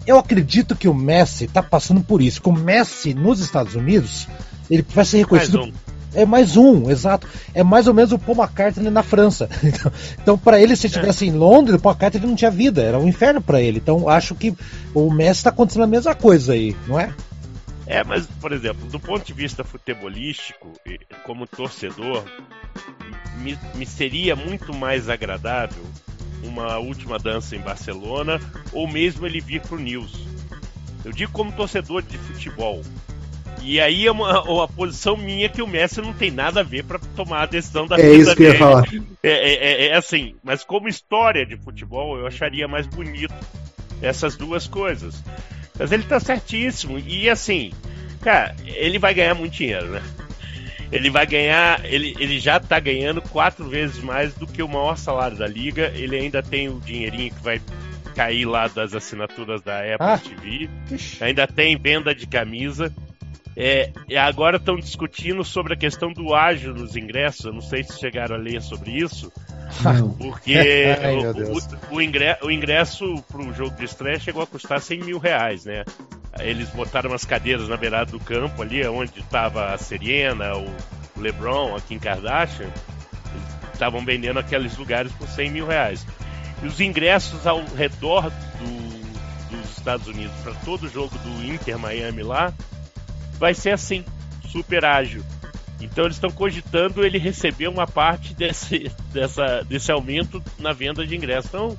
Eu 0.07 0.19
acredito 0.19 0.75
que 0.75 0.89
o 0.89 0.95
Messi 0.95 1.45
está 1.45 1.63
passando 1.63 2.03
por 2.03 2.21
isso. 2.21 2.43
Que 2.43 2.49
o 2.49 2.53
Messi 2.53 3.15
nos 3.15 3.41
Estados 3.41 3.75
Unidos, 3.75 4.27
ele 4.69 4.85
vai 4.95 5.05
ser 5.05 5.19
reconhecido. 5.19 5.59
Mais 5.59 5.71
um. 5.71 5.93
É 6.15 6.27
mais 6.27 6.57
um, 6.57 6.91
exato. 6.91 7.27
É 7.55 7.63
mais 7.63 7.87
ou 7.87 7.95
menos 7.95 8.13
o 8.13 8.19
Paul 8.19 8.37
McCartney 8.37 8.91
na 8.91 9.03
França. 9.03 9.49
Então, 9.63 9.93
então 10.21 10.39
para 10.39 10.61
ele, 10.61 10.77
se 10.77 10.87
estivesse 10.89 11.25
é. 11.25 11.29
em 11.29 11.33
Londres, 11.33 11.77
o 11.77 11.79
Paul 11.79 11.95
McCartney 11.95 12.27
não 12.27 12.37
tinha 12.37 12.51
vida, 12.51 12.83
era 12.83 12.99
um 12.99 13.09
inferno 13.09 13.41
para 13.41 13.61
ele. 13.61 13.79
Então, 13.79 14.09
acho 14.09 14.35
que 14.35 14.55
o 14.93 15.11
Messi 15.11 15.41
está 15.41 15.51
acontecendo 15.51 15.85
a 15.85 15.87
mesma 15.87 16.15
coisa 16.15 16.53
aí, 16.53 16.77
não 16.87 16.99
é? 16.99 17.15
É, 17.93 18.03
mas, 18.03 18.27
por 18.27 18.53
exemplo, 18.53 18.89
do 18.89 18.99
ponto 18.99 19.23
de 19.23 19.35
vista 19.35 19.63
futebolístico, 19.63 20.73
como 21.25 21.47
torcedor, 21.47 22.25
me, 23.37 23.59
me 23.75 23.85
seria 23.85 24.35
muito 24.35 24.73
mais 24.75 25.11
agradável 25.11 25.85
uma 26.43 26.79
última 26.79 27.19
dança 27.19 27.55
em 27.55 27.61
Barcelona, 27.61 28.41
ou 28.73 28.89
mesmo 28.89 29.27
ele 29.27 29.43
vir 29.43 29.61
para 29.61 29.77
o 29.77 29.79
News. 29.79 30.27
Eu 31.05 31.13
digo 31.13 31.33
como 31.33 31.53
torcedor 31.53 32.01
de 32.01 32.17
futebol. 32.17 32.83
E 33.61 33.79
aí 33.79 34.07
é 34.07 34.11
uma, 34.11 34.41
uma 34.51 34.67
posição 34.67 35.15
minha 35.15 35.51
que 35.51 35.61
o 35.61 35.67
Messi 35.67 36.01
não 36.01 36.15
tem 36.15 36.31
nada 36.31 36.61
a 36.61 36.65
ver 36.65 36.85
para 36.85 36.99
tomar 37.15 37.43
a 37.43 37.47
decisão 37.47 37.87
da 37.87 37.99
é 37.99 38.03
vida 38.05 38.17
isso 38.17 38.31
que 38.31 38.37
dele. 38.37 38.49
Eu 38.49 38.53
ia 38.55 38.59
falar. 38.59 38.85
É, 39.23 39.31
é, 39.31 39.55
é, 39.55 39.87
é, 39.89 39.97
assim, 39.99 40.35
mas 40.43 40.65
como 40.65 40.89
história 40.89 41.45
de 41.45 41.59
futebol, 41.59 42.17
eu 42.17 42.27
acharia 42.27 42.67
mais 42.67 42.87
bonito 42.87 43.35
essas 44.01 44.35
duas 44.35 44.67
coisas. 44.67 45.23
Mas 45.83 45.91
ele 45.91 46.05
tá 46.05 46.21
certíssimo. 46.21 46.97
E 46.97 47.29
assim, 47.29 47.73
cara, 48.21 48.55
ele 48.65 49.01
vai 49.01 49.13
ganhar 49.13 49.35
muito 49.35 49.55
dinheiro, 49.55 49.89
né? 49.89 50.03
Ele 50.93 51.11
vai 51.11 51.27
ganhar, 51.27 51.85
ele, 51.85 52.15
ele 52.21 52.39
já 52.39 52.61
tá 52.61 52.79
ganhando 52.79 53.21
quatro 53.21 53.69
vezes 53.69 54.01
mais 54.01 54.33
do 54.35 54.47
que 54.47 54.63
o 54.63 54.69
maior 54.69 54.97
salário 54.97 55.37
da 55.37 55.47
liga. 55.49 55.91
Ele 55.97 56.17
ainda 56.17 56.41
tem 56.41 56.69
o 56.69 56.79
dinheirinho 56.79 57.35
que 57.35 57.43
vai 57.43 57.61
cair 58.15 58.45
lá 58.45 58.69
das 58.69 58.95
assinaturas 58.95 59.61
da 59.61 59.81
Apple 59.81 59.97
ah, 59.99 60.19
TV. 60.19 60.71
Ainda 61.21 61.49
tem 61.49 61.77
venda 61.77 62.15
de 62.15 62.29
camisa. 62.29 62.95
É, 63.57 63.91
agora 64.21 64.57
estão 64.57 64.77
discutindo 64.77 65.43
sobre 65.43 65.75
a 65.75 65.77
questão 65.77 66.13
do 66.13 66.33
ágio 66.33 66.73
nos 66.73 66.95
ingressos. 66.95 67.45
Eu 67.45 67.55
não 67.55 67.61
sei 67.61 67.83
se 67.83 67.99
chegaram 67.99 68.37
a 68.37 68.39
ler 68.39 68.63
sobre 68.63 68.93
isso. 68.93 69.33
Não. 69.81 70.11
Porque 70.15 70.55
Ai, 71.03 71.17
o, 71.17 71.95
o, 71.95 72.03
ingresso, 72.03 72.47
o 72.47 72.51
ingresso 72.51 73.25
para 73.31 73.41
o 73.41 73.53
jogo 73.53 73.77
de 73.77 73.85
estreia 73.85 74.19
chegou 74.19 74.43
a 74.43 74.47
custar 74.47 74.81
100 74.81 75.01
mil 75.01 75.19
reais, 75.19 75.65
né? 75.65 75.85
Eles 76.41 76.69
botaram 76.71 77.11
umas 77.11 77.25
cadeiras 77.25 77.69
na 77.69 77.77
beirada 77.77 78.11
do 78.11 78.21
campo 78.21 78.63
ali, 78.63 78.87
onde 78.87 79.21
estava 79.21 79.75
a 79.75 79.79
Serena, 79.79 80.57
o 80.57 80.67
LeBron, 81.17 81.77
aqui 81.77 81.95
em 81.95 81.99
Kardashian. 81.99 82.71
Estavam 83.73 84.05
vendendo 84.05 84.39
aqueles 84.39 84.77
lugares 84.77 85.13
por 85.13 85.29
100 85.29 85.51
mil 85.51 85.67
reais. 85.67 86.07
E 86.63 86.67
os 86.67 86.81
ingressos 86.81 87.47
ao 87.47 87.65
redor 87.65 88.31
do, 88.31 89.57
dos 89.57 89.77
Estados 89.77 90.07
Unidos 90.07 90.35
para 90.43 90.55
todo 90.65 90.89
jogo 90.89 91.17
do 91.19 91.45
Inter 91.45 91.79
Miami 91.79 92.23
lá 92.23 92.53
vai 93.39 93.53
ser 93.53 93.71
assim, 93.71 94.05
super 94.49 94.85
ágil. 94.85 95.23
Então 95.85 96.05
eles 96.05 96.17
estão 96.17 96.31
cogitando 96.31 97.05
ele 97.05 97.19
receber 97.19 97.69
uma 97.69 97.87
parte 97.87 98.35
desse, 98.35 98.91
dessa, 99.13 99.63
desse 99.63 99.91
aumento 99.91 100.43
na 100.59 100.73
venda 100.73 101.07
de 101.07 101.17
ingressos. 101.17 101.49
Então, 101.49 101.77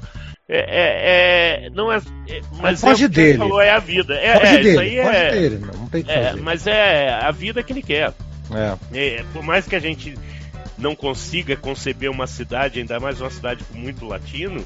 é, 0.48 0.60
é, 0.60 1.66
é 1.66 1.70
não 1.70 1.92
é, 1.92 1.98
é 2.28 2.42
mas 2.60 2.82
foge 2.82 3.06
é 3.06 3.08
dele. 3.08 3.38
falou 3.38 3.62
é 3.62 3.72
a 3.72 3.80
vida. 3.80 4.16
É, 4.16 4.40
foge 4.40 4.46
é, 4.46 4.58
dele, 4.58 4.70
isso 4.70 4.80
aí 4.80 4.98
é, 4.98 5.32
dele, 5.32 5.58
não, 5.66 5.88
tem 5.88 6.04
que 6.04 6.12
é, 6.12 6.34
mas 6.36 6.68
é 6.68 7.10
a 7.14 7.32
vida 7.32 7.64
que 7.64 7.74
ele 7.74 7.82
quer. 7.82 8.14
É. 8.94 9.24
por 9.32 9.42
mais 9.42 9.66
que 9.66 9.76
a 9.76 9.80
gente 9.80 10.16
não 10.78 10.96
consiga 10.96 11.56
conceber 11.56 12.12
uma 12.12 12.28
cidade, 12.28 12.80
ainda 12.80 13.00
mais 13.00 13.20
uma 13.22 13.30
cidade 13.30 13.64
com 13.64 13.78
muito 13.78 14.06
latino, 14.06 14.66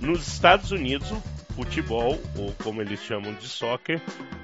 nos 0.00 0.28
Estados 0.28 0.70
Unidos 0.70 1.10
o 1.10 1.22
futebol, 1.54 2.20
ou 2.36 2.52
como 2.62 2.80
eles 2.80 3.00
chamam 3.00 3.32
de 3.34 3.46
soccer, 3.46 4.00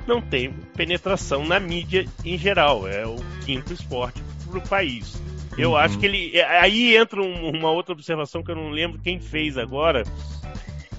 não 0.06 0.20
tem 0.20 0.52
penetração 0.74 1.44
na 1.44 1.58
mídia 1.58 2.06
em 2.24 2.36
geral. 2.38 2.86
É 2.86 3.06
o 3.06 3.16
quinto 3.44 3.72
esporte 3.72 4.22
para 4.48 4.58
o 4.58 4.68
país. 4.68 5.20
Eu 5.56 5.70
uhum. 5.70 5.76
acho 5.76 5.98
que 5.98 6.06
ele. 6.06 6.40
Aí 6.42 6.96
entra 6.96 7.20
um, 7.20 7.50
uma 7.50 7.70
outra 7.70 7.92
observação 7.92 8.42
que 8.42 8.50
eu 8.50 8.56
não 8.56 8.70
lembro 8.70 8.98
quem 8.98 9.18
fez 9.20 9.56
agora, 9.56 10.02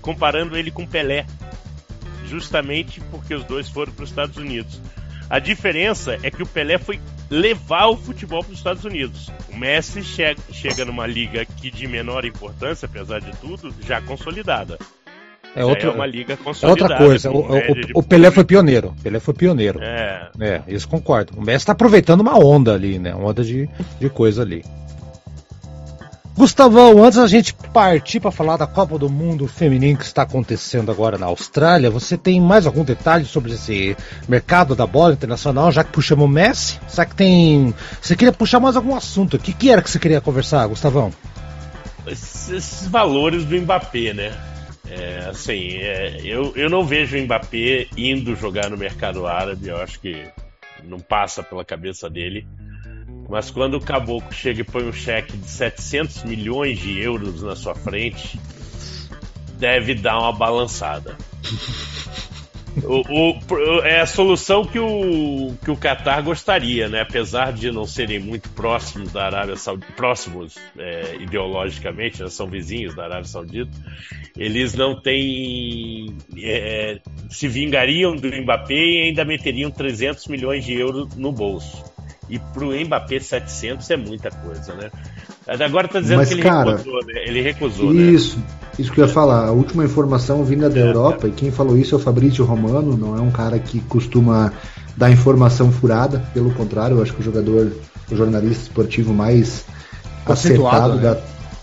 comparando 0.01 0.57
ele 0.57 0.71
com 0.71 0.85
Pelé. 0.85 1.25
Justamente 2.25 2.99
porque 3.09 3.33
os 3.33 3.45
dois 3.45 3.69
foram 3.69 3.93
para 3.93 4.03
os 4.03 4.09
Estados 4.09 4.35
Unidos. 4.35 4.81
A 5.29 5.39
diferença 5.39 6.17
é 6.23 6.31
que 6.31 6.43
o 6.43 6.47
Pelé 6.47 6.77
foi 6.77 6.99
levar 7.29 7.87
o 7.87 7.97
futebol 7.97 8.43
para 8.43 8.51
os 8.51 8.57
Estados 8.57 8.83
Unidos. 8.83 9.29
O 9.49 9.57
Messi 9.57 10.03
chega, 10.03 10.41
chega 10.51 10.85
numa 10.85 11.05
liga 11.05 11.45
que 11.45 11.69
de 11.69 11.87
menor 11.87 12.25
importância, 12.25 12.85
apesar 12.85 13.19
de 13.19 13.35
tudo, 13.37 13.73
já 13.85 14.01
consolidada. 14.01 14.77
É, 15.57 15.65
outra, 15.65 15.89
é 15.89 15.91
uma 15.91 16.05
liga 16.05 16.37
consolidada. 16.37 16.79
É 16.79 16.83
outra 16.83 16.97
coisa. 16.97 17.31
O, 17.31 17.39
o, 17.39 17.99
o, 17.99 18.03
Pelé 18.03 18.29
foi 18.29 18.43
pioneiro. 18.43 18.93
Pelé 19.01 19.19
foi 19.19 19.33
pioneiro. 19.33 19.81
É. 19.81 20.29
É, 20.39 20.61
isso 20.67 20.87
concordo. 20.87 21.33
O 21.35 21.41
Messi 21.41 21.57
está 21.57 21.71
aproveitando 21.71 22.21
uma 22.21 22.37
onda 22.37 22.75
ali, 22.75 22.99
né? 22.99 23.15
Uma 23.15 23.29
onda 23.29 23.43
de, 23.43 23.67
de 23.99 24.07
coisa 24.07 24.43
ali. 24.43 24.63
Gustavão, 26.37 27.03
antes 27.03 27.17
da 27.17 27.25
gente 27.25 27.55
partir 27.73 28.19
para 28.19 28.29
falar 28.29 28.57
da 28.57 28.67
Copa 28.67 28.99
do 28.99 29.09
Mundo 29.09 29.47
Feminino 29.47 29.97
que 29.97 30.03
está 30.03 30.21
acontecendo 30.21 30.91
agora 30.91 31.17
na 31.17 31.25
Austrália, 31.25 31.89
você 31.89 32.15
tem 32.15 32.39
mais 32.39 32.67
algum 32.67 32.83
detalhe 32.83 33.25
sobre 33.25 33.53
esse 33.53 33.97
mercado 34.29 34.75
da 34.75 34.85
bola 34.85 35.13
internacional, 35.13 35.71
já 35.71 35.83
que 35.83 35.91
puxamos 35.91 36.25
o 36.25 36.27
Messi? 36.27 36.79
Será 36.87 37.07
que 37.07 37.15
tem. 37.15 37.73
Você 37.99 38.15
queria 38.15 38.31
puxar 38.31 38.59
mais 38.59 38.75
algum 38.75 38.95
assunto? 38.95 39.37
O 39.37 39.39
que, 39.39 39.51
que 39.51 39.71
era 39.71 39.81
que 39.81 39.89
você 39.89 39.97
queria 39.97 40.21
conversar, 40.21 40.67
Gustavão? 40.67 41.11
Esses 42.05 42.87
valores 42.87 43.43
do 43.43 43.59
Mbappé, 43.59 44.13
né? 44.13 44.31
É, 44.89 45.29
assim, 45.29 45.77
é, 45.77 46.21
eu, 46.23 46.53
eu 46.55 46.69
não 46.69 46.85
vejo 46.85 47.17
o 47.17 47.21
Mbappé 47.21 47.87
indo 47.97 48.35
jogar 48.35 48.69
no 48.69 48.77
mercado 48.77 49.27
árabe, 49.27 49.67
eu 49.67 49.77
acho 49.77 49.99
que 49.99 50.25
não 50.83 50.99
passa 50.99 51.43
pela 51.43 51.65
cabeça 51.65 52.09
dele. 52.09 52.47
Mas 53.29 53.51
quando 53.51 53.75
o 53.75 53.81
caboclo 53.81 54.31
chega 54.31 54.61
e 54.61 54.63
põe 54.63 54.87
um 54.87 54.93
cheque 54.93 55.35
de 55.35 55.49
700 55.49 56.23
milhões 56.23 56.79
de 56.79 56.97
euros 57.01 57.43
na 57.43 57.55
sua 57.55 57.75
frente, 57.75 58.39
deve 59.59 59.93
dar 59.95 60.19
uma 60.19 60.31
balançada. 60.31 61.17
O, 62.83 63.31
o, 63.31 63.81
é 63.83 64.01
a 64.01 64.05
solução 64.05 64.63
que 64.63 64.79
o, 64.79 65.53
que 65.63 65.71
o 65.71 65.77
Qatar 65.77 66.23
gostaria, 66.23 66.87
né? 66.87 67.01
Apesar 67.01 67.51
de 67.51 67.71
não 67.71 67.85
serem 67.85 68.19
muito 68.19 68.49
próximos 68.49 69.11
da 69.11 69.25
Arábia 69.25 69.55
Saudita, 69.55 69.91
próximos 69.93 70.55
é, 70.77 71.15
ideologicamente, 71.19 72.21
né? 72.21 72.29
são 72.29 72.47
vizinhos 72.47 72.95
da 72.95 73.05
Arábia 73.05 73.25
Saudita, 73.25 73.71
eles 74.35 74.73
não 74.73 74.99
têm. 74.99 76.15
É, 76.37 76.99
se 77.29 77.47
vingariam 77.47 78.15
do 78.15 78.27
Mbappé 78.27 78.75
e 78.75 79.01
ainda 79.03 79.25
meteriam 79.25 79.71
300 79.71 80.27
milhões 80.27 80.63
de 80.63 80.73
euros 80.73 81.15
no 81.15 81.31
bolso. 81.31 81.96
E 82.29 82.39
pro 82.39 82.71
Mbappé 82.71 83.19
700 83.19 83.89
é 83.89 83.97
muita 83.97 84.29
coisa, 84.29 84.73
né? 84.75 84.89
Agora 85.65 85.87
tá 85.87 86.01
dizendo 86.01 86.17
Mas, 86.17 86.27
que 86.27 86.33
ele 86.33 86.43
cara, 86.43 86.71
recusou, 86.71 87.05
né? 87.05 87.13
Ele 87.25 87.41
recusou, 87.41 87.93
né? 87.93 88.01
Isso, 88.01 88.37
né? 88.37 88.43
isso 88.77 88.91
que 88.91 88.99
eu 88.99 89.05
ia 89.05 89.11
falar. 89.11 89.47
A 89.47 89.51
última 89.51 89.85
informação 89.85 90.43
vinda 90.43 90.69
da 90.69 90.79
é, 90.79 90.83
Europa, 90.83 91.27
é. 91.27 91.29
e 91.29 91.33
quem 91.33 91.51
falou 91.51 91.77
isso 91.77 91.95
é 91.95 91.97
o 91.97 92.01
Fabrício 92.01 92.43
Romano, 92.43 92.97
não 92.97 93.17
é 93.17 93.21
um 93.21 93.31
cara 93.31 93.57
que 93.57 93.79
costuma 93.81 94.51
dar 94.97 95.09
informação 95.09 95.71
furada, 95.71 96.19
pelo 96.33 96.51
contrário, 96.51 96.97
eu 96.97 97.03
acho 97.03 97.13
que 97.13 97.21
o 97.21 97.23
jogador, 97.23 97.71
o 98.11 98.15
jornalista 98.15 98.63
esportivo 98.63 99.13
mais 99.13 99.63
acertado 100.25 100.95
né? 100.95 101.01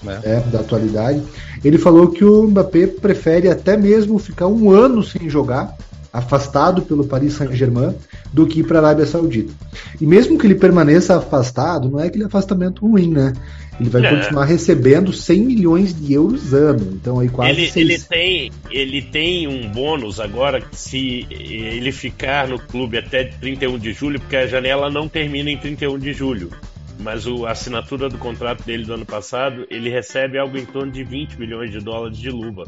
da, 0.02 0.20
é, 0.22 0.40
da 0.40 0.60
atualidade. 0.60 1.22
Ele 1.62 1.76
falou 1.76 2.08
que 2.08 2.24
o 2.24 2.44
Mbappé 2.44 2.86
prefere 2.86 3.50
até 3.50 3.76
mesmo 3.76 4.18
ficar 4.18 4.46
um 4.46 4.70
ano 4.70 5.02
sem 5.02 5.28
jogar 5.28 5.76
afastado 6.12 6.82
pelo 6.82 7.04
Paris 7.04 7.34
Saint-Germain 7.34 7.94
do 8.34 8.48
que 8.48 8.60
ir 8.60 8.64
para 8.64 8.80
a 8.80 8.82
Arábia 8.82 9.06
Saudita. 9.06 9.54
E 10.00 10.04
mesmo 10.04 10.36
que 10.36 10.44
ele 10.44 10.56
permaneça 10.56 11.16
afastado, 11.16 11.88
não 11.88 12.00
é 12.00 12.08
aquele 12.08 12.24
afastamento 12.24 12.84
ruim, 12.84 13.08
né? 13.08 13.32
Ele 13.78 13.88
vai 13.88 14.04
é. 14.04 14.10
continuar 14.10 14.44
recebendo 14.44 15.12
100 15.12 15.40
milhões 15.40 15.94
de 15.94 16.12
euros 16.12 16.52
ano. 16.52 16.98
Então 17.00 17.20
aí 17.20 17.28
quase 17.28 17.52
ele, 17.52 17.70
ele 17.76 17.98
tem 17.98 18.50
ele 18.70 19.02
tem 19.02 19.46
um 19.46 19.70
bônus 19.70 20.18
agora 20.18 20.62
se 20.72 21.26
ele 21.30 21.92
ficar 21.92 22.48
no 22.48 22.58
clube 22.58 22.98
até 22.98 23.24
31 23.24 23.78
de 23.78 23.92
julho, 23.92 24.18
porque 24.18 24.36
a 24.36 24.46
janela 24.46 24.90
não 24.90 25.08
termina 25.08 25.50
em 25.50 25.56
31 25.56 25.96
de 25.98 26.12
julho. 26.12 26.50
Mas 26.98 27.26
o, 27.26 27.46
a 27.46 27.52
assinatura 27.52 28.08
do 28.08 28.18
contrato 28.18 28.64
dele 28.64 28.84
do 28.84 28.94
ano 28.94 29.06
passado, 29.06 29.66
ele 29.70 29.90
recebe 29.90 30.38
algo 30.38 30.56
em 30.56 30.64
torno 30.64 30.90
de 30.90 31.04
20 31.04 31.38
milhões 31.38 31.70
de 31.70 31.78
dólares 31.78 32.18
de 32.18 32.30
luva 32.30 32.64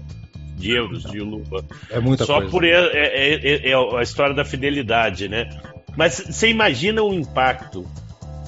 de 0.56 0.72
euros 0.72 1.04
de 1.04 1.20
luva. 1.20 1.64
É 1.90 2.00
muita 2.00 2.24
Só 2.24 2.36
coisa. 2.36 2.50
por 2.50 2.64
é, 2.64 2.70
é, 2.70 3.34
é, 3.34 3.70
é, 3.70 3.74
a 3.74 4.02
história 4.02 4.34
da 4.34 4.44
fidelidade, 4.44 5.28
né? 5.28 5.48
Mas 5.96 6.14
você 6.14 6.48
imagina 6.48 7.02
o 7.02 7.14
impacto 7.14 7.86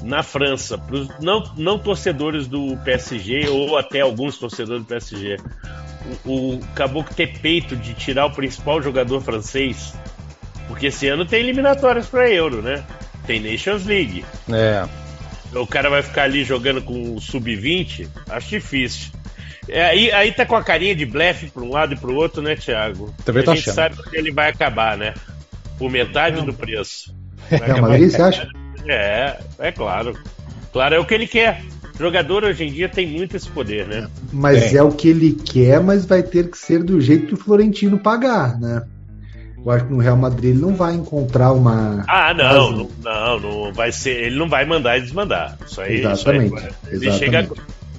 na 0.02 0.22
França 0.22 0.78
para 0.78 0.96
os 0.96 1.08
não, 1.20 1.42
não 1.56 1.78
torcedores 1.78 2.46
do 2.46 2.76
PSG 2.78 3.48
ou 3.48 3.76
até 3.76 4.00
alguns 4.00 4.38
torcedores 4.38 4.82
do 4.82 4.88
PSG. 4.88 5.36
O, 6.24 6.54
o 6.54 6.60
Caboclo 6.74 7.14
ter 7.14 7.38
peito 7.38 7.76
de 7.76 7.94
tirar 7.94 8.26
o 8.26 8.30
principal 8.30 8.80
jogador 8.82 9.20
francês, 9.20 9.94
porque 10.66 10.86
esse 10.86 11.08
ano 11.08 11.24
tem 11.26 11.40
eliminatórias 11.40 12.06
para 12.06 12.30
Euro, 12.30 12.62
né? 12.62 12.84
Tem 13.26 13.40
Nations 13.40 13.84
League. 13.84 14.24
É. 14.50 14.86
O 15.54 15.66
cara 15.66 15.88
vai 15.88 16.02
ficar 16.02 16.24
ali 16.24 16.44
jogando 16.44 16.82
com 16.82 17.14
o 17.14 17.20
sub-20? 17.20 18.08
Acho 18.28 18.48
difícil. 18.48 19.10
É, 19.68 19.84
aí, 19.84 20.10
aí 20.10 20.32
tá 20.32 20.46
com 20.46 20.56
a 20.56 20.64
carinha 20.64 20.94
de 20.94 21.04
blefe 21.04 21.50
para 21.50 21.62
um 21.62 21.70
lado 21.70 21.94
e 21.94 21.96
para 21.96 22.10
o 22.10 22.14
outro, 22.14 22.40
né, 22.40 22.56
Thiago? 22.56 23.14
Também 23.24 23.42
a 23.42 23.54
gente 23.54 23.70
achando. 23.70 23.74
sabe 23.74 24.10
que 24.10 24.16
ele 24.16 24.30
vai 24.30 24.48
acabar, 24.48 24.96
né? 24.96 25.14
Por 25.78 25.90
metade 25.90 26.42
do 26.42 26.52
preço. 26.52 27.16
É, 27.50 27.80
Madrid, 27.80 28.10
você 28.10 28.20
acha? 28.20 28.46
É, 28.86 29.38
é 29.58 29.72
claro. 29.72 30.14
Claro, 30.70 30.96
é 30.96 30.98
o 30.98 31.04
que 31.06 31.14
ele 31.14 31.26
quer. 31.26 31.62
O 31.94 31.98
jogador 31.98 32.44
hoje 32.44 32.64
em 32.64 32.70
dia 32.70 32.90
tem 32.90 33.06
muito 33.06 33.36
esse 33.36 33.48
poder, 33.48 33.86
né? 33.86 34.06
Mas 34.30 34.74
é. 34.74 34.76
é 34.76 34.82
o 34.82 34.92
que 34.92 35.08
ele 35.08 35.32
quer, 35.32 35.80
mas 35.80 36.04
vai 36.04 36.22
ter 36.22 36.50
que 36.50 36.58
ser 36.58 36.82
do 36.82 37.00
jeito 37.00 37.26
que 37.26 37.34
o 37.34 37.36
Florentino 37.38 37.98
pagar, 37.98 38.60
né? 38.60 38.82
Eu 39.64 39.72
acho 39.72 39.86
que 39.86 39.92
no 39.92 39.98
Real 39.98 40.16
Madrid 40.16 40.50
ele 40.50 40.60
não 40.60 40.74
vai 40.74 40.94
encontrar 40.94 41.52
uma. 41.52 42.04
Ah, 42.06 42.32
não, 42.32 42.70
não, 42.70 42.90
não, 43.02 43.40
não, 43.40 43.72
vai 43.72 43.90
ser. 43.90 44.24
Ele 44.24 44.36
não 44.36 44.48
vai 44.48 44.64
mandar 44.64 44.98
e 44.98 45.00
desmandar. 45.00 45.58
Isso 45.66 45.80
aí, 45.80 46.00
Exatamente. 46.00 46.54
Isso 46.54 46.66
aí, 46.66 46.94
ele, 46.94 47.08
exatamente. 47.08 47.18
Chega, 47.18 47.48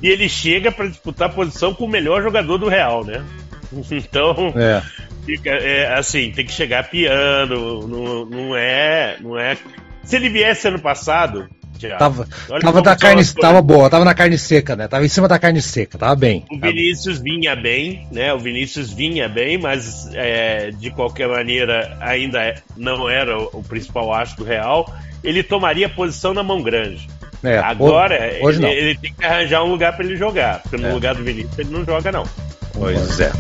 e 0.02 0.10
ele 0.10 0.30
chega 0.30 0.72
para 0.72 0.88
disputar 0.88 1.30
a 1.30 1.34
posição 1.34 1.74
com 1.74 1.86
o 1.86 1.90
melhor 1.90 2.22
jogador 2.22 2.58
do 2.58 2.68
Real, 2.68 3.04
né? 3.04 3.24
Então, 3.92 4.52
é. 4.56 4.82
Fica, 5.26 5.52
é, 5.52 5.94
assim, 5.94 6.32
tem 6.32 6.44
que 6.44 6.52
chegar 6.52 6.90
piano, 6.90 7.88
não, 7.88 8.26
não 8.26 8.56
é, 8.56 9.18
não 9.22 9.38
é. 9.38 9.56
Se 10.04 10.16
ele 10.16 10.28
viesse 10.28 10.68
ano 10.68 10.80
passado, 10.80 11.48
tava, 11.98 12.28
tava 12.62 12.82
da 12.82 12.96
carne, 12.96 13.24
tava 13.34 13.62
boa, 13.62 13.90
tava 13.90 14.04
na 14.04 14.14
carne 14.14 14.38
seca, 14.38 14.76
né? 14.76 14.88
Tava 14.88 15.06
em 15.06 15.10
cima 15.10 15.28
da 15.28 15.40
carne 15.40 15.62
seca, 15.62 15.98
tava 15.98 16.16
bem. 16.16 16.46
O 16.52 16.60
Vinícius 16.60 17.20
vinha 17.20 17.56
bem, 17.56 18.08
né? 18.12 18.34
O 18.34 18.40
Vinícius 18.40 18.92
vinha 18.92 19.30
bem, 19.30 19.58
mas 19.58 20.10
é, 20.14 20.72
de 20.72 20.92
qualquer 20.92 21.30
maneira 21.30 21.98
ainda 22.02 22.56
não 22.76 23.10
era 23.10 23.38
o, 23.38 23.64
principal 23.64 24.14
acho 24.14 24.36
do 24.36 24.44
Real. 24.44 24.92
Ele 25.24 25.44
tomaria 25.44 25.88
posição 25.88 26.34
na 26.34 26.44
mão 26.44 26.62
grande. 26.62 27.08
É, 27.44 27.58
Agora, 27.60 28.38
hoje 28.42 28.64
ele, 28.64 28.74
ele, 28.74 28.98
tem 28.98 29.14
que 29.14 29.26
arranjar 29.26 29.64
um 29.64 29.70
lugar 29.70 29.96
para 29.96 30.06
ele 30.06 30.18
jogar, 30.18 30.62
porque 30.62 30.78
no 30.78 30.90
é. 30.90 30.94
lugar 30.94 31.16
do 31.16 31.24
Vinícius 31.24 31.58
ele 31.58 31.70
não 31.70 31.86
joga, 31.86 32.12
não. 32.12 32.24
Pois 32.74 33.20
é. 33.20 33.32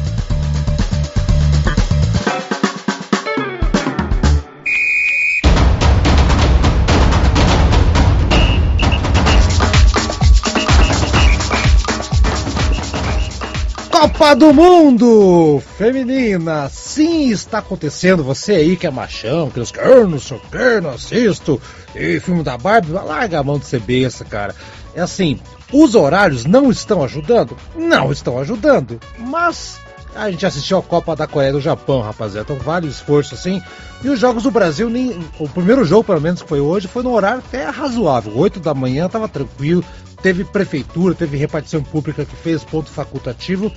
Copa 13.99 14.33
do 14.33 14.53
Mundo 14.53 15.61
Feminina, 15.77 16.69
sim, 16.69 17.31
está 17.31 17.57
acontecendo. 17.57 18.23
Você 18.23 18.53
aí 18.53 18.77
que 18.77 18.87
é 18.87 18.89
machão, 18.89 19.49
que 19.49 19.59
os 19.59 19.73
não 20.07 20.17
sei 20.17 20.37
o 20.37 20.81
não 20.81 20.91
assisto, 20.91 21.61
e 21.93 22.17
filme 22.21 22.41
da 22.41 22.57
Barbie, 22.57 22.93
larga 22.93 23.39
a 23.39 23.43
mão 23.43 23.59
de 23.59 23.65
ser 23.65 23.81
besta, 23.81 24.23
cara. 24.23 24.55
É 24.95 25.01
assim, 25.01 25.37
os 25.73 25.95
horários 25.95 26.45
não 26.45 26.71
estão 26.71 27.03
ajudando? 27.03 27.57
Não 27.75 28.09
estão 28.09 28.39
ajudando, 28.39 29.01
mas 29.17 29.77
a 30.15 30.31
gente 30.31 30.45
assistiu 30.45 30.77
a 30.77 30.81
Copa 30.83 31.13
da 31.13 31.27
Coreia 31.27 31.51
do 31.51 31.59
Japão, 31.59 31.99
rapaziada. 31.99 32.53
Então 32.53 32.65
vale 32.65 32.87
o 32.87 32.89
esforço 32.89 33.35
assim. 33.35 33.61
E 34.01 34.07
os 34.07 34.17
jogos 34.17 34.43
do 34.43 34.51
Brasil, 34.51 34.89
nem, 34.89 35.19
o 35.37 35.49
primeiro 35.49 35.83
jogo, 35.83 36.05
pelo 36.05 36.21
menos, 36.21 36.41
que 36.41 36.47
foi 36.47 36.61
hoje, 36.61 36.87
foi 36.87 37.03
no 37.03 37.11
horário 37.11 37.39
até 37.39 37.65
razoável. 37.65 38.31
8 38.33 38.61
da 38.61 38.73
manhã, 38.73 39.09
tava 39.09 39.27
tranquilo 39.27 39.83
teve 40.21 40.43
prefeitura, 40.43 41.15
teve 41.15 41.37
repartição 41.37 41.83
pública 41.83 42.25
que 42.25 42.35
fez 42.35 42.63
ponto 42.63 42.89
facultativo. 42.89 43.71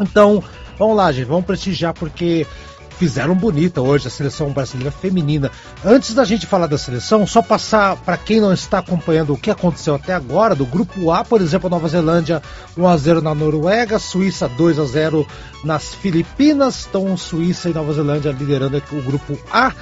Então, 0.00 0.42
vamos 0.78 0.96
lá, 0.96 1.10
gente, 1.12 1.26
vamos 1.26 1.44
prestigiar 1.44 1.94
porque 1.94 2.46
fizeram 2.98 3.34
bonita 3.34 3.80
hoje 3.80 4.08
a 4.08 4.10
seleção 4.10 4.50
brasileira 4.50 4.90
feminina. 4.90 5.50
Antes 5.84 6.14
da 6.14 6.24
gente 6.24 6.46
falar 6.46 6.66
da 6.66 6.78
seleção, 6.78 7.26
só 7.26 7.42
passar 7.42 7.96
para 7.96 8.16
quem 8.16 8.40
não 8.40 8.52
está 8.52 8.78
acompanhando 8.78 9.32
o 9.32 9.38
que 9.38 9.50
aconteceu 9.50 9.94
até 9.94 10.14
agora, 10.14 10.54
do 10.54 10.66
grupo 10.66 11.10
A, 11.12 11.24
por 11.24 11.40
exemplo, 11.40 11.68
Nova 11.68 11.88
Zelândia 11.88 12.42
1 12.76 12.88
a 12.88 12.96
0 12.96 13.22
na 13.22 13.34
Noruega, 13.34 13.98
Suíça 13.98 14.48
2 14.48 14.78
a 14.78 14.84
0 14.84 15.26
nas 15.62 15.94
Filipinas, 15.94 16.86
então 16.88 17.16
Suíça 17.16 17.68
e 17.68 17.74
Nova 17.74 17.92
Zelândia 17.92 18.32
liderando 18.32 18.82
o 18.92 19.02
grupo 19.02 19.38
A. 19.52 19.72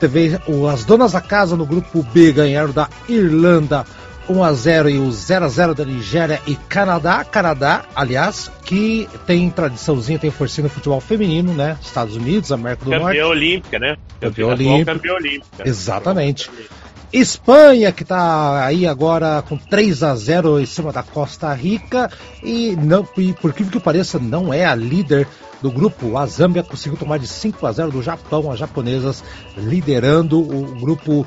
Teve 0.00 0.40
as 0.72 0.84
donas 0.84 1.12
da 1.12 1.20
casa 1.20 1.56
no 1.56 1.64
grupo 1.64 2.02
B 2.02 2.32
ganharam 2.32 2.72
da 2.72 2.88
Irlanda 3.08 3.84
1 4.32 4.44
a 4.44 4.52
0 4.52 4.90
e 4.90 4.98
o 4.98 5.10
0 5.10 5.44
a 5.44 5.48
0 5.48 5.74
da 5.74 5.84
Nigéria 5.84 6.40
e 6.46 6.56
Canadá. 6.56 7.24
Canadá, 7.24 7.84
aliás, 7.94 8.50
que 8.64 9.08
tem 9.26 9.48
tradiçãozinha, 9.50 10.18
tem 10.18 10.30
forcinha 10.30 10.64
no 10.64 10.70
futebol 10.70 11.00
feminino, 11.00 11.52
né? 11.52 11.76
Estados 11.80 12.16
Unidos, 12.16 12.50
América 12.50 12.84
do 12.84 12.90
campeão 12.90 13.06
Norte. 13.06 13.20
Olímpica, 13.22 13.78
né? 13.78 13.96
Campeão 14.20 14.48
olímpico. 14.50 14.84
Campeão 14.86 15.16
olímpica. 15.16 15.68
Exatamente. 15.68 16.50
Espanha, 17.12 17.92
que 17.92 18.04
está 18.04 18.64
aí 18.64 18.86
agora 18.86 19.42
com 19.46 19.58
3 19.58 20.02
a 20.02 20.16
0 20.16 20.58
em 20.58 20.64
cima 20.64 20.90
da 20.90 21.02
Costa 21.02 21.52
Rica 21.52 22.10
e, 22.42 22.74
não, 22.76 23.06
e 23.18 23.34
por 23.34 23.52
que 23.52 23.64
que 23.64 23.78
pareça, 23.78 24.18
não 24.18 24.52
é 24.52 24.64
a 24.64 24.74
líder 24.74 25.28
do 25.60 25.70
grupo. 25.70 26.16
A 26.16 26.24
Zâmbia 26.24 26.62
conseguiu 26.62 26.98
tomar 26.98 27.18
de 27.18 27.26
5 27.26 27.66
a 27.66 27.72
0 27.72 27.90
do 27.90 28.02
Japão, 28.02 28.50
as 28.50 28.58
japonesas 28.58 29.22
liderando 29.58 30.40
o 30.40 30.74
grupo 30.80 31.26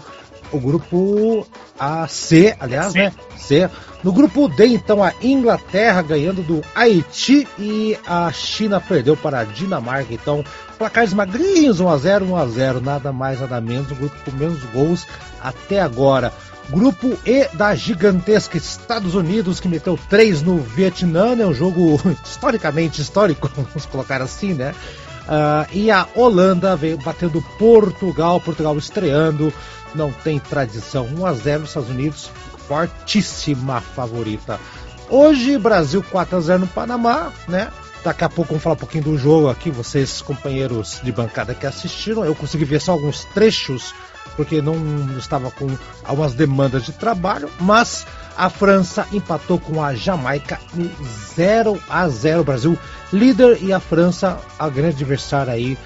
o 0.51 0.59
grupo 0.59 1.45
a 1.79 2.07
C, 2.07 2.55
aliás, 2.59 2.93
C. 2.93 2.99
né? 2.99 3.13
C. 3.37 3.69
No 4.03 4.13
grupo 4.13 4.47
D, 4.47 4.67
então, 4.67 5.03
a 5.03 5.13
Inglaterra 5.21 6.01
ganhando 6.01 6.43
do 6.43 6.61
Haiti 6.75 7.47
e 7.57 7.97
a 8.05 8.31
China 8.31 8.79
perdeu 8.79 9.17
para 9.17 9.39
a 9.39 9.43
Dinamarca. 9.43 10.13
Então, 10.13 10.43
placares 10.77 11.13
magrinhos, 11.13 11.81
1x0, 11.81 12.29
1x0, 12.29 12.81
nada 12.81 13.11
mais, 13.11 13.39
nada 13.39 13.59
menos. 13.59 13.89
O 13.91 13.95
grupo 13.95 14.15
com 14.23 14.37
menos 14.37 14.63
gols 14.65 15.07
até 15.41 15.81
agora. 15.81 16.31
Grupo 16.69 17.17
E 17.25 17.47
da 17.53 17.75
gigantesca 17.75 18.57
Estados 18.57 19.13
Unidos, 19.13 19.59
que 19.59 19.67
meteu 19.67 19.99
3 20.09 20.41
no 20.41 20.57
Vietnã, 20.57 21.35
é 21.39 21.45
um 21.45 21.53
jogo 21.53 21.99
historicamente 22.25 23.01
histórico, 23.01 23.49
vamos 23.55 23.85
colocar 23.85 24.21
assim, 24.21 24.53
né? 24.53 24.73
Uh, 25.26 25.67
e 25.73 25.89
a 25.89 26.07
Holanda 26.15 26.76
veio 26.76 26.97
batendo 26.97 27.41
Portugal, 27.57 28.39
Portugal 28.39 28.78
estreando 28.78 29.51
não 29.95 30.11
tem 30.11 30.38
tradição. 30.38 31.07
1 31.17 31.26
a 31.26 31.34
0 31.34 31.59
nos 31.61 31.69
Estados 31.69 31.89
Unidos, 31.89 32.30
fortíssima 32.67 33.82
favorita. 33.82 34.59
Hoje, 35.09 35.57
Brasil 35.57 36.03
4 36.11 36.38
a 36.38 36.41
0 36.41 36.59
no 36.59 36.67
Panamá, 36.67 37.32
né? 37.47 37.71
Daqui 38.03 38.23
a 38.23 38.30
pouco 38.30 38.49
vamos 38.49 38.63
falar 38.63 38.76
um 38.76 38.80
pouquinho 38.80 39.03
do 39.03 39.17
jogo 39.17 39.49
aqui, 39.49 39.71
vocês, 39.71 40.21
companheiros 40.21 40.99
de 41.03 41.11
bancada 41.11 41.55
que 41.55 41.65
assistiram. 41.65 42.23
Eu 42.23 42.36
consegui 42.36 42.65
ver 42.65 42.80
só 42.80 42.91
alguns 42.91 43.26
trechos, 43.26 43.95
porque 44.36 44.61
não 44.61 44.76
estava 45.17 45.49
com 45.49 45.67
algumas 46.03 46.34
demandas 46.34 46.86
de 46.86 46.91
trabalho, 46.91 47.49
mas 47.59 48.05
a 48.38 48.49
França 48.49 49.07
empatou 49.11 49.59
com 49.59 49.82
a 49.82 49.95
Jamaica 49.95 50.59
em 50.78 50.91
0 51.36 51.82
a 51.89 52.07
0 52.07 52.43
Brasil 52.43 52.78
líder 53.11 53.59
e 53.61 53.71
a 53.71 53.79
França 53.79 54.39
a 54.57 54.69
grande 54.69 54.95
adversária 54.95 55.53
aí 55.53 55.77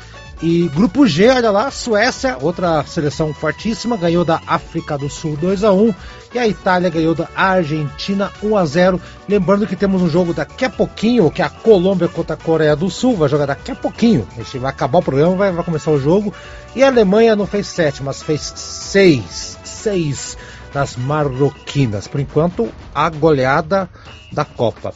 e 0.41 0.70
grupo 0.70 1.05
G, 1.05 1.28
olha 1.28 1.51
lá, 1.51 1.70
Suécia, 1.70 2.38
outra 2.39 2.82
seleção 2.86 3.34
fortíssima, 3.34 3.97
ganhou 3.97 4.24
da 4.24 4.41
África 4.47 4.97
do 4.97 5.09
Sul 5.09 5.36
2 5.36 5.65
a 5.65 5.74
1 5.74 5.93
e 6.34 6.39
a 6.39 6.47
Itália 6.47 6.89
ganhou 6.89 7.13
da 7.13 7.28
Argentina 7.36 8.32
1 8.41 8.55
a 8.55 8.65
0. 8.65 9.01
Lembrando 9.28 9.67
que 9.67 9.76
temos 9.76 10.01
um 10.01 10.09
jogo 10.09 10.34
daqui 10.34 10.63
a 10.63 10.70
pouquinho, 10.70 11.30
que 11.30 11.41
é 11.41 11.45
a 11.45 11.49
Colômbia 11.49 12.07
contra 12.07 12.36
a 12.36 12.38
Coreia 12.38 12.74
do 12.74 12.89
Sul, 12.89 13.17
vai 13.17 13.28
jogar 13.28 13.47
daqui 13.47 13.72
a 13.72 13.76
pouquinho. 13.76 14.26
A 14.32 14.36
gente 14.38 14.57
vai 14.59 14.70
acabar 14.70 14.99
o 14.99 15.03
programa, 15.03 15.36
vai, 15.36 15.51
vai 15.51 15.63
começar 15.63 15.91
o 15.91 15.99
jogo. 15.99 16.34
E 16.74 16.84
a 16.84 16.88
Alemanha 16.88 17.36
não 17.36 17.45
fez 17.45 17.67
7, 17.67 18.01
mas 18.01 18.24
fez 18.24 18.41
6. 18.41 19.59
6 19.61 20.38
nas 20.74 20.95
marroquinas. 20.95 22.07
Por 22.07 22.22
enquanto, 22.22 22.70
a 22.95 23.09
goleada 23.09 23.89
da 24.32 24.45
Copa. 24.45 24.93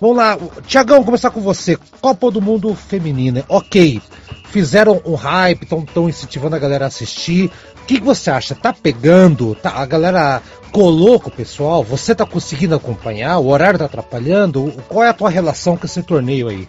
Vamos 0.00 0.16
lá, 0.16 0.38
Tiagão, 0.66 1.02
começar 1.02 1.30
com 1.30 1.40
você. 1.40 1.76
Copa 2.00 2.30
do 2.30 2.40
Mundo 2.40 2.72
Feminina. 2.74 3.44
Ok, 3.48 4.00
fizeram 4.44 5.02
um 5.04 5.14
hype, 5.14 5.64
estão 5.64 6.08
incentivando 6.08 6.54
a 6.54 6.58
galera 6.58 6.84
a 6.84 6.88
assistir. 6.88 7.50
O 7.82 7.86
que, 7.86 7.98
que, 7.98 8.04
você 8.04 8.30
acha? 8.30 8.54
Tá 8.54 8.72
pegando? 8.72 9.56
Tá, 9.56 9.70
a 9.70 9.86
galera 9.86 10.40
colou 10.70 11.18
com 11.18 11.30
o 11.30 11.32
pessoal? 11.32 11.82
Você 11.82 12.14
tá 12.14 12.24
conseguindo 12.24 12.76
acompanhar? 12.76 13.38
O 13.38 13.48
horário 13.48 13.78
tá 13.78 13.86
atrapalhando? 13.86 14.72
Qual 14.88 15.02
é 15.02 15.08
a 15.08 15.14
tua 15.14 15.30
relação 15.30 15.76
com 15.76 15.86
esse 15.86 16.02
torneio 16.02 16.48
aí? 16.48 16.68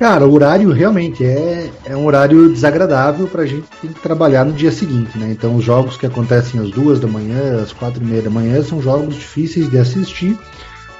Cara, 0.00 0.26
o 0.26 0.32
horário 0.32 0.72
realmente 0.72 1.22
é, 1.22 1.70
é 1.84 1.94
um 1.94 2.06
horário 2.06 2.48
desagradável 2.48 3.28
para 3.28 3.42
a 3.42 3.46
gente 3.46 3.66
trabalhar 4.02 4.46
no 4.46 4.52
dia 4.54 4.72
seguinte, 4.72 5.16
né? 5.18 5.28
Então, 5.30 5.54
os 5.54 5.62
jogos 5.62 5.98
que 5.98 6.06
acontecem 6.06 6.58
às 6.58 6.70
duas 6.70 6.98
da 6.98 7.06
manhã, 7.06 7.62
às 7.62 7.70
quatro 7.70 8.02
e 8.02 8.06
meia 8.06 8.22
da 8.22 8.30
manhã, 8.30 8.62
são 8.62 8.80
jogos 8.80 9.14
difíceis 9.14 9.70
de 9.70 9.76
assistir, 9.76 10.38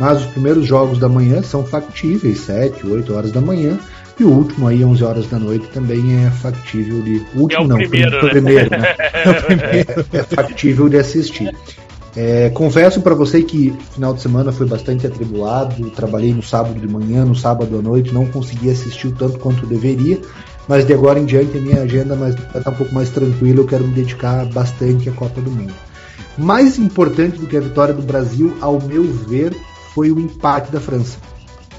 mas 0.00 0.22
os 0.22 0.26
primeiros 0.28 0.66
jogos 0.66 0.98
da 0.98 1.10
manhã 1.10 1.42
são 1.42 1.62
factíveis, 1.62 2.40
sete, 2.40 2.86
oito 2.86 3.14
horas 3.14 3.30
da 3.30 3.40
manhã, 3.40 3.78
e 4.18 4.24
o 4.24 4.30
último 4.30 4.66
aí, 4.66 4.84
11 4.84 5.04
horas 5.04 5.26
da 5.28 5.38
noite, 5.38 5.66
também 5.68 6.26
é 6.26 6.30
factível 6.30 7.00
de. 7.00 7.22
O 7.34 7.42
último 7.42 7.62
é 7.62 7.64
o 7.64 7.68
não, 7.68 7.76
primeiro, 7.76 8.20
foi, 8.20 8.22
né? 8.22 8.30
primeiro, 8.32 8.70
né? 8.70 8.94
é, 10.12 10.18
é 10.18 10.22
factível 10.22 10.88
de 10.88 10.98
assistir. 10.98 11.54
É, 12.16 12.50
confesso 12.50 13.00
para 13.00 13.14
você 13.14 13.42
que 13.42 13.72
final 13.92 14.12
de 14.12 14.20
semana 14.20 14.52
foi 14.52 14.66
bastante 14.66 15.06
atribulado. 15.06 15.90
Trabalhei 15.90 16.34
no 16.34 16.42
sábado 16.42 16.78
de 16.78 16.86
manhã, 16.86 17.24
no 17.24 17.34
sábado 17.34 17.78
à 17.78 17.82
noite, 17.82 18.12
não 18.12 18.26
consegui 18.26 18.68
assistir 18.68 19.06
o 19.06 19.12
tanto 19.12 19.38
quanto 19.38 19.66
deveria. 19.66 20.18
Mas 20.68 20.84
de 20.84 20.92
agora 20.92 21.18
em 21.18 21.24
diante 21.24 21.56
a 21.56 21.60
minha 21.60 21.80
agenda 21.80 22.14
vai 22.14 22.30
estar 22.30 22.70
um 22.70 22.74
pouco 22.74 22.94
mais 22.94 23.08
tranquila. 23.08 23.60
Eu 23.60 23.66
quero 23.66 23.86
me 23.86 23.94
dedicar 23.94 24.44
bastante 24.46 25.08
à 25.08 25.12
Copa 25.12 25.40
do 25.40 25.50
Mundo. 25.50 25.72
Mais 26.36 26.78
importante 26.78 27.38
do 27.38 27.46
que 27.46 27.56
a 27.56 27.60
vitória 27.60 27.94
do 27.94 28.02
Brasil, 28.02 28.54
ao 28.60 28.80
meu 28.80 29.04
ver, 29.04 29.56
foi 29.94 30.10
o 30.10 30.18
empate 30.18 30.70
da 30.70 30.80
França. 30.80 31.18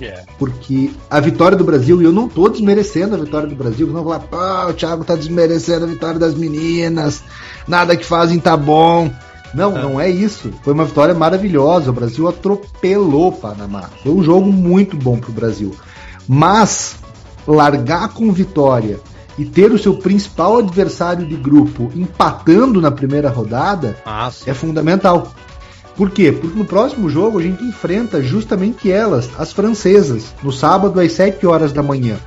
É. 0.01 0.23
Porque 0.39 0.91
a 1.09 1.19
vitória 1.19 1.55
do 1.55 1.63
Brasil, 1.63 2.01
e 2.01 2.05
eu 2.05 2.11
não 2.11 2.27
tô 2.27 2.49
desmerecendo 2.49 3.15
a 3.15 3.19
vitória 3.19 3.47
do 3.47 3.55
Brasil, 3.55 3.85
não 3.87 4.03
falar, 4.03 4.19
pô, 4.19 4.69
o 4.69 4.73
Thiago 4.73 5.03
tá 5.03 5.15
desmerecendo 5.15 5.85
a 5.85 5.87
vitória 5.87 6.19
das 6.19 6.33
meninas, 6.33 7.23
nada 7.67 7.95
que 7.95 8.05
fazem 8.05 8.39
tá 8.39 8.57
bom. 8.57 9.11
Não, 9.53 9.77
é. 9.77 9.81
não 9.81 10.01
é 10.01 10.09
isso. 10.09 10.51
Foi 10.63 10.73
uma 10.73 10.85
vitória 10.85 11.13
maravilhosa. 11.13 11.91
O 11.91 11.93
Brasil 11.93 12.27
atropelou 12.27 13.27
o 13.27 13.31
Panamá. 13.31 13.89
Foi 14.01 14.11
um 14.11 14.23
jogo 14.23 14.51
muito 14.51 14.95
bom 14.95 15.19
pro 15.19 15.31
Brasil. 15.31 15.75
Mas 16.27 16.95
largar 17.45 18.09
com 18.09 18.31
vitória 18.31 18.99
e 19.37 19.45
ter 19.45 19.71
o 19.71 19.77
seu 19.77 19.95
principal 19.95 20.59
adversário 20.59 21.25
de 21.27 21.35
grupo 21.35 21.91
empatando 21.95 22.81
na 22.81 22.91
primeira 22.91 23.29
rodada 23.29 23.97
ah, 24.05 24.31
é 24.45 24.53
fundamental. 24.53 25.33
Por 25.95 26.09
quê? 26.09 26.31
Porque 26.31 26.57
no 26.57 26.65
próximo 26.65 27.09
jogo 27.09 27.39
a 27.39 27.41
gente 27.41 27.63
enfrenta 27.63 28.21
justamente 28.21 28.91
elas, 28.91 29.29
as 29.37 29.51
francesas, 29.51 30.33
no 30.41 30.51
sábado 30.51 30.99
às 30.99 31.11
7 31.11 31.45
horas 31.45 31.71
da 31.71 31.83
manhã. 31.83 32.17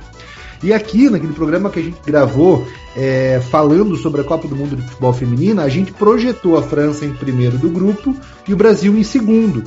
E 0.63 0.73
aqui, 0.73 1.09
naquele 1.09 1.33
programa 1.33 1.69
que 1.69 1.79
a 1.79 1.83
gente 1.83 1.97
gravou 2.05 2.65
é, 2.95 3.41
falando 3.51 3.95
sobre 3.97 4.21
a 4.21 4.23
Copa 4.23 4.47
do 4.47 4.55
Mundo 4.55 4.75
de 4.75 4.81
Futebol 4.83 5.13
Feminina, 5.13 5.63
a 5.63 5.69
gente 5.69 5.91
projetou 5.91 6.57
a 6.57 6.63
França 6.63 7.05
em 7.05 7.13
primeiro 7.13 7.57
do 7.57 7.69
grupo 7.69 8.15
e 8.47 8.53
o 8.53 8.57
Brasil 8.57 8.97
em 8.97 9.03
segundo. 9.03 9.63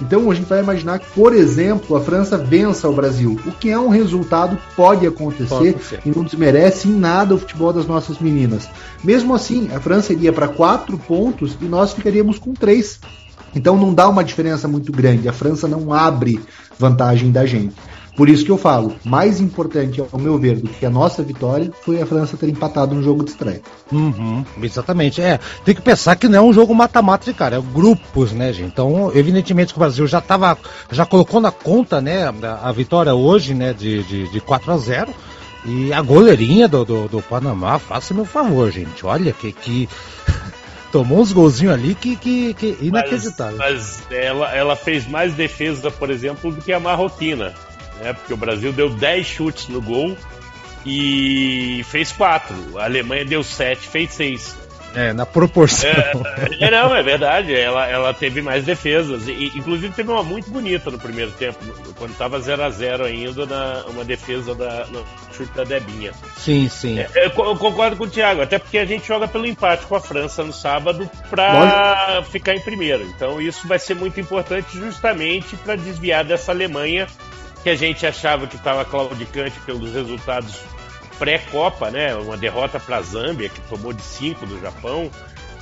Então 0.00 0.30
a 0.30 0.34
gente 0.34 0.46
vai 0.46 0.60
imaginar 0.60 0.98
que, 0.98 1.10
por 1.12 1.34
exemplo, 1.34 1.96
a 1.96 2.00
França 2.00 2.36
vença 2.36 2.88
o 2.88 2.92
Brasil, 2.92 3.40
o 3.46 3.52
que 3.52 3.70
é 3.70 3.78
um 3.78 3.88
resultado 3.88 4.56
que 4.56 4.74
pode 4.76 5.06
acontecer, 5.06 5.48
pode 5.48 5.68
acontecer. 5.70 6.00
e 6.04 6.10
não 6.10 6.22
desmerece 6.22 6.88
em 6.88 6.92
nada 6.92 7.34
o 7.34 7.38
futebol 7.38 7.72
das 7.72 7.86
nossas 7.86 8.18
meninas. 8.18 8.68
Mesmo 9.02 9.34
assim, 9.34 9.70
a 9.74 9.80
França 9.80 10.12
iria 10.12 10.32
para 10.32 10.48
quatro 10.48 10.98
pontos 10.98 11.56
e 11.60 11.64
nós 11.64 11.92
ficaríamos 11.94 12.38
com 12.38 12.52
três. 12.52 13.00
Então 13.56 13.76
não 13.76 13.94
dá 13.94 14.06
uma 14.08 14.22
diferença 14.22 14.68
muito 14.68 14.92
grande. 14.92 15.28
A 15.28 15.32
França 15.32 15.66
não 15.66 15.92
abre 15.92 16.38
vantagem 16.78 17.32
da 17.32 17.46
gente. 17.46 17.74
Por 18.16 18.30
isso 18.30 18.46
que 18.46 18.50
eu 18.50 18.56
falo, 18.56 18.96
mais 19.04 19.40
importante, 19.40 20.00
ao 20.00 20.18
meu 20.18 20.38
ver, 20.38 20.56
do 20.56 20.68
que 20.68 20.86
a 20.86 20.90
nossa 20.90 21.22
vitória 21.22 21.70
foi 21.82 22.00
a 22.00 22.06
França 22.06 22.36
ter 22.36 22.48
empatado 22.48 22.94
no 22.94 23.02
jogo 23.02 23.22
de 23.22 23.30
estreia. 23.30 23.60
Uhum, 23.92 24.42
exatamente. 24.62 25.20
É, 25.20 25.38
tem 25.66 25.74
que 25.74 25.82
pensar 25.82 26.16
que 26.16 26.26
não 26.26 26.38
é 26.38 26.40
um 26.40 26.52
jogo 26.52 26.74
mata-mata 26.74 27.26
de 27.26 27.34
cara, 27.34 27.56
é 27.56 27.60
grupos, 27.60 28.32
né, 28.32 28.54
gente? 28.54 28.68
Então, 28.68 29.12
evidentemente 29.14 29.74
que 29.74 29.78
o 29.78 29.80
Brasil 29.80 30.06
já 30.06 30.22
tava, 30.22 30.56
já 30.90 31.04
colocou 31.04 31.42
na 31.42 31.50
conta, 31.50 32.00
né, 32.00 32.24
a, 32.42 32.68
a 32.68 32.72
vitória 32.72 33.14
hoje, 33.14 33.52
né, 33.52 33.74
de, 33.74 34.02
de, 34.04 34.28
de 34.30 34.40
4 34.40 34.72
a 34.72 34.78
0 34.78 35.14
e 35.66 35.92
a 35.92 36.00
goleirinha 36.00 36.66
do, 36.66 36.86
do, 36.86 37.08
do 37.08 37.20
Panamá, 37.20 37.78
faça 37.78 38.14
meu 38.14 38.24
favor, 38.24 38.70
gente. 38.70 39.04
Olha 39.04 39.32
que, 39.32 39.52
que 39.52 39.88
tomou 40.98 41.20
uns 41.20 41.32
golzinhos 41.32 41.74
ali 41.74 41.94
que, 41.94 42.16
que, 42.16 42.54
que 42.54 42.78
inacreditável. 42.80 43.58
Mas, 43.58 44.02
mas, 44.08 44.12
ela, 44.18 44.54
ela 44.54 44.76
fez 44.76 45.06
mais 45.06 45.34
defesa, 45.34 45.90
por 45.90 46.10
exemplo, 46.10 46.50
do 46.50 46.62
que 46.62 46.72
a 46.72 46.80
marroquina 46.80 47.54
né? 48.00 48.12
Porque 48.12 48.32
o 48.32 48.36
Brasil 48.36 48.72
deu 48.72 48.88
10 48.90 49.26
chutes 49.26 49.68
no 49.68 49.80
gol 49.80 50.16
e 50.84 51.82
fez 51.88 52.12
4. 52.12 52.78
A 52.78 52.84
Alemanha 52.84 53.24
deu 53.24 53.42
7, 53.42 53.88
fez 53.88 54.12
6. 54.12 54.65
É, 54.96 55.12
na 55.12 55.26
proporção. 55.26 55.90
É, 55.90 56.64
é, 56.64 56.70
não, 56.70 56.96
é 56.96 57.02
verdade. 57.02 57.54
Ela, 57.54 57.86
ela 57.86 58.14
teve 58.14 58.40
mais 58.40 58.64
defesas. 58.64 59.28
E, 59.28 59.52
inclusive 59.54 59.92
teve 59.92 60.10
uma 60.10 60.22
muito 60.22 60.50
bonita 60.50 60.90
no 60.90 60.98
primeiro 60.98 61.30
tempo, 61.32 61.58
quando 61.98 62.12
estava 62.12 62.40
0 62.40 62.62
a 62.62 62.70
0 62.70 63.04
ainda, 63.04 63.44
na, 63.44 63.84
uma 63.88 64.04
defesa 64.04 64.54
da, 64.54 64.86
no 64.86 65.04
chute 65.36 65.52
da 65.54 65.64
Debinha. 65.64 66.12
Sim, 66.38 66.66
sim. 66.70 66.98
É, 66.98 67.10
eu, 67.14 67.44
eu, 67.44 67.56
concordo 67.56 67.94
com 67.96 68.04
o 68.04 68.08
Thiago, 68.08 68.40
até 68.40 68.58
porque 68.58 68.78
a 68.78 68.86
gente 68.86 69.06
joga 69.06 69.28
pelo 69.28 69.46
empate 69.46 69.84
com 69.84 69.94
a 69.94 70.00
França 70.00 70.42
no 70.42 70.52
sábado 70.52 71.08
para 71.28 72.22
ficar 72.30 72.54
em 72.54 72.60
primeiro. 72.60 73.02
Então 73.04 73.38
isso 73.38 73.68
vai 73.68 73.78
ser 73.78 73.94
muito 73.94 74.18
importante 74.18 74.78
justamente 74.78 75.56
para 75.56 75.76
desviar 75.76 76.24
dessa 76.24 76.52
Alemanha 76.52 77.06
que 77.62 77.68
a 77.68 77.76
gente 77.76 78.06
achava 78.06 78.46
que 78.46 78.56
estava 78.56 78.84
claudicante 78.84 79.58
pelos 79.60 79.92
resultados 79.92 80.62
pré-Copa, 81.18 81.90
né? 81.90 82.14
Uma 82.14 82.36
derrota 82.36 82.78
para 82.78 82.98
a 82.98 83.02
Zâmbia, 83.02 83.48
que 83.48 83.60
tomou 83.62 83.92
de 83.92 84.02
5 84.02 84.46
do 84.46 84.60
Japão. 84.60 85.10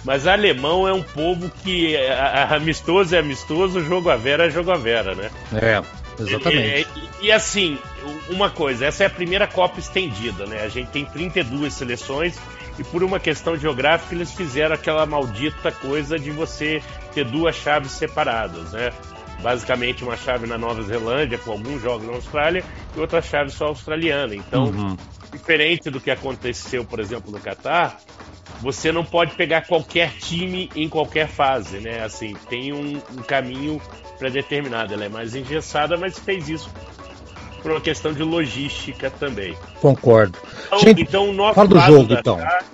Mas 0.05 0.27
alemão 0.27 0.87
é 0.87 0.93
um 0.93 1.03
povo 1.03 1.51
que 1.63 1.97
é, 1.97 2.13
amistoso 2.51 3.17
é 3.17 3.19
amistoso, 3.19 3.83
jogo 3.83 4.11
a 4.11 4.17
vera 4.17 4.47
é 4.47 4.51
jogo 4.51 4.71
a 4.71 4.77
vera, 4.77 5.15
né? 5.15 5.31
É, 5.55 5.83
exatamente. 6.23 6.89
E, 6.95 7.25
e, 7.25 7.27
e, 7.27 7.33
assim, 7.33 7.79
uma 8.29 8.51
coisa, 8.51 8.85
essa 8.85 9.05
é 9.05 9.07
a 9.07 9.11
primeira 9.11 9.47
Copa 9.47 9.81
estendida, 9.81 10.45
né? 10.45 10.61
A 10.63 10.69
gente 10.69 10.91
tem 10.91 11.07
32 11.07 11.73
seleções 11.73 12.39
e 12.79 12.85
por 12.85 13.03
uma 13.03 13.19
questão 13.19 13.57
geográfica 13.57 14.15
eles 14.15 14.33
fizeram 14.33 14.75
aquela 14.75 15.07
maldita 15.07 15.73
coisa 15.73 16.19
de 16.19 16.31
você 16.31 16.83
ter 17.15 17.25
duas 17.25 17.55
chaves 17.57 17.93
separadas, 17.93 18.73
né? 18.73 18.93
Basicamente 19.45 20.03
uma 20.03 20.17
chave 20.17 20.47
na 20.47 20.57
Nova 20.57 20.81
Zelândia, 20.83 21.37
com 21.37 21.53
alguns 21.53 21.83
jogos 21.83 22.07
na 22.07 22.15
Austrália, 22.15 22.65
e 22.97 22.99
outra 22.99 23.21
chave 23.21 23.51
só 23.51 23.67
australiana. 23.67 24.35
Então, 24.35 24.65
uhum. 24.65 24.97
diferente 25.31 25.91
do 25.91 26.01
que 26.01 26.11
aconteceu, 26.11 26.83
por 26.83 26.99
exemplo, 26.99 27.31
no 27.31 27.39
Catar, 27.39 27.99
você 28.63 28.91
não 28.91 29.05
pode 29.05 29.35
pegar 29.35 29.67
qualquer 29.67 30.13
time 30.13 30.71
em 30.75 30.89
qualquer 30.89 31.29
fase, 31.29 31.77
né? 31.79 32.03
Assim, 32.03 32.35
tem 32.49 32.73
um, 32.73 32.97
um 32.97 33.23
caminho 33.23 33.79
pré-determinado. 34.19 34.95
Ela 34.95 35.05
é 35.05 35.09
mais 35.11 35.35
engessada, 35.35 35.99
mas 35.99 36.19
fez 36.19 36.49
isso 36.49 36.71
por 37.61 37.71
uma 37.71 37.83
questão 37.83 38.15
de 38.15 38.23
logística 38.23 39.11
também. 39.11 39.55
Concordo. 39.79 40.39
Então, 40.67 40.79
Gente, 40.79 41.03
então 41.03 41.29
o 41.29 41.33
nosso 41.35 41.55
fala 41.55 41.69
do 41.69 41.81
jogo, 41.81 42.15
então. 42.15 42.39
Chave, 42.39 42.65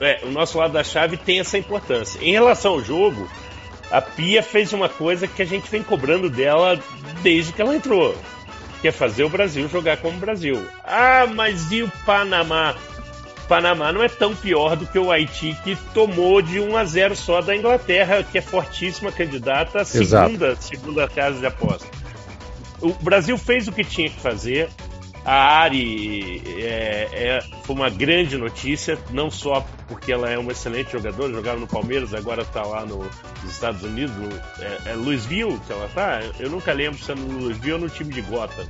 é, 0.00 0.20
o 0.24 0.30
nosso 0.30 0.56
lado 0.56 0.72
da 0.72 0.82
chave 0.82 1.18
tem 1.18 1.40
essa 1.40 1.58
importância. 1.58 2.18
Em 2.22 2.32
relação 2.32 2.72
ao 2.72 2.82
jogo, 2.82 3.28
a 3.92 4.00
Pia 4.00 4.42
fez 4.42 4.72
uma 4.72 4.88
coisa 4.88 5.28
que 5.28 5.42
a 5.42 5.44
gente 5.44 5.70
vem 5.70 5.82
cobrando 5.82 6.30
dela 6.30 6.80
desde 7.22 7.52
que 7.52 7.60
ela 7.60 7.76
entrou, 7.76 8.16
que 8.80 8.88
é 8.88 8.92
fazer 8.92 9.22
o 9.22 9.28
Brasil 9.28 9.68
jogar 9.68 9.98
como 9.98 10.16
o 10.16 10.20
Brasil. 10.20 10.66
Ah, 10.82 11.26
mas 11.32 11.70
e 11.70 11.82
o 11.82 11.92
Panamá? 12.06 12.74
Panamá 13.46 13.92
não 13.92 14.02
é 14.02 14.08
tão 14.08 14.34
pior 14.34 14.76
do 14.76 14.86
que 14.86 14.98
o 14.98 15.12
Haiti, 15.12 15.54
que 15.62 15.76
tomou 15.92 16.40
de 16.40 16.58
1 16.58 16.74
a 16.74 16.84
0 16.86 17.14
só 17.14 17.42
da 17.42 17.54
Inglaterra, 17.54 18.22
que 18.22 18.38
é 18.38 18.40
fortíssima 18.40 19.12
candidata 19.12 19.82
à 19.82 19.84
segunda, 19.84 20.56
segunda 20.56 21.06
casa 21.06 21.38
de 21.38 21.46
aposta. 21.46 21.86
O 22.80 22.94
Brasil 22.94 23.36
fez 23.36 23.68
o 23.68 23.72
que 23.72 23.84
tinha 23.84 24.08
que 24.08 24.18
fazer, 24.18 24.70
a 25.24 25.60
Ari 25.60 26.42
é, 26.58 27.08
é, 27.12 27.40
foi 27.64 27.76
uma 27.76 27.88
grande 27.88 28.36
notícia, 28.36 28.98
não 29.10 29.30
só 29.30 29.64
porque 29.86 30.12
ela 30.12 30.28
é 30.28 30.36
uma 30.36 30.50
excelente 30.50 30.92
jogadora, 30.92 31.32
jogava 31.32 31.60
no 31.60 31.66
Palmeiras, 31.66 32.12
agora 32.12 32.42
está 32.42 32.62
lá 32.62 32.84
no, 32.84 32.98
nos 32.98 33.52
Estados 33.52 33.82
Unidos, 33.82 34.14
no, 34.16 34.28
é, 34.64 34.92
é 34.92 34.94
Louisville 34.94 35.60
que 35.66 35.72
ela 35.72 35.88
tá? 35.94 36.20
Eu 36.40 36.50
nunca 36.50 36.72
lembro 36.72 36.98
se 36.98 37.12
é 37.12 37.14
no 37.14 37.38
Louisville 37.38 37.74
ou 37.74 37.78
no 37.80 37.88
time 37.88 38.12
de 38.12 38.20
Gotham. 38.22 38.64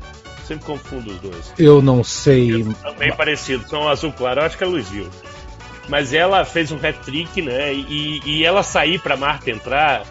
Sempre 0.46 0.64
confundo 0.66 1.12
os 1.12 1.18
dois. 1.20 1.54
Eu 1.56 1.80
não 1.80 2.02
sei. 2.02 2.64
São 2.82 2.94
bem 2.96 3.14
parecidos, 3.14 3.70
são 3.70 3.88
azul 3.88 4.12
claro, 4.12 4.40
eu 4.40 4.46
acho 4.46 4.58
que 4.58 4.64
é 4.64 4.66
Louisville. 4.66 5.08
Mas 5.88 6.12
ela 6.12 6.44
fez 6.44 6.70
um 6.70 6.76
hat-trick, 6.76 7.40
né? 7.40 7.72
E, 7.72 8.20
e 8.24 8.44
ela 8.44 8.62
sair 8.62 8.98
para 9.00 9.16
Marta 9.16 9.50
entrar, 9.50 10.04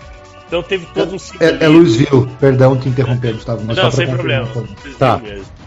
então 0.47 0.63
teve 0.63 0.85
todo 0.93 1.15
um 1.15 1.17
É, 1.39 1.65
é 1.65 1.67
Louisville, 1.67 2.27
perdão 2.39 2.77
te 2.77 2.89
interromper, 2.89 3.33
Gustavo. 3.33 3.63
Mas 3.65 3.77
não, 3.77 3.91
sem 3.91 4.07
problema. 4.07 4.49
Tá. 4.97 5.17
Mesmo. 5.17 5.60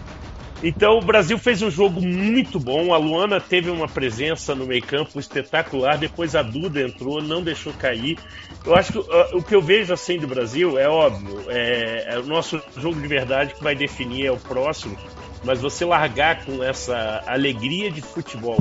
Então 0.67 0.97
o 0.97 1.01
Brasil 1.01 1.37
fez 1.37 1.61
um 1.61 1.69
jogo 1.69 2.01
muito 2.01 2.59
bom. 2.59 2.91
A 2.91 2.97
Luana 2.97 3.39
teve 3.39 3.69
uma 3.69 3.87
presença 3.87 4.55
no 4.55 4.65
meio-campo 4.65 5.19
espetacular. 5.19 5.95
Depois 5.95 6.35
a 6.35 6.41
Duda 6.41 6.81
entrou, 6.81 7.21
não 7.21 7.43
deixou 7.43 7.71
cair. 7.71 8.17
Eu 8.65 8.73
acho 8.73 8.93
que 8.93 8.97
uh, 8.97 9.37
o 9.37 9.43
que 9.43 9.53
eu 9.53 9.61
vejo 9.61 9.93
assim 9.93 10.17
do 10.17 10.25
Brasil 10.25 10.79
é 10.79 10.89
óbvio. 10.89 11.45
É, 11.49 12.15
é, 12.15 12.17
o 12.17 12.23
nosso 12.23 12.59
jogo 12.77 12.99
de 12.99 13.07
verdade 13.07 13.53
que 13.53 13.63
vai 13.63 13.75
definir 13.75 14.25
é 14.25 14.31
o 14.31 14.37
próximo. 14.37 14.97
Mas 15.43 15.61
você 15.61 15.85
largar 15.85 16.43
com 16.43 16.63
essa 16.63 17.21
alegria 17.27 17.91
de 17.91 18.01
futebol. 18.01 18.57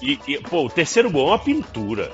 E, 0.00 0.18
e 0.26 0.38
pô, 0.38 0.66
o 0.66 0.70
terceiro 0.70 1.10
gol 1.10 1.28
é 1.28 1.30
uma 1.32 1.38
pintura. 1.38 2.10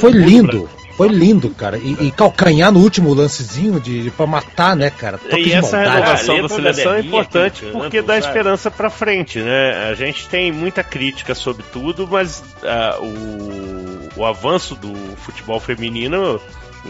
Foi 0.00 0.12
lindo. 0.12 0.68
Foi 0.96 1.08
lindo, 1.08 1.48
cara. 1.50 1.78
E, 1.78 2.08
e, 2.08 2.10
calcanhar 2.10 2.70
no 2.70 2.80
último 2.80 3.14
lancezinho 3.14 3.80
de, 3.80 4.02
de 4.02 4.10
pra 4.10 4.26
matar, 4.26 4.76
né, 4.76 4.90
cara? 4.90 5.16
Toque 5.16 5.48
e 5.48 5.52
essa 5.52 5.78
renovação 5.78 6.42
da 6.42 6.48
seleção 6.48 6.94
é 6.94 7.00
importante 7.00 7.64
porque 7.72 8.02
dá 8.02 8.18
esperança 8.18 8.70
pra 8.70 8.90
frente, 8.90 9.38
né? 9.38 9.88
A 9.88 9.94
gente 9.94 10.28
tem 10.28 10.52
muita 10.52 10.84
crítica 10.84 11.34
sobre 11.34 11.64
tudo, 11.72 12.06
mas 12.06 12.40
uh, 12.62 13.02
o, 13.02 14.20
o 14.20 14.26
avanço 14.26 14.74
do 14.74 14.94
futebol 15.16 15.58
feminino, 15.58 16.38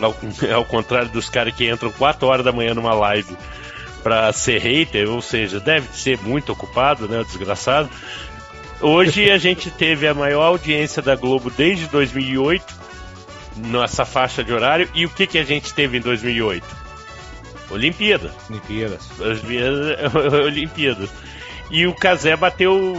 ao, 0.03 0.17
ao 0.53 0.65
contrário 0.65 1.09
dos 1.11 1.29
caras 1.29 1.55
que 1.55 1.71
entram 1.71 1.93
4 1.93 2.27
horas 2.27 2.45
da 2.45 2.51
manhã 2.51 2.75
numa 2.75 2.95
live 2.95 3.37
para 4.03 4.33
ser 4.33 4.59
hater, 4.59 5.09
ou 5.09 5.23
seja, 5.23 5.61
deve 5.61 5.87
ser 5.97 6.19
muito 6.19 6.51
ocupado, 6.51 7.07
né, 7.07 7.21
o 7.21 7.25
desgraçado. 7.25 7.89
Hoje 8.83 9.31
a 9.31 9.37
gente 9.37 9.71
teve 9.71 10.09
a 10.09 10.15
maior 10.15 10.43
audiência 10.43 11.03
da 11.03 11.15
Globo 11.15 11.51
desde 11.51 11.87
2008 11.89 12.65
nessa 13.57 14.07
faixa 14.07 14.43
de 14.43 14.53
horário. 14.53 14.89
E 14.95 15.05
o 15.05 15.11
que, 15.11 15.27
que 15.27 15.39
a 15.39 15.45
gente 15.45 15.75
teve 15.75 15.99
em 15.99 16.01
2008? 16.01 16.65
Olimpíadas. 17.71 18.33
Olimpíadas. 18.49 19.09
Olimpíadas. 20.47 21.11
E 21.71 21.87
o 21.87 21.95
Casé 21.95 22.35
bateu 22.37 22.95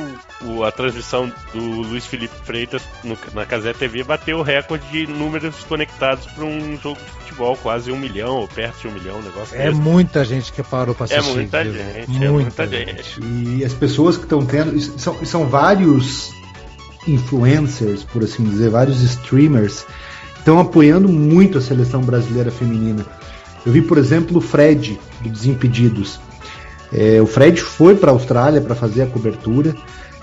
o, 0.46 0.64
a 0.64 0.72
transmissão 0.72 1.32
do 1.54 1.60
Luiz 1.60 2.06
Felipe 2.06 2.34
Freitas 2.44 2.82
no, 3.04 3.18
na 3.34 3.46
Casé 3.46 3.74
TV 3.74 4.04
bateu 4.04 4.40
o 4.40 4.42
recorde 4.42 4.86
de 4.92 5.08
números 5.08 5.56
conectados 5.68 6.26
para 6.28 6.44
um 6.46 6.78
jogo 6.82 7.00
de 7.00 7.12
futebol, 7.22 7.58
quase 7.58 7.92
um 7.92 7.98
milhão 7.98 8.38
ou 8.38 8.48
perto 8.48 8.82
de 8.82 8.88
um 8.88 8.92
milhão, 8.92 9.20
um 9.20 9.22
negócio 9.22 9.56
É 9.56 9.70
desse. 9.70 9.80
muita 9.80 10.26
gente 10.26 10.52
que 10.52 10.64
parou 10.64 10.96
para 10.96 11.06
assistir. 11.06 11.30
É 11.30 11.34
muita 11.34 11.64
gente, 11.64 11.80
é 11.80 12.06
muita, 12.08 12.26
é 12.26 12.30
muita 12.30 12.68
gente. 12.68 12.96
gente. 12.96 13.22
E 13.24 13.66
as 13.66 13.74
pessoas 13.74 14.18
que 14.18 14.24
estão 14.24 14.46
tendo. 14.46 14.80
São, 14.80 15.26
são 15.26 15.48
vários 15.48 16.32
influencers, 17.08 18.04
por 18.04 18.24
assim 18.24 18.44
dizer, 18.44 18.70
vários 18.70 19.02
streamers 19.02 19.86
estão 20.38 20.60
apoiando 20.60 21.08
muito 21.08 21.58
a 21.58 21.62
seleção 21.62 22.02
brasileira 22.02 22.52
feminina. 22.52 23.06
Eu 23.66 23.72
vi, 23.72 23.82
por 23.82 23.98
exemplo, 23.98 24.38
o 24.38 24.42
Fred, 24.42 25.00
do 25.22 25.30
Desimpedidos. 25.30 26.20
É, 26.92 27.22
o 27.22 27.28
Fred 27.28 27.62
foi 27.62 27.96
para 27.96 28.12
a 28.12 28.14
Austrália 28.14 28.60
para 28.60 28.76
fazer 28.76 29.04
a 29.04 29.08
cobertura 29.08 29.76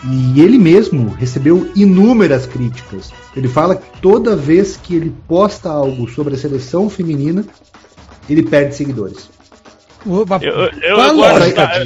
E 0.05 0.41
ele 0.41 0.59
mesmo 0.59 1.11
recebeu 1.11 1.71
inúmeras 1.75 2.47
críticas. 2.47 3.13
Ele 3.37 3.49
fala 3.49 3.75
que 3.77 4.01
toda 4.01 4.37
vez 4.37 4.77
que 4.77 4.95
ele 4.95 5.13
posta 5.27 5.69
algo 5.71 6.09
sobre 6.09 6.35
a 6.35 6.39
seleção 6.39 6.89
feminina, 6.89 7.45
ele 8.29 8.43
perde 8.45 8.77
seguidores. 8.77 9.29
Eu, 10.07 10.53
eu, 10.55 10.99
eu, 10.99 11.17
gosto 11.17 11.55
da, 11.55 11.85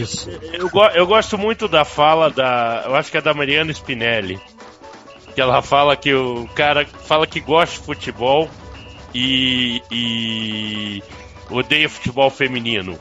eu, 0.53 0.91
eu, 0.95 1.07
gosto 1.07 1.39
muito 1.39 1.67
da 1.67 1.85
fala 1.85 2.31
da. 2.31 2.85
Eu 2.87 2.95
acho 2.95 3.11
que 3.11 3.17
é 3.17 3.23
da 3.23 3.33
Mariana 3.33 3.73
Spinelli. 3.73 4.39
Que 5.35 5.41
ela 5.41 5.63
fala 5.63 5.97
que 5.97 6.13
o 6.13 6.47
cara 6.55 6.85
fala 6.85 7.27
que 7.27 7.41
gosta 7.41 7.79
de 7.79 7.87
futebol 7.87 8.51
e, 9.15 9.83
e 9.91 11.03
odeia 11.51 11.89
futebol 11.89 12.29
feminino. 12.29 12.99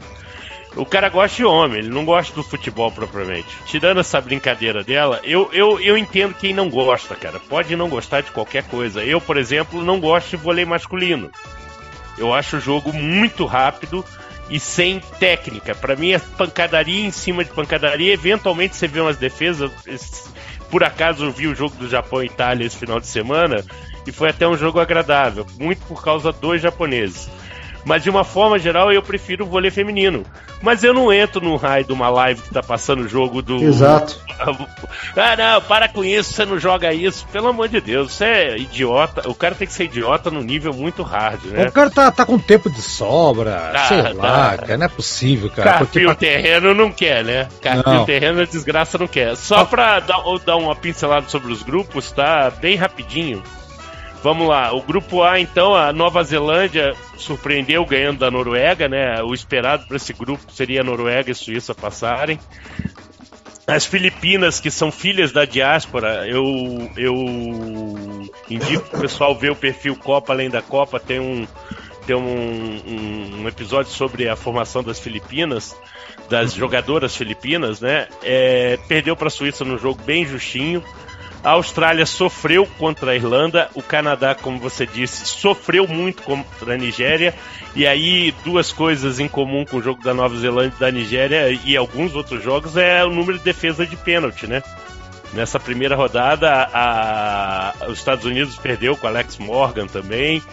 O 0.76 0.86
cara 0.86 1.10
gosta 1.10 1.36
de 1.36 1.44
homem, 1.44 1.80
ele 1.80 1.90
não 1.90 2.06
gosta 2.06 2.34
do 2.34 2.44
futebol 2.44 2.92
propriamente. 2.92 3.48
Tirando 3.66 4.00
essa 4.00 4.22
brincadeira 4.22 4.84
dela, 4.84 5.20
eu, 5.24 5.50
eu, 5.52 5.80
eu 5.82 5.98
entendo 5.98 6.34
quem 6.34 6.54
não 6.54 6.70
gosta, 6.70 7.14
cara. 7.14 7.40
Pode 7.40 7.76
não 7.76 7.90
gostar 7.90 8.22
de 8.22 8.32
qualquer 8.32 8.64
coisa. 8.64 9.04
Eu, 9.04 9.20
por 9.20 9.36
exemplo, 9.36 9.84
não 9.84 10.00
gosto 10.00 10.30
de 10.30 10.38
vôlei 10.38 10.64
masculino. 10.64 11.30
Eu 12.18 12.34
acho 12.34 12.58
o 12.58 12.62
jogo 12.62 12.94
muito 12.94 13.46
rápido 13.46 14.06
e 14.50 14.60
sem 14.60 15.02
técnica. 15.20 15.76
Para 15.76 15.96
mim 15.96 16.14
é 16.14 16.20
pancadaria 16.20 17.06
em 17.06 17.12
cima 17.12 17.44
de 17.44 17.52
pancadaria. 17.52 18.14
Eventualmente 18.14 18.76
você 18.76 18.88
vê 18.88 19.02
umas 19.02 19.18
defesas. 19.18 19.72
Por 20.70 20.86
acaso 20.86 21.26
eu 21.26 21.32
vi 21.32 21.48
o 21.48 21.56
jogo 21.56 21.76
do 21.76 21.90
Japão 21.90 22.24
e 22.24 22.28
Itália 22.28 22.66
esse 22.66 22.78
final 22.78 23.00
de 23.00 23.08
semana 23.08 23.66
e 24.08 24.12
foi 24.12 24.30
até 24.30 24.48
um 24.48 24.58
jogo 24.58 24.80
agradável, 24.80 25.46
muito 25.60 25.86
por 25.86 26.02
causa 26.04 26.32
dos 26.32 26.62
japoneses. 26.62 27.30
Mas 27.84 28.04
de 28.04 28.10
uma 28.10 28.24
forma 28.24 28.60
geral 28.60 28.92
eu 28.92 29.02
prefiro 29.02 29.46
o 29.46 29.48
vôlei 29.48 29.72
feminino. 29.72 30.24
Mas 30.62 30.84
eu 30.84 30.94
não 30.94 31.12
entro 31.12 31.42
no 31.42 31.56
raio 31.56 31.86
de 31.86 31.92
uma 31.92 32.10
live 32.10 32.42
que 32.42 32.54
tá 32.54 32.62
passando 32.62 33.04
o 33.04 33.08
jogo 33.08 33.42
do. 33.42 33.58
Exato. 33.58 34.20
Ah, 35.16 35.36
não, 35.36 35.62
para 35.62 35.88
com 35.88 36.04
isso, 36.04 36.34
você 36.34 36.46
não 36.46 36.58
joga 36.58 36.94
isso. 36.94 37.28
Pelo 37.32 37.50
amor 37.50 37.68
de 37.68 37.80
Deus, 37.80 38.14
você 38.14 38.26
é 38.26 38.58
idiota. 38.58 39.30
O 39.30 39.36
cara 39.36 39.54
tem 39.54 39.68
que 39.68 39.74
ser 39.74 39.84
idiota 39.84 40.32
no 40.32 40.42
nível 40.42 40.74
muito 40.74 41.04
hard, 41.04 41.44
né? 41.46 41.68
O 41.68 41.72
cara 41.72 41.90
tá, 41.90 42.12
tá 42.12 42.26
com 42.26 42.40
tempo 42.40 42.70
de 42.70 42.82
sobra, 42.82 43.72
ah, 43.74 43.88
sei 43.88 44.02
tá. 44.02 44.10
lá, 44.14 44.58
cara, 44.58 44.78
não 44.78 44.86
é 44.86 44.90
possível, 44.90 45.50
cara. 45.50 45.72
Carpir 45.72 45.88
porque... 45.88 46.08
o 46.08 46.16
terreno 46.16 46.74
não 46.74 46.92
quer, 46.92 47.24
né? 47.24 47.48
Carpir 47.62 48.02
o 48.02 48.06
terreno 48.06 48.42
a 48.42 48.46
desgraça 48.46 48.98
não 48.98 49.08
quer. 49.08 49.36
Só 49.36 49.66
pra 49.66 50.00
dar, 50.00 50.24
dar 50.44 50.56
uma 50.56 50.76
pincelada 50.76 51.28
sobre 51.30 51.52
os 51.52 51.62
grupos, 51.62 52.12
tá? 52.12 52.50
Bem 52.50 52.76
rapidinho. 52.76 53.44
Vamos 54.24 54.48
lá, 54.48 54.72
o 54.72 54.82
grupo 54.82 55.24
A, 55.24 55.40
então, 55.40 55.74
a 55.74 55.92
Nova 55.92 56.24
Zelândia 56.24 56.94
surpreendeu 57.18 57.84
ganhando 57.84 58.20
da 58.20 58.30
Noruega, 58.30 58.88
né? 58.88 59.22
O 59.24 59.34
esperado 59.34 59.88
para 59.88 59.98
esse 59.98 60.14
grupo 60.14 60.52
seria 60.52 60.82
a 60.82 60.84
Noruega 60.84 61.32
e 61.32 61.36
Suíça 61.36 61.74
passarem. 61.74 62.40
As 63.66 63.86
Filipinas, 63.86 64.60
que 64.60 64.70
são 64.70 64.92
filhas 64.92 65.32
da 65.32 65.44
diáspora, 65.44 66.28
eu, 66.28 66.44
eu 66.98 67.16
indico 68.50 68.96
o 68.96 69.00
pessoal 69.00 69.34
ver 69.36 69.52
o 69.52 69.56
perfil 69.56 69.96
Copa 69.96 70.34
Além 70.34 70.50
da 70.50 70.62
Copa, 70.62 71.00
tem 71.00 71.20
um, 71.20 71.48
tem 72.06 72.16
um, 72.16 73.42
um 73.42 73.48
episódio 73.48 73.92
sobre 73.92 74.30
a 74.30 74.36
formação 74.36 74.84
das 74.84 75.00
Filipinas, 75.00 75.76
das 76.30 76.54
jogadoras 76.54 77.16
filipinas, 77.16 77.82
né? 77.82 78.08
É, 78.22 78.78
perdeu 78.88 79.16
para 79.16 79.28
a 79.28 79.32
Suíça 79.32 79.66
no 79.66 79.78
jogo 79.78 80.02
bem 80.04 80.26
justinho. 80.26 80.84
A 81.44 81.52
Austrália 81.52 82.06
sofreu 82.06 82.68
contra 82.78 83.12
a 83.12 83.16
Irlanda, 83.16 83.68
o 83.74 83.82
Canadá, 83.82 84.36
como 84.36 84.60
você 84.60 84.86
disse, 84.86 85.26
sofreu 85.26 85.88
muito 85.88 86.22
contra 86.22 86.76
a 86.76 86.78
Nigéria. 86.78 87.34
E 87.76 87.88
aí, 87.88 88.32
duas 88.44 88.72
coisas 88.72 89.20
em 89.20 89.28
comum 89.28 89.66
com 89.66 89.78
o 89.78 89.82
jogo 89.82 90.04
da 90.04 90.14
Nova 90.14 90.38
Zelândia 90.38 90.76
e 90.78 90.80
da 90.80 90.92
Nigéria 90.92 91.50
e 91.50 91.76
alguns 91.76 92.16
outros 92.16 92.44
jogos 92.44 92.78
é 92.78 93.04
o 93.04 93.10
número 93.10 93.40
de 93.40 93.44
defesa 93.44 93.88
de 93.88 93.96
pênalti, 93.96 94.46
né? 94.46 94.62
Nessa 95.34 95.60
primeira 95.60 95.96
rodada, 95.96 96.70
a, 96.74 97.74
os 97.88 97.98
Estados 97.98 98.26
Unidos 98.26 98.58
perdeu 98.58 98.96
com 98.96 99.08
Alex 99.08 99.40
Morgan 99.40 99.88
também. 99.88 100.44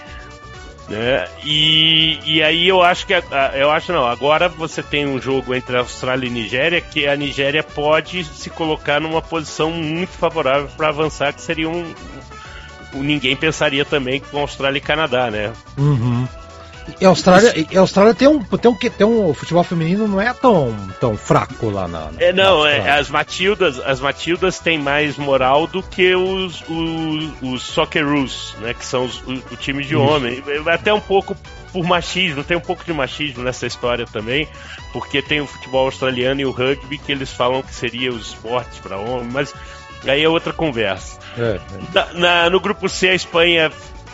Né? 0.89 1.29
E, 1.45 2.19
e 2.25 2.43
aí 2.43 2.67
eu 2.67 2.83
acho 2.83 3.07
que 3.07 3.13
eu 3.13 3.71
acho 3.71 3.93
não, 3.93 4.07
agora 4.07 4.49
você 4.49 4.83
tem 4.83 5.07
um 5.07 5.21
jogo 5.21 5.55
entre 5.55 5.77
a 5.77 5.81
Austrália 5.81 6.27
e 6.27 6.31
Nigéria 6.31 6.81
que 6.81 7.07
a 7.07 7.15
Nigéria 7.15 7.63
pode 7.63 8.25
se 8.25 8.49
colocar 8.49 8.99
numa 8.99 9.21
posição 9.21 9.71
muito 9.71 10.13
favorável 10.13 10.69
para 10.77 10.89
avançar, 10.89 11.35
que 11.35 11.43
seria 11.43 11.69
um, 11.69 11.95
um, 12.95 13.03
ninguém 13.03 13.37
pensaria 13.37 13.85
também 13.85 14.19
com 14.19 14.39
Austrália 14.39 14.79
e 14.79 14.81
Canadá, 14.81 15.31
né? 15.31 15.53
Uhum. 15.77 16.27
E 17.01 17.05
a 17.05 17.09
Austrália, 17.09 17.55
e 17.71 17.77
a 17.77 17.81
Austrália 17.81 18.15
tem 18.15 18.27
um, 18.29 18.43
tem 18.43 18.71
um 18.71 18.75
tem 18.75 19.07
um 19.07 19.35
futebol 19.35 19.63
feminino 19.63 20.09
não 20.09 20.21
é 20.21 20.33
tão, 20.33 20.75
tão 21.01 21.17
fraco 21.17 21.71
lá 21.71 21.87
na. 21.87 22.11
na 22.11 22.21
é 22.23 22.33
não, 22.33 22.67
é, 22.67 22.91
as 22.91 23.09
Matildas, 23.09 23.79
as 23.81 24.01
Matildas 24.01 24.59
têm 24.59 24.79
mais 24.79 25.17
moral 25.17 25.67
do 25.67 25.83
que 25.83 26.15
os 26.15 26.63
os, 26.69 27.43
os 27.43 27.63
Socceroos, 27.63 28.55
né, 28.61 28.75
que 28.75 28.85
são 28.85 29.05
os, 29.05 29.21
o, 29.23 29.33
o 29.53 29.57
time 29.57 29.85
de 29.85 29.95
Isso. 29.95 30.03
homem. 30.03 30.43
Até 30.67 30.93
um 30.93 31.01
pouco 31.01 31.37
por 31.73 31.85
machismo, 31.85 32.43
tem 32.43 32.57
um 32.57 32.61
pouco 32.61 32.85
de 32.85 32.93
machismo 32.93 33.43
nessa 33.43 33.67
história 33.67 34.07
também, 34.07 34.49
porque 34.93 35.21
tem 35.21 35.41
o 35.41 35.47
futebol 35.47 35.87
australiano 35.87 36.41
e 36.41 36.47
o 36.47 36.51
rugby 36.51 36.99
que 36.99 37.13
eles 37.13 37.33
falam 37.33 37.63
que 37.63 37.75
seria 37.75 38.11
os 38.11 38.29
esportes 38.29 38.79
para 38.79 38.97
homem, 38.97 39.29
mas 39.31 39.55
aí 40.07 40.23
é 40.23 40.29
outra 40.29 40.53
conversa. 40.53 41.19
É, 41.37 41.43
é. 41.43 41.61
Na, 41.93 42.13
na, 42.15 42.51
no 42.51 42.61
grupo 42.61 42.89
C 42.89 43.09
a 43.09 43.15
Espanha 43.15 43.71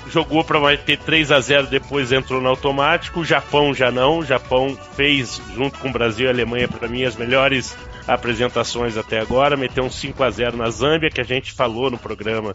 jogou 0.09 0.45
para 0.45 0.77
ter 0.77 0.99
3 0.99 1.31
a 1.33 1.41
0 1.41 1.67
depois 1.67 2.13
entrou 2.13 2.41
no 2.41 2.49
automático. 2.49 3.21
O 3.21 3.25
Japão 3.25 3.75
já 3.75 3.91
não. 3.91 4.19
O 4.19 4.25
Japão 4.25 4.77
fez, 4.97 5.41
junto 5.55 5.79
com 5.79 5.89
o 5.89 5.93
Brasil 5.93 6.27
e 6.27 6.29
a 6.29 6.33
Alemanha, 6.33 6.69
para 6.69 6.89
mim, 6.89 7.05
as 7.05 7.17
melhores 7.17 7.77
apresentações 8.07 8.97
até 8.97 9.21
agora. 9.21 9.57
Meteu 9.57 9.85
um 9.85 9.91
5 9.91 10.23
a 10.23 10.31
0 10.31 10.57
na 10.57 10.71
Zâmbia, 10.71 11.11
que 11.11 11.21
a 11.21 11.25
gente 11.25 11.53
falou 11.53 11.91
no 11.91 11.99
programa 11.99 12.53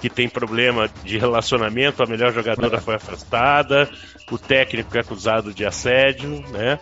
que 0.00 0.08
tem 0.08 0.28
problema 0.28 0.88
de 1.04 1.18
relacionamento. 1.18 2.02
A 2.02 2.06
melhor 2.06 2.32
jogadora 2.32 2.80
foi 2.80 2.94
afastada. 2.94 3.90
O 4.30 4.38
técnico 4.38 4.96
é 4.96 5.00
acusado 5.00 5.52
de 5.52 5.64
assédio, 5.64 6.42
né? 6.50 6.78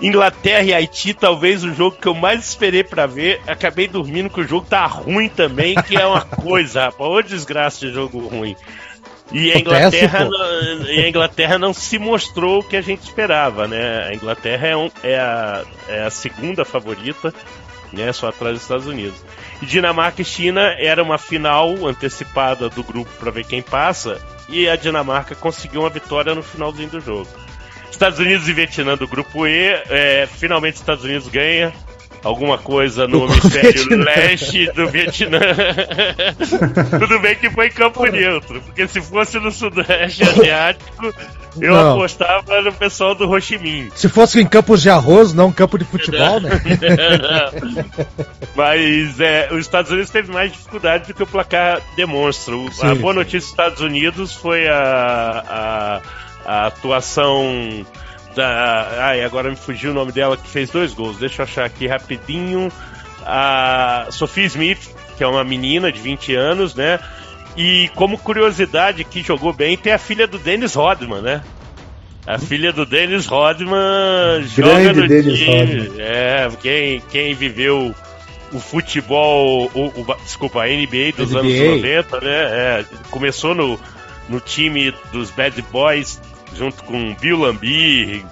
Inglaterra 0.00 0.62
e 0.62 0.74
Haiti, 0.74 1.14
talvez 1.14 1.64
o 1.64 1.72
jogo 1.72 1.96
que 1.96 2.06
eu 2.06 2.14
mais 2.14 2.48
esperei 2.48 2.84
para 2.84 3.06
ver. 3.06 3.40
Acabei 3.46 3.88
dormindo 3.88 4.28
que 4.28 4.40
o 4.40 4.46
jogo 4.46 4.66
tá 4.66 4.84
ruim 4.86 5.28
também, 5.28 5.74
que 5.74 5.96
é 5.96 6.06
uma 6.06 6.20
coisa, 6.42 6.84
rapaz. 6.84 7.10
Ô 7.10 7.22
desgraça 7.22 7.86
de 7.86 7.92
jogo 7.92 8.18
ruim. 8.26 8.54
E 9.32 9.52
a, 9.52 9.58
Inglaterra, 9.58 10.24
não, 10.24 10.86
e 10.86 11.04
a 11.04 11.08
Inglaterra 11.08 11.58
não 11.58 11.74
se 11.74 11.98
mostrou 11.98 12.60
o 12.60 12.62
que 12.62 12.76
a 12.76 12.80
gente 12.80 13.02
esperava, 13.02 13.66
né? 13.66 14.04
A 14.08 14.14
Inglaterra 14.14 14.68
é, 14.68 14.76
um, 14.76 14.90
é, 15.02 15.18
a, 15.18 15.64
é 15.88 16.02
a 16.04 16.10
segunda 16.10 16.64
favorita, 16.64 17.34
né? 17.92 18.12
Só 18.12 18.28
atrás 18.28 18.54
dos 18.54 18.62
Estados 18.62 18.86
Unidos. 18.86 19.24
E 19.60 19.66
Dinamarca 19.66 20.22
e 20.22 20.24
China 20.24 20.62
era 20.78 21.02
uma 21.02 21.18
final 21.18 21.86
antecipada 21.86 22.68
do 22.68 22.84
grupo 22.84 23.10
para 23.18 23.32
ver 23.32 23.44
quem 23.44 23.62
passa, 23.62 24.20
e 24.48 24.68
a 24.68 24.76
Dinamarca 24.76 25.34
conseguiu 25.34 25.80
uma 25.80 25.90
vitória 25.90 26.34
no 26.34 26.42
finalzinho 26.42 26.90
do 26.90 27.00
jogo. 27.00 27.28
Estados 27.90 28.18
Unidos 28.18 28.48
e 28.48 28.52
Vietnã 28.52 28.96
do 28.96 29.08
grupo 29.08 29.46
E, 29.46 29.68
é, 29.88 30.28
finalmente 30.30 30.76
Estados 30.76 31.02
Unidos 31.02 31.28
ganha, 31.28 31.72
alguma 32.26 32.58
coisa 32.58 33.06
no 33.06 33.24
hemisfério 33.24 33.98
leste 33.98 34.66
do 34.72 34.88
Vietnã. 34.88 35.38
Tudo 36.98 37.20
bem 37.20 37.36
que 37.36 37.48
foi 37.50 37.68
em 37.68 37.70
campo 37.70 38.04
neutro, 38.06 38.60
porque 38.62 38.88
se 38.88 39.00
fosse 39.00 39.38
no 39.38 39.52
sudeste 39.52 40.24
asiático, 40.28 41.14
eu 41.60 41.72
não. 41.72 41.92
apostava 41.94 42.60
no 42.62 42.72
pessoal 42.72 43.14
do 43.14 43.30
Ho 43.30 43.40
Chi 43.40 43.58
Minh. 43.58 43.90
Se 43.94 44.08
fosse 44.08 44.40
em 44.40 44.46
campos 44.46 44.82
de 44.82 44.90
arroz, 44.90 45.32
não 45.32 45.52
campo 45.52 45.78
de 45.78 45.84
futebol, 45.84 46.40
né? 46.40 46.50
Mas 48.56 49.20
é, 49.20 49.48
os 49.52 49.60
Estados 49.60 49.90
Unidos 49.92 50.10
teve 50.10 50.32
mais 50.32 50.50
dificuldade 50.50 51.06
do 51.06 51.14
que 51.14 51.22
o 51.22 51.26
placar 51.26 51.80
demonstra. 51.96 52.54
Sim, 52.72 52.88
a 52.88 52.94
boa 52.96 53.14
notícia 53.14 53.40
dos 53.40 53.50
Estados 53.50 53.80
Unidos 53.80 54.34
foi 54.34 54.66
a, 54.66 55.44
a, 55.48 56.02
a 56.44 56.66
atuação 56.66 57.86
da. 58.36 59.06
Ai, 59.08 59.24
agora 59.24 59.50
me 59.50 59.56
fugiu 59.56 59.90
o 59.90 59.94
nome 59.94 60.12
dela, 60.12 60.36
que 60.36 60.48
fez 60.48 60.70
dois 60.70 60.92
gols. 60.92 61.16
Deixa 61.16 61.42
eu 61.42 61.44
achar 61.44 61.64
aqui 61.64 61.86
rapidinho. 61.86 62.70
A 63.24 64.06
Sophie 64.10 64.44
Smith, 64.44 64.94
que 65.16 65.24
é 65.24 65.26
uma 65.26 65.42
menina 65.42 65.90
de 65.90 65.98
20 65.98 66.34
anos, 66.36 66.74
né? 66.76 67.00
E 67.56 67.90
como 67.96 68.18
curiosidade, 68.18 69.02
que 69.02 69.22
jogou 69.22 69.52
bem, 69.52 69.76
tem 69.76 69.92
a 69.92 69.98
filha 69.98 70.28
do 70.28 70.38
Dennis 70.38 70.74
Rodman, 70.74 71.22
né? 71.22 71.42
A 72.24 72.38
filha 72.38 72.72
do 72.72 72.84
Dennis 72.84 73.26
Rodman 73.26 74.42
joga 74.44 74.92
no 74.92 75.08
Dennis 75.08 75.38
time. 75.38 75.78
Rodman. 75.78 76.00
É, 76.00 76.48
quem, 76.60 77.02
quem 77.10 77.34
viveu 77.34 77.94
o 78.52 78.60
futebol, 78.60 79.70
o, 79.74 79.86
o, 79.86 80.14
desculpa, 80.22 80.62
a 80.62 80.66
NBA 80.66 81.12
dos 81.16 81.30
NBA. 81.30 81.40
anos 81.40 81.58
90, 81.82 82.20
né? 82.20 82.30
É, 82.30 82.84
começou 83.10 83.54
no, 83.54 83.80
no 84.28 84.38
time 84.38 84.94
dos 85.10 85.30
Bad 85.30 85.60
Boys 85.72 86.20
junto 86.56 86.82
com 86.84 87.14
Bill 87.14 87.38
Lambie, 87.38 88.24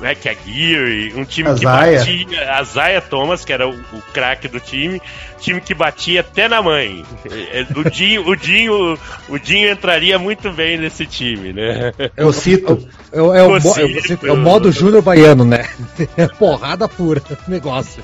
Mac 0.00 0.26
Aguirre, 0.26 1.14
um 1.14 1.24
time 1.24 1.54
que 1.54 1.64
batia, 1.64 2.58
a 2.58 2.62
Zaya 2.64 3.00
Thomas, 3.00 3.44
que 3.44 3.52
era 3.52 3.68
o, 3.68 3.72
o 3.72 4.02
craque 4.12 4.48
do 4.48 4.58
time, 4.58 5.00
time 5.38 5.60
que 5.60 5.72
batia 5.72 6.20
até 6.20 6.48
na 6.48 6.60
mãe. 6.60 7.04
É, 7.30 7.60
é, 7.60 7.66
o 7.78 7.88
Dinho, 7.88 8.28
o 8.28 8.34
Dinho, 8.34 8.98
o 9.28 9.38
Dinho 9.38 9.70
entraria 9.70 10.18
muito 10.18 10.50
bem 10.50 10.76
nesse 10.76 11.06
time, 11.06 11.52
né? 11.52 11.92
Eu 12.16 12.32
cito. 12.32 12.88
É, 13.12 13.16
é, 13.16 13.20
é, 13.20 13.22
o, 13.22 14.26
é, 14.26 14.32
o 14.32 14.36
modo 14.36 14.72
Júnior 14.72 15.02
Baiano, 15.02 15.44
né? 15.44 15.68
É 16.16 16.26
porrada 16.26 16.88
pura 16.88 17.22
negócio. 17.46 18.02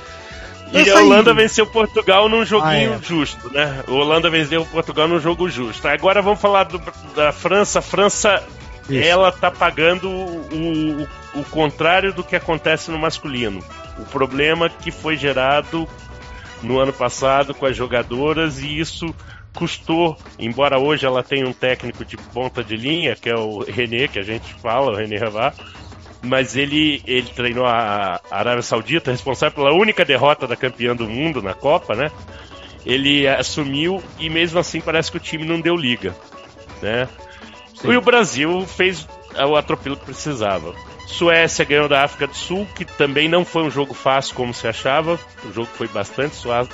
E 0.72 0.90
a 0.90 1.00
Holanda 1.00 1.32
venceu 1.32 1.66
Portugal 1.66 2.28
num 2.28 2.44
joguinho 2.44 2.92
ah, 2.92 2.96
é. 2.96 3.02
justo, 3.02 3.52
né? 3.52 3.82
A 3.86 3.90
Holanda 3.90 4.28
venceu 4.28 4.64
Portugal 4.66 5.09
num 5.09 5.18
jogo 5.18 5.48
justo. 5.48 5.88
Agora 5.88 6.20
vamos 6.20 6.40
falar 6.40 6.64
do, 6.64 6.80
da 7.16 7.32
França. 7.32 7.78
A 7.78 7.82
França, 7.82 8.42
Isso. 8.89 9.07
ela 9.07 9.30
tá 9.30 9.51
pagando 9.51 10.09
o, 10.09 11.05
o, 11.34 11.41
o 11.41 11.45
contrário 11.51 12.12
do 12.12 12.24
que 12.24 12.36
acontece 12.36 12.91
no 12.91 12.99
masculino. 12.99 13.62
O 13.99 14.05
problema 14.05 14.70
que 14.70 14.91
foi 14.91 15.16
gerado 15.16 15.89
no 16.62 16.78
ano 16.78 16.93
passado 16.93 17.55
com 17.55 17.66
as 17.66 17.76
jogadoras 17.76 18.61
e 18.61 18.78
isso 18.78 19.14
custou, 19.55 20.16
embora 20.39 20.78
hoje 20.78 21.05
ela 21.05 21.22
tenha 21.22 21.47
um 21.47 21.53
técnico 21.53 22.05
de 22.05 22.16
ponta 22.16 22.62
de 22.62 22.76
linha, 22.76 23.16
que 23.16 23.28
é 23.28 23.34
o 23.34 23.59
René, 23.61 24.07
que 24.07 24.18
a 24.18 24.22
gente 24.22 24.55
fala, 24.55 24.93
o 24.93 24.95
René 24.95 25.16
Ravá, 25.16 25.53
mas 26.22 26.57
ele, 26.57 27.03
ele 27.07 27.28
treinou 27.34 27.66
a 27.66 28.20
Arábia 28.30 28.62
Saudita, 28.62 29.11
responsável 29.11 29.57
pela 29.57 29.74
única 29.74 30.05
derrota 30.05 30.47
da 30.47 30.57
campeã 30.57 30.95
do 30.95 31.09
mundo 31.09 31.43
na 31.43 31.55
Copa, 31.55 31.95
né? 31.95 32.11
Ele 32.86 33.26
assumiu 33.26 34.03
e 34.18 34.30
mesmo 34.30 34.59
assim 34.59 34.80
parece 34.80 35.11
que 35.11 35.16
o 35.16 35.20
time 35.20 35.45
não 35.45 35.61
deu 35.61 35.76
liga, 35.76 36.14
né? 36.80 37.09
Sim. 37.80 37.92
E 37.92 37.96
o 37.96 38.00
Brasil 38.00 38.66
fez 38.66 39.06
o 39.34 39.56
atropelo 39.56 39.96
que 39.96 40.06
precisava. 40.06 40.74
Suécia 41.06 41.64
ganhou 41.64 41.88
da 41.88 42.04
África 42.04 42.26
do 42.26 42.34
Sul, 42.34 42.66
que 42.74 42.84
também 42.84 43.28
não 43.28 43.44
foi 43.44 43.62
um 43.62 43.70
jogo 43.70 43.94
fácil 43.94 44.34
como 44.34 44.52
se 44.52 44.66
achava. 44.66 45.18
O 45.44 45.52
jogo 45.52 45.68
foi 45.74 45.88
bastante 45.88 46.36
suave 46.36 46.70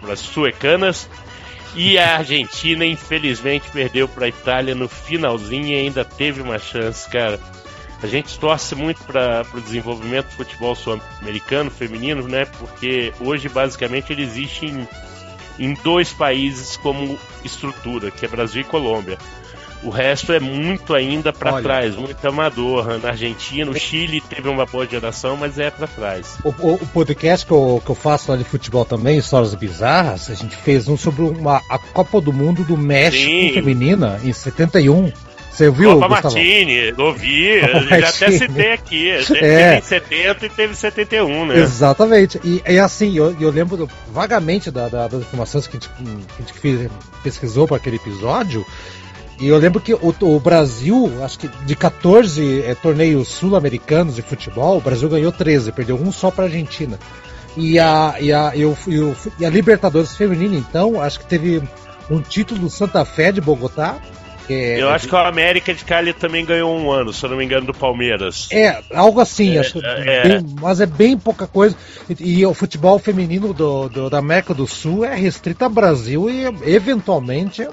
para 0.00 0.12
as 0.12 0.20
suecanas. 0.20 1.08
E 1.74 1.98
a 1.98 2.18
Argentina, 2.18 2.84
infelizmente, 2.84 3.70
perdeu 3.70 4.08
para 4.08 4.26
a 4.26 4.28
Itália 4.28 4.74
no 4.74 4.88
finalzinho 4.88 5.66
e 5.66 5.74
ainda 5.74 6.04
teve 6.04 6.40
uma 6.40 6.58
chance, 6.58 7.08
cara. 7.10 7.38
A 8.02 8.06
gente 8.06 8.38
torce 8.38 8.74
muito 8.74 9.02
para 9.04 9.44
o 9.52 9.60
desenvolvimento 9.60 10.26
do 10.26 10.36
futebol 10.36 10.74
sul-americano, 10.74 11.70
feminino, 11.70 12.26
né? 12.28 12.44
Porque 12.44 13.12
hoje, 13.20 13.48
basicamente, 13.48 14.12
ele 14.12 14.22
existe 14.22 14.66
em, 14.66 14.88
em 15.58 15.74
dois 15.82 16.12
países 16.12 16.76
como 16.76 17.18
estrutura, 17.44 18.10
que 18.10 18.24
é 18.24 18.28
Brasil 18.28 18.62
e 18.62 18.64
Colômbia. 18.64 19.18
O 19.82 19.90
resto 19.90 20.32
é 20.32 20.40
muito 20.40 20.92
ainda 20.94 21.32
para 21.32 21.62
trás, 21.62 21.94
muito 21.94 22.26
amador. 22.26 22.98
Na 22.98 23.10
Argentina, 23.10 23.70
o 23.70 23.78
Chile 23.78 24.20
teve 24.20 24.48
uma 24.48 24.66
boa 24.66 24.86
geração, 24.86 25.36
mas 25.36 25.58
é 25.58 25.70
para 25.70 25.86
trás. 25.86 26.36
O, 26.44 26.48
o, 26.48 26.74
o, 26.74 26.86
podcast 26.86 27.46
que 27.46 27.52
eu, 27.52 27.80
que 27.84 27.90
eu 27.90 27.94
faço 27.94 28.30
lá 28.30 28.36
de 28.36 28.44
futebol 28.44 28.84
também, 28.84 29.18
Histórias 29.18 29.54
Bizarras, 29.54 30.30
a 30.30 30.34
gente 30.34 30.56
fez 30.56 30.88
um 30.88 30.96
sobre 30.96 31.22
uma, 31.22 31.62
a 31.70 31.78
Copa 31.78 32.20
do 32.20 32.32
Mundo 32.32 32.64
do 32.64 32.76
México 32.76 33.24
Sim. 33.24 33.52
feminina 33.52 34.20
em 34.24 34.32
71. 34.32 35.12
Você 35.58 35.70
viu, 35.70 35.94
Copa 35.94 36.08
Gustavo? 36.08 36.34
Martini, 36.36 36.94
ouvi, 36.96 37.60
já 38.00 38.08
até 38.08 38.30
citei 38.30 38.72
aqui. 38.72 39.10
É. 39.10 39.24
Teve 39.24 39.78
em 39.78 39.82
70 39.82 40.46
e 40.46 40.48
teve 40.50 40.74
71, 40.76 41.46
né? 41.46 41.58
Exatamente. 41.58 42.40
E, 42.44 42.62
e 42.64 42.78
assim, 42.78 43.16
eu, 43.16 43.36
eu 43.40 43.50
lembro 43.50 43.88
vagamente 44.12 44.70
da, 44.70 44.88
da, 44.88 45.08
das 45.08 45.22
informações 45.22 45.66
que 45.66 45.76
a 45.76 45.80
gente, 45.80 45.90
que 46.60 46.68
a 46.68 46.76
gente 46.76 46.90
pesquisou 47.24 47.66
para 47.66 47.76
aquele 47.76 47.96
episódio. 47.96 48.64
E 49.40 49.48
eu 49.48 49.56
lembro 49.56 49.80
que 49.80 49.94
o, 49.94 50.14
o 50.20 50.40
Brasil, 50.40 51.22
acho 51.22 51.38
que 51.38 51.48
de 51.64 51.76
14 51.76 52.62
é, 52.62 52.74
torneios 52.74 53.28
sul-americanos 53.28 54.16
de 54.16 54.22
futebol, 54.22 54.78
o 54.78 54.80
Brasil 54.80 55.08
ganhou 55.08 55.30
13, 55.30 55.70
perdeu 55.70 55.96
um 55.96 56.10
só 56.10 56.30
para 56.30 56.44
a 56.44 56.46
Argentina. 56.46 56.98
E 57.56 57.78
a, 57.78 58.16
e, 58.20 58.32
a, 58.32 58.52
e, 58.54 58.64
o, 58.64 58.76
e, 59.38 59.46
a 59.46 59.50
Libertadores 59.50 60.16
Feminina, 60.16 60.56
então, 60.56 61.00
acho 61.00 61.20
que 61.20 61.26
teve 61.26 61.62
um 62.10 62.20
título 62.20 62.60
do 62.60 62.70
Santa 62.70 63.04
Fé 63.04 63.30
de 63.30 63.40
Bogotá. 63.40 63.96
É, 64.50 64.80
eu 64.80 64.88
acho 64.88 65.06
que 65.06 65.14
o 65.14 65.18
América 65.18 65.74
de 65.74 65.84
Cali 65.84 66.12
também 66.12 66.44
ganhou 66.44 66.74
um 66.76 66.90
ano, 66.90 67.12
se 67.12 67.24
eu 67.24 67.30
não 67.30 67.36
me 67.36 67.44
engano, 67.44 67.66
do 67.66 67.74
Palmeiras. 67.74 68.48
É, 68.50 68.80
algo 68.94 69.20
assim, 69.20 69.56
é, 69.56 69.60
acho 69.60 69.78
é, 69.84 70.22
bem, 70.22 70.46
mas 70.60 70.80
é 70.80 70.86
bem 70.86 71.18
pouca 71.18 71.46
coisa. 71.46 71.76
E, 72.08 72.40
e 72.40 72.46
o 72.46 72.54
futebol 72.54 72.98
feminino 72.98 73.52
do, 73.52 73.88
do, 73.88 74.10
da 74.10 74.18
América 74.18 74.54
do 74.54 74.66
Sul 74.66 75.04
é 75.04 75.14
restrito 75.14 75.64
ao 75.64 75.70
Brasil 75.70 76.30
e 76.30 76.44
eventualmente 76.64 77.68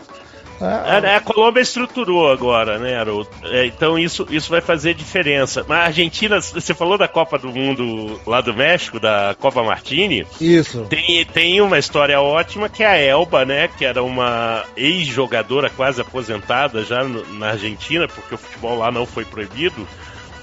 é, 0.61 1.07
é, 1.07 1.15
a 1.15 1.21
Colômbia 1.21 1.61
estruturou 1.61 2.31
agora, 2.31 2.77
né, 2.77 2.97
Haroldo? 2.97 3.29
É, 3.43 3.65
então 3.65 3.99
isso, 3.99 4.25
isso 4.29 4.49
vai 4.49 4.61
fazer 4.61 4.93
diferença. 4.93 5.65
Mas 5.67 5.77
a 5.77 5.83
Argentina, 5.85 6.39
você 6.39 6.73
falou 6.73 6.97
da 6.97 7.07
Copa 7.07 7.37
do 7.37 7.49
Mundo 7.49 8.19
lá 8.25 8.41
do 8.41 8.53
México, 8.53 8.99
da 8.99 9.35
Copa 9.39 9.63
Martini. 9.63 10.25
Isso. 10.39 10.85
Tem, 10.85 11.25
tem 11.25 11.61
uma 11.61 11.77
história 11.77 12.19
ótima 12.21 12.69
que 12.69 12.83
é 12.83 12.87
a 12.87 12.97
Elba, 12.97 13.43
né? 13.43 13.67
Que 13.67 13.85
era 13.85 14.01
uma 14.01 14.63
ex-jogadora 14.77 15.69
quase 15.69 16.01
aposentada 16.01 16.83
já 16.83 17.03
no, 17.03 17.25
na 17.33 17.49
Argentina, 17.49 18.07
porque 18.07 18.35
o 18.35 18.37
futebol 18.37 18.77
lá 18.77 18.91
não 18.91 19.05
foi 19.05 19.25
proibido 19.25 19.87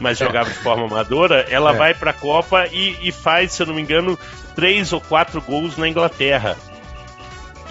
mas 0.00 0.20
é. 0.20 0.24
jogava 0.24 0.50
de 0.50 0.56
forma 0.56 0.86
amadora, 0.86 1.46
ela 1.48 1.72
é. 1.72 1.76
vai 1.76 1.94
para 1.94 2.10
a 2.10 2.14
Copa 2.14 2.66
e, 2.72 2.96
e, 3.02 3.12
faz, 3.12 3.52
se 3.52 3.62
eu 3.62 3.68
não 3.68 3.74
me 3.74 3.82
engano, 3.82 4.18
três 4.56 4.92
ou 4.92 5.00
quatro 5.00 5.40
gols 5.40 5.76
na 5.76 5.88
Inglaterra. 5.88 6.56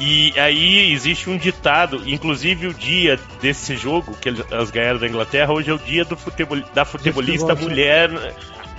E 0.04 0.34
aí 0.36 0.91
existe 0.91 1.30
um 1.30 1.38
ditado, 1.38 2.02
inclusive 2.08 2.66
o 2.66 2.74
dia 2.74 3.20
desse 3.39 3.78
jogo 3.78 4.18
que 4.20 4.30
elas 4.49 4.72
ganharam 4.72 4.99
da 4.99 5.08
Inglaterra, 5.08 5.54
hoje 5.54 5.70
é 5.70 5.74
o 5.76 5.78
dia 5.78 6.04
do 6.04 6.18
futebol, 6.18 6.60
da 6.74 6.84
futebolista 6.84 7.54
mulher 7.54 8.10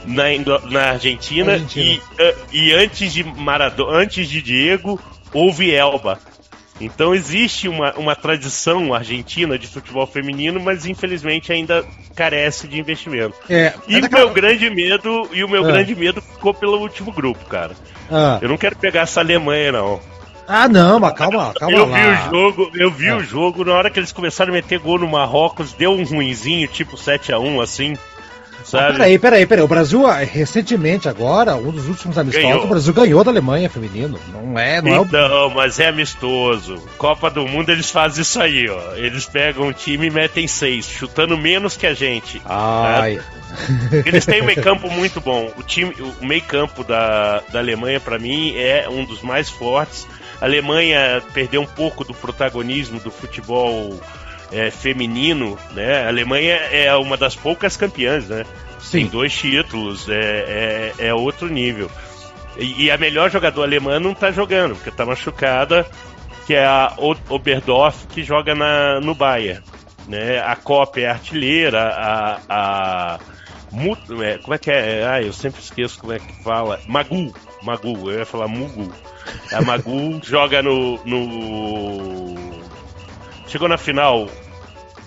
na, 0.05 0.25
na 0.69 0.83
Argentina, 0.91 1.53
Argentina. 1.53 1.85
E, 1.85 1.99
uh, 1.99 2.37
e 2.51 2.73
antes 2.73 3.13
de 3.13 3.23
Maradona, 3.23 3.99
antes 3.99 4.29
de 4.29 4.43
Diego, 4.43 5.01
houve 5.33 5.73
Elba. 5.73 6.19
Então 6.81 7.15
existe 7.15 7.69
uma, 7.69 7.93
uma 7.95 8.17
tradição 8.17 8.93
argentina 8.93 9.57
de 9.57 9.69
futebol 9.69 10.09
feminino, 10.09 10.59
mas 10.59 10.87
infelizmente 10.87 11.53
ainda 11.53 11.85
carece 12.17 12.67
de 12.67 12.81
investimento. 12.81 13.37
É, 13.49 13.75
e 13.87 14.01
o 14.01 14.11
meu 14.11 14.31
grande 14.31 14.69
medo, 14.69 15.29
e 15.33 15.45
o 15.45 15.49
meu 15.49 15.65
é. 15.65 15.73
grande 15.73 15.95
medo 15.95 16.21
ficou 16.21 16.53
pelo 16.53 16.81
último 16.81 17.13
grupo, 17.13 17.45
cara. 17.45 17.77
Ah. 18.11 18.41
Eu 18.43 18.49
não 18.49 18.59
quero 18.59 18.75
pegar 18.75 19.03
essa 19.03 19.21
Alemanha, 19.21 19.71
não. 19.71 20.01
Ah, 20.47 20.69
não, 20.69 20.99
mas 20.99 21.15
calma, 21.15 21.53
calma 21.55 21.77
eu 21.77 21.87
lá. 21.87 21.99
Vi 21.99 22.07
o 22.07 22.31
jogo, 22.31 22.71
eu 22.75 22.91
vi 22.91 23.07
é. 23.07 23.15
o 23.15 23.23
jogo, 23.23 23.65
na 23.65 23.73
hora 23.73 23.91
que 23.91 23.99
eles 23.99 24.13
começaram 24.13 24.51
a 24.51 24.55
meter 24.55 24.79
gol 24.79 24.99
no 24.99 25.09
Marrocos, 25.09 25.73
deu 25.73 25.93
um 25.93 26.05
ruinzinho, 26.05 26.67
tipo 26.69 26.97
7x1, 26.97 27.63
assim. 27.63 27.95
Sabe? 28.65 28.85
Ah, 28.85 28.93
peraí, 28.93 29.19
peraí, 29.19 29.47
peraí. 29.47 29.65
O 29.65 29.69
Brasil, 29.69 30.07
ah, 30.07 30.19
recentemente, 30.19 31.09
agora, 31.09 31.57
um 31.57 31.71
dos 31.71 31.89
últimos 31.89 32.17
amistosos, 32.17 32.65
o 32.65 32.69
Brasil 32.69 32.95
ganhou 32.95 33.25
da 33.25 33.31
Alemanha 33.31 33.69
feminino. 33.69 34.19
Não 34.33 34.59
é, 34.59 34.81
não 34.81 35.05
então, 35.05 35.21
é 35.21 35.27
o... 35.27 35.29
Não, 35.29 35.51
mas 35.51 35.81
é 35.81 35.89
amistoso. 35.89 36.77
Copa 36.97 37.31
do 37.31 37.47
Mundo 37.47 37.71
eles 37.71 37.91
fazem 37.91 38.23
isso 38.23 38.41
aí, 38.41 38.69
ó. 38.69 38.95
Eles 38.95 39.27
pegam 39.27 39.67
um 39.67 39.73
time 39.73 40.07
e 40.07 40.11
metem 40.11 40.47
seis, 40.47 40.87
chutando 40.87 41.37
menos 41.37 41.77
que 41.77 41.87
a 41.87 41.95
gente. 41.95 42.41
Ai. 42.45 43.21
Eles 44.07 44.25
têm 44.25 44.41
um 44.43 44.47
meio 44.47 44.63
campo 44.63 44.89
muito 44.91 45.21
bom. 45.21 45.53
O 45.59 45.63
time, 45.63 45.95
o 46.21 46.25
meio 46.25 46.43
campo 46.43 46.83
da, 46.85 47.43
da 47.53 47.59
Alemanha, 47.59 48.01
para 48.01 48.19
mim, 48.19 48.55
é 48.57 48.89
um 48.89 49.05
dos 49.05 49.23
mais 49.23 49.51
fortes. 49.51 50.07
A 50.43 50.45
Alemanha 50.45 51.23
perdeu 51.33 51.61
um 51.61 51.67
pouco 51.67 52.03
do 52.03 52.13
protagonismo 52.13 52.99
do 52.99 53.13
futebol 53.13 53.97
é, 54.51 54.73
feminino, 54.73 55.57
né? 55.71 56.03
A 56.03 56.09
Alemanha 56.09 56.57
é 56.57 56.93
uma 56.97 57.17
das 57.17 57.37
poucas 57.37 57.77
campeãs, 57.77 58.29
né? 58.29 58.45
Sim. 58.81 59.03
Tem 59.03 59.07
dois 59.07 59.33
títulos, 59.33 60.09
é, 60.09 60.95
é, 60.99 61.07
é 61.07 61.15
outro 61.15 61.47
nível. 61.47 61.89
E, 62.57 62.87
e, 62.87 62.91
a 62.91 62.99
melhor 62.99 63.31
jogadora 63.31 63.69
alemã 63.69 64.01
não 64.01 64.15
tá 64.15 64.33
jogando, 64.33 64.75
porque 64.75 64.91
tá 64.91 65.07
machucada, 65.07 65.87
que 66.45 66.55
é 66.55 66.65
a 66.67 66.93
Oberdorf, 67.29 68.09
que 68.09 68.25
joga 68.25 68.53
na, 68.53 68.99
no 69.01 69.15
Bayern. 69.15 69.63
Né? 70.09 70.41
A 70.41 70.57
Copa 70.57 70.99
é 70.99 71.07
artilheira, 71.07 71.85
a, 71.85 72.41
a 72.49 73.19
é, 74.25 74.39
como 74.39 74.55
é 74.55 74.59
que 74.59 74.73
é? 74.73 75.07
Ah, 75.07 75.23
eu 75.23 75.33
sempre 75.33 75.61
esqueço 75.61 76.01
como 76.01 76.13
é 76.13 76.19
que 76.19 76.43
fala. 76.43 76.81
Magu. 76.89 77.33
Magu, 77.63 78.11
eu 78.11 78.19
ia 78.19 78.27
falar 78.27 78.49
Mugu. 78.49 78.93
A 79.53 79.63
Magu 79.63 80.21
joga 80.23 80.63
no, 80.63 80.99
no. 81.05 82.63
Chegou 83.47 83.69
na 83.69 83.79
final. 83.79 84.29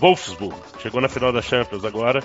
Wolfsburg. 0.00 0.56
Chegou 0.82 1.00
na 1.00 1.08
final 1.08 1.32
da 1.32 1.42
Champions 1.42 1.84
agora. 1.84 2.22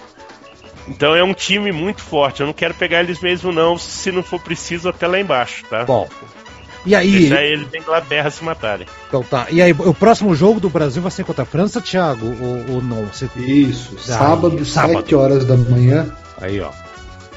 Então 0.87 1.15
é 1.15 1.23
um 1.23 1.33
time 1.33 1.71
muito 1.71 2.01
forte. 2.01 2.41
Eu 2.41 2.47
não 2.47 2.53
quero 2.53 2.73
pegar 2.73 3.01
eles 3.01 3.19
mesmo, 3.19 3.51
não, 3.51 3.77
se 3.77 4.11
não 4.11 4.23
for 4.23 4.39
preciso, 4.39 4.89
até 4.89 5.07
lá 5.07 5.19
embaixo, 5.19 5.63
tá? 5.69 5.83
Bom. 5.85 6.07
E 6.85 6.95
aí. 6.95 7.11
Deixar 7.11 7.43
eles 7.43 7.69
da 7.69 7.77
Inglaterra 7.77 8.31
se 8.31 8.43
matarem. 8.43 8.87
Então 9.07 9.23
tá. 9.23 9.47
E 9.51 9.61
aí, 9.61 9.71
o 9.71 9.93
próximo 9.93 10.33
jogo 10.35 10.59
do 10.59 10.69
Brasil 10.69 11.01
vai 11.01 11.11
ser 11.11 11.23
contra 11.23 11.43
a 11.43 11.45
França, 11.45 11.79
Thiago? 11.79 12.25
Ou, 12.25 12.75
ou 12.75 12.81
não? 12.81 13.05
Você... 13.05 13.29
Isso. 13.35 13.97
Sábado, 13.99 14.65
sábado, 14.65 15.01
7 15.01 15.15
horas 15.15 15.45
da 15.45 15.55
manhã. 15.55 16.11
Aí, 16.39 16.59
ó. 16.59 16.71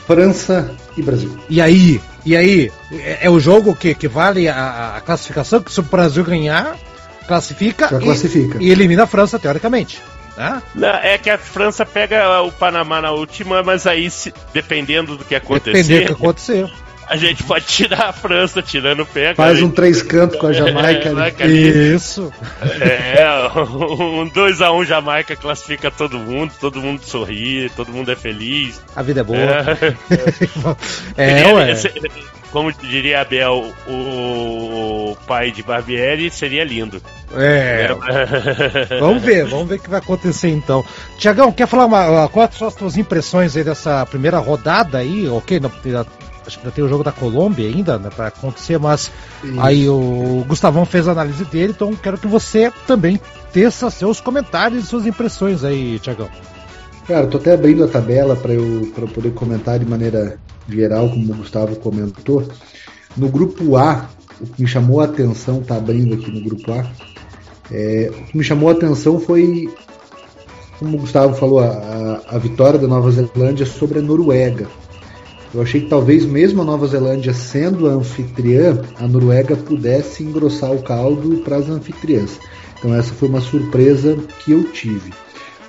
França 0.06 0.74
e 0.96 1.02
Brasil. 1.02 1.38
E 1.48 1.60
aí? 1.60 2.00
E 2.24 2.36
aí? 2.36 2.72
É, 2.92 3.26
é 3.26 3.30
o 3.30 3.38
jogo 3.38 3.74
que, 3.74 3.94
que 3.94 4.08
vale 4.08 4.48
a, 4.48 4.96
a, 4.96 5.00
classificação? 5.00 5.62
Que 5.62 5.72
se 5.72 5.80
o 5.80 5.82
Brasil 5.82 6.24
ganhar, 6.24 6.76
classifica, 7.26 7.88
Já 7.88 7.98
e, 7.98 8.02
classifica. 8.02 8.58
e 8.60 8.70
elimina 8.70 9.04
a 9.04 9.06
França, 9.06 9.38
teoricamente. 9.38 10.00
Né? 10.36 10.62
Não, 10.74 10.88
é 10.88 11.16
que 11.18 11.30
a 11.30 11.38
França 11.38 11.84
pega 11.86 12.42
o 12.42 12.50
Panamá 12.50 13.00
na 13.00 13.12
última, 13.12 13.62
mas 13.62 13.86
aí, 13.86 14.10
se, 14.10 14.32
dependendo 14.52 15.16
do 15.16 15.24
que 15.24 15.34
acontecer. 15.34 15.72
Dependendo 15.72 16.00
do 16.00 16.06
que 16.16 16.22
acontecer. 16.22 16.72
A 17.06 17.16
gente 17.16 17.42
pode 17.42 17.66
tirar 17.66 18.08
a 18.08 18.12
França 18.12 18.62
tirando 18.62 19.00
o 19.00 19.06
pé. 19.06 19.34
Faz 19.34 19.62
um 19.62 19.70
três 19.70 20.02
cantos 20.02 20.38
com 20.38 20.46
a 20.46 20.52
Jamaica. 20.52 21.10
É, 21.38 21.46
Isso. 21.46 22.32
É, 22.80 23.24
um 23.54 24.28
2x1 24.30 24.74
um 24.74 24.84
Jamaica 24.84 25.36
classifica 25.36 25.90
todo 25.90 26.18
mundo, 26.18 26.52
todo 26.60 26.80
mundo 26.80 27.02
sorri, 27.04 27.70
todo 27.76 27.92
mundo 27.92 28.10
é 28.10 28.16
feliz. 28.16 28.80
A 28.94 29.02
vida 29.02 29.20
é 29.20 29.24
boa. 29.24 29.38
É, 31.16 31.40
é 31.42 31.52
ué. 31.52 31.74
como 32.50 32.72
diria 32.72 33.20
Abel, 33.20 33.72
o 33.86 35.16
pai 35.26 35.50
de 35.50 35.62
Barbieri, 35.62 36.30
seria 36.30 36.64
lindo. 36.64 37.00
É. 37.36 37.88
vamos 39.00 39.22
ver, 39.22 39.44
vamos 39.46 39.68
ver 39.68 39.76
o 39.76 39.78
que 39.78 39.90
vai 39.90 39.98
acontecer 39.98 40.50
então. 40.50 40.84
Tiagão, 41.18 41.52
quer 41.52 41.66
falar 41.66 41.86
uma, 41.86 42.28
quais 42.28 42.54
são 42.54 42.68
as 42.68 42.74
suas 42.74 42.96
impressões 42.96 43.56
aí 43.56 43.64
dessa 43.64 44.06
primeira 44.06 44.38
rodada 44.38 44.98
aí? 44.98 45.28
Ok, 45.28 45.60
acho 46.46 46.58
que 46.58 46.64
ainda 46.64 46.74
tem 46.74 46.84
o 46.84 46.88
jogo 46.88 47.04
da 47.04 47.12
Colômbia 47.12 47.66
ainda, 47.66 47.98
né, 47.98 48.10
para 48.14 48.28
acontecer, 48.28 48.78
mas 48.78 49.10
aí 49.58 49.88
o 49.88 50.44
Gustavão 50.46 50.84
fez 50.84 51.08
a 51.08 51.12
análise 51.12 51.44
dele, 51.44 51.72
então 51.74 51.94
quero 51.94 52.18
que 52.18 52.26
você 52.26 52.72
também 52.86 53.20
teça 53.52 53.90
seus 53.90 54.20
comentários 54.20 54.84
e 54.84 54.86
suas 54.86 55.06
impressões 55.06 55.64
aí, 55.64 55.98
Tiagão. 55.98 56.28
Cara, 57.06 57.26
tô 57.26 57.36
até 57.36 57.52
abrindo 57.52 57.84
a 57.84 57.88
tabela 57.88 58.34
para 58.34 58.54
eu, 58.54 58.90
pra 58.94 59.06
poder 59.06 59.32
comentar 59.34 59.78
de 59.78 59.84
maneira 59.84 60.38
geral, 60.68 61.10
como 61.10 61.32
o 61.32 61.36
Gustavo 61.36 61.76
comentou. 61.76 62.48
No 63.16 63.28
grupo 63.28 63.76
A, 63.76 64.08
o 64.40 64.46
que 64.46 64.62
me 64.62 64.68
chamou 64.68 65.00
a 65.00 65.04
atenção, 65.04 65.62
tá 65.62 65.76
abrindo 65.76 66.14
aqui 66.14 66.30
no 66.30 66.42
grupo 66.42 66.72
A, 66.72 66.86
é, 67.70 68.10
o 68.10 68.24
que 68.24 68.36
me 68.38 68.44
chamou 68.44 68.70
a 68.70 68.72
atenção 68.72 69.20
foi, 69.20 69.68
como 70.78 70.96
o 70.96 71.00
Gustavo 71.00 71.34
falou, 71.34 71.60
a, 71.60 72.22
a 72.26 72.38
vitória 72.38 72.78
da 72.78 72.88
Nova 72.88 73.10
Zelândia 73.10 73.66
sobre 73.66 73.98
a 73.98 74.02
Noruega. 74.02 74.66
Eu 75.54 75.62
achei 75.62 75.82
que 75.82 75.88
talvez 75.88 76.26
mesmo 76.26 76.62
a 76.62 76.64
Nova 76.64 76.84
Zelândia 76.88 77.32
sendo 77.32 77.88
a 77.88 77.92
anfitriã, 77.92 78.82
a 78.98 79.06
Noruega 79.06 79.54
pudesse 79.54 80.24
engrossar 80.24 80.72
o 80.72 80.82
caldo 80.82 81.36
para 81.44 81.56
as 81.56 81.68
anfitriãs. 81.68 82.40
Então 82.76 82.92
essa 82.92 83.14
foi 83.14 83.28
uma 83.28 83.40
surpresa 83.40 84.18
que 84.40 84.50
eu 84.50 84.64
tive. 84.72 85.12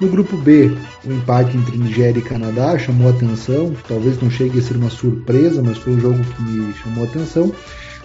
No 0.02 0.08
grupo 0.08 0.36
B, 0.38 0.76
o 1.06 1.14
empate 1.14 1.56
entre 1.56 1.78
Nigéria 1.78 2.20
e 2.20 2.24
Canadá 2.24 2.78
chamou 2.80 3.10
atenção, 3.10 3.74
talvez 3.88 4.20
não 4.20 4.30
chegue 4.30 4.58
a 4.58 4.62
ser 4.62 4.76
uma 4.76 4.90
surpresa, 4.90 5.62
mas 5.62 5.78
foi 5.78 5.94
um 5.94 6.00
jogo 6.00 6.20
que 6.20 6.42
me 6.42 6.74
chamou 6.74 7.04
atenção. 7.04 7.54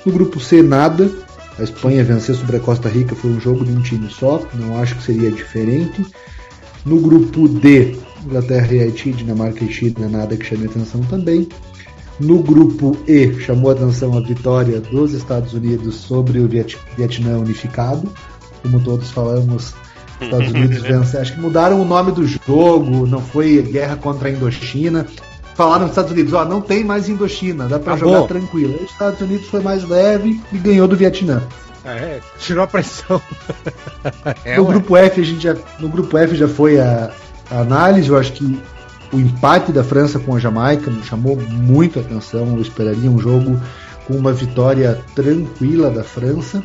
No 0.04 0.12
grupo 0.12 0.38
C, 0.38 0.62
nada. 0.62 1.10
A 1.58 1.62
Espanha 1.62 2.04
vencer 2.04 2.34
sobre 2.34 2.58
a 2.58 2.60
Costa 2.60 2.88
Rica 2.88 3.14
foi 3.14 3.30
um 3.30 3.40
jogo 3.40 3.64
de 3.64 3.72
um 3.72 3.80
time 3.80 4.08
só, 4.10 4.46
não 4.54 4.78
acho 4.78 4.96
que 4.96 5.02
seria 5.02 5.30
diferente. 5.30 6.06
No 6.84 7.00
grupo 7.00 7.48
D, 7.48 7.96
Inglaterra 8.24 8.72
e 8.72 8.80
Haiti, 8.80 9.12
Dinamarca 9.12 9.64
e 9.64 9.72
China, 9.72 10.08
nada 10.08 10.36
que 10.36 10.44
chame 10.44 10.66
atenção 10.66 11.00
também. 11.02 11.48
No 12.20 12.42
grupo 12.42 12.96
E, 13.08 13.32
chamou 13.40 13.70
atenção 13.70 14.16
a 14.16 14.20
vitória 14.20 14.78
dos 14.78 15.14
Estados 15.14 15.54
Unidos 15.54 15.94
sobre 15.94 16.38
o 16.38 16.46
Vietnã 16.46 17.38
unificado. 17.38 18.12
Como 18.62 18.78
todos 18.80 19.10
falamos, 19.10 19.74
Estados 20.20 20.50
Unidos 20.52 20.82
vence. 20.84 21.16
Acho 21.16 21.32
que 21.32 21.40
mudaram 21.40 21.80
o 21.80 21.84
nome 21.84 22.12
do 22.12 22.26
jogo, 22.26 23.06
não 23.06 23.22
foi 23.22 23.62
guerra 23.62 23.96
contra 23.96 24.28
a 24.28 24.32
Indochina. 24.32 25.06
Falaram 25.54 25.82
nos 25.82 25.92
Estados 25.92 26.12
Unidos, 26.12 26.32
ó, 26.34 26.44
não 26.44 26.60
tem 26.60 26.84
mais 26.84 27.08
Indochina, 27.08 27.66
dá 27.66 27.78
para 27.78 27.96
jogar 27.96 28.26
tranquilo. 28.26 28.76
Os 28.82 28.90
Estados 28.90 29.20
Unidos 29.22 29.48
foi 29.48 29.60
mais 29.60 29.88
leve 29.88 30.40
e 30.52 30.58
ganhou 30.58 30.86
do 30.86 30.96
Vietnã. 30.96 31.42
É, 31.84 32.20
tirou 32.38 32.64
a 32.64 32.66
pressão. 32.66 33.20
é, 34.44 34.58
no, 34.58 34.66
grupo 34.66 34.94
F, 34.94 35.20
a 35.20 35.24
gente 35.24 35.42
já, 35.42 35.56
no 35.78 35.88
grupo 35.88 36.18
F 36.18 36.36
já 36.36 36.46
foi 36.46 36.78
a, 36.78 37.10
a 37.50 37.60
análise, 37.60 38.10
eu 38.10 38.18
acho 38.18 38.32
que 38.32 38.60
o 39.12 39.18
empate 39.18 39.72
da 39.72 39.82
França 39.82 40.18
com 40.18 40.34
a 40.34 40.38
Jamaica 40.38 40.90
me 40.90 41.02
chamou 41.02 41.36
muito 41.36 41.98
a 41.98 42.02
atenção. 42.02 42.54
Eu 42.54 42.62
esperaria 42.62 43.10
um 43.10 43.18
jogo 43.18 43.60
com 44.06 44.14
uma 44.14 44.32
vitória 44.32 45.00
tranquila 45.14 45.90
da 45.90 46.04
França. 46.04 46.62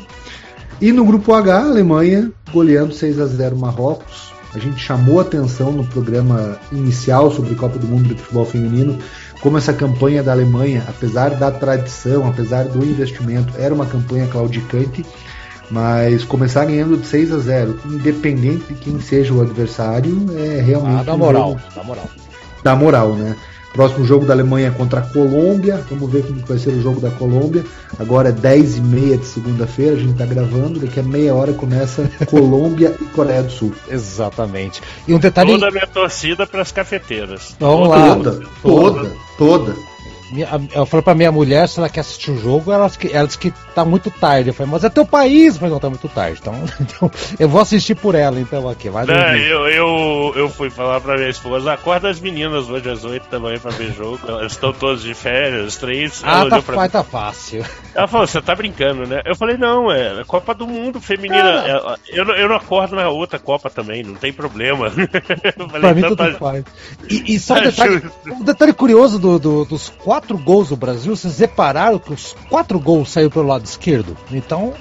E 0.79 0.91
no 0.91 1.05
grupo 1.05 1.33
H, 1.33 1.57
a 1.57 1.65
Alemanha 1.65 2.31
goleando 2.51 2.93
6 2.93 3.19
a 3.19 3.25
0 3.25 3.57
Marrocos. 3.57 4.33
A 4.53 4.59
gente 4.59 4.79
chamou 4.79 5.19
atenção 5.19 5.71
no 5.71 5.85
programa 5.85 6.57
inicial 6.71 7.29
sobre 7.31 7.55
Copa 7.55 7.77
do 7.77 7.87
Mundo 7.87 8.13
de 8.13 8.21
Futebol 8.21 8.45
Feminino 8.45 8.97
como 9.41 9.57
essa 9.57 9.73
campanha 9.73 10.23
da 10.23 10.31
Alemanha, 10.31 10.83
apesar 10.87 11.31
da 11.31 11.51
tradição, 11.51 12.27
apesar 12.27 12.63
do 12.63 12.83
investimento, 12.83 13.53
era 13.57 13.73
uma 13.73 13.85
campanha 13.85 14.27
claudicante. 14.27 15.05
Mas 15.69 16.23
começar 16.23 16.65
ganhando 16.65 16.97
de 16.97 17.05
6 17.07 17.31
a 17.33 17.37
0, 17.39 17.79
independente 17.85 18.65
de 18.65 18.75
quem 18.75 18.99
seja 19.01 19.33
o 19.33 19.41
adversário, 19.41 20.25
é 20.37 20.61
realmente. 20.61 21.01
Ah, 21.01 21.03
dá 21.03 21.17
moral, 21.17 21.59
dá 21.75 21.83
moral 21.83 22.07
dá 22.65 22.75
moral, 22.75 23.13
né? 23.13 23.35
Próximo 23.71 24.05
jogo 24.05 24.25
da 24.25 24.33
Alemanha 24.33 24.71
contra 24.71 25.01
a 25.01 25.03
Colômbia. 25.03 25.83
Vamos 25.89 26.09
ver 26.09 26.23
como 26.23 26.39
vai 26.45 26.57
ser 26.57 26.69
o 26.69 26.81
jogo 26.81 26.99
da 27.01 27.11
Colômbia. 27.11 27.63
Agora 27.99 28.29
é 28.29 28.31
10h30 28.31 29.19
de 29.19 29.25
segunda-feira, 29.25 29.95
a 29.95 29.99
gente 29.99 30.13
está 30.13 30.25
gravando. 30.25 30.79
Daqui 30.79 30.99
a 30.99 31.03
meia 31.03 31.35
hora 31.35 31.53
começa 31.53 32.09
Colômbia 32.25 32.95
e 32.99 33.05
Coreia 33.05 33.43
do 33.43 33.51
Sul. 33.51 33.73
Exatamente. 33.89 34.81
E 35.07 35.13
um 35.13 35.19
detalhe. 35.19 35.51
Toda 35.51 35.67
a 35.67 35.71
minha 35.71 35.85
torcida 35.85 36.47
para 36.47 36.61
as 36.61 36.71
cafeteiras. 36.71 37.55
Vamos 37.59 37.89
lá. 37.89 38.15
Toda, 38.15 38.39
toda, 38.63 39.11
toda. 39.37 39.75
Eu 40.73 40.85
falei 40.85 41.03
pra 41.03 41.13
minha 41.13 41.31
mulher 41.31 41.67
se 41.67 41.79
ela 41.79 41.89
quer 41.89 42.01
assistir 42.01 42.31
o 42.31 42.37
jogo, 42.37 42.71
ela, 42.71 42.89
ela 43.11 43.27
disse 43.27 43.37
que 43.37 43.53
tá 43.73 43.85
muito 43.85 44.09
tarde. 44.09 44.49
Eu 44.49 44.53
falei, 44.53 44.71
mas 44.71 44.83
é 44.83 44.89
teu 44.89 45.05
país, 45.05 45.59
mas 45.59 45.71
não 45.71 45.79
tá 45.79 45.89
muito 45.89 46.07
tarde. 46.09 46.39
Então, 46.41 46.55
então 46.81 47.11
eu 47.37 47.47
vou 47.47 47.61
assistir 47.61 47.95
por 47.95 48.15
ela, 48.15 48.39
então 48.39 48.67
aqui. 48.67 48.89
Vai 48.89 49.05
não, 49.05 49.35
eu, 49.35 49.67
eu, 49.67 50.33
eu 50.35 50.49
fui 50.49 50.69
falar 50.69 50.99
pra 50.99 51.15
minha 51.15 51.29
esposa, 51.29 51.73
acorda 51.73 52.09
as 52.09 52.19
meninas 52.19 52.69
hoje 52.69 52.89
às 52.89 53.03
8 53.03 53.27
também 53.27 53.59
pra 53.59 53.71
ver 53.71 53.93
jogo. 53.93 54.19
Elas 54.27 54.53
estão 54.53 54.73
todas 54.73 55.03
de 55.03 55.13
férias, 55.13 55.75
três. 55.77 56.21
Ah, 56.23 56.45
tá, 56.49 56.61
pra... 56.61 56.89
tá 56.89 57.03
fácil. 57.03 57.63
Ela 57.93 58.07
falou, 58.07 58.25
você 58.25 58.41
tá 58.41 58.55
brincando, 58.55 59.05
né? 59.05 59.21
Eu 59.25 59.35
falei, 59.35 59.57
não, 59.57 59.91
é 59.91 60.23
Copa 60.25 60.53
do 60.53 60.65
Mundo 60.65 60.99
Feminina. 60.99 61.65
É, 61.67 61.97
eu, 62.07 62.25
eu 62.25 62.49
não 62.49 62.55
acordo 62.55 62.95
na 62.95 63.09
outra 63.09 63.37
Copa 63.37 63.69
também, 63.69 64.03
não 64.03 64.15
tem 64.15 64.33
problema. 64.33 64.87
eu 65.57 65.69
falei, 65.69 65.81
pra 65.81 65.93
mim 65.93 65.99
então 65.99 66.15
tudo 66.15 66.31
tá... 66.31 66.39
faz. 66.39 66.65
E, 67.09 67.35
e 67.35 67.39
só 67.39 67.55
um 67.55 67.61
detalhe, 67.61 68.03
um 68.27 68.43
detalhe 68.43 68.73
curioso 68.73 69.19
do, 69.19 69.37
do, 69.37 69.65
dos 69.65 69.89
quatro 69.89 70.14
gols 70.37 70.69
do 70.69 70.75
Brasil, 70.75 71.15
vocês 71.15 71.39
repararam 71.39 71.99
que 71.99 72.13
os 72.13 72.35
quatro 72.49 72.79
gols 72.79 73.11
saíram 73.11 73.31
pelo 73.31 73.47
lado 73.47 73.65
esquerdo? 73.65 74.17
Então, 74.31 74.73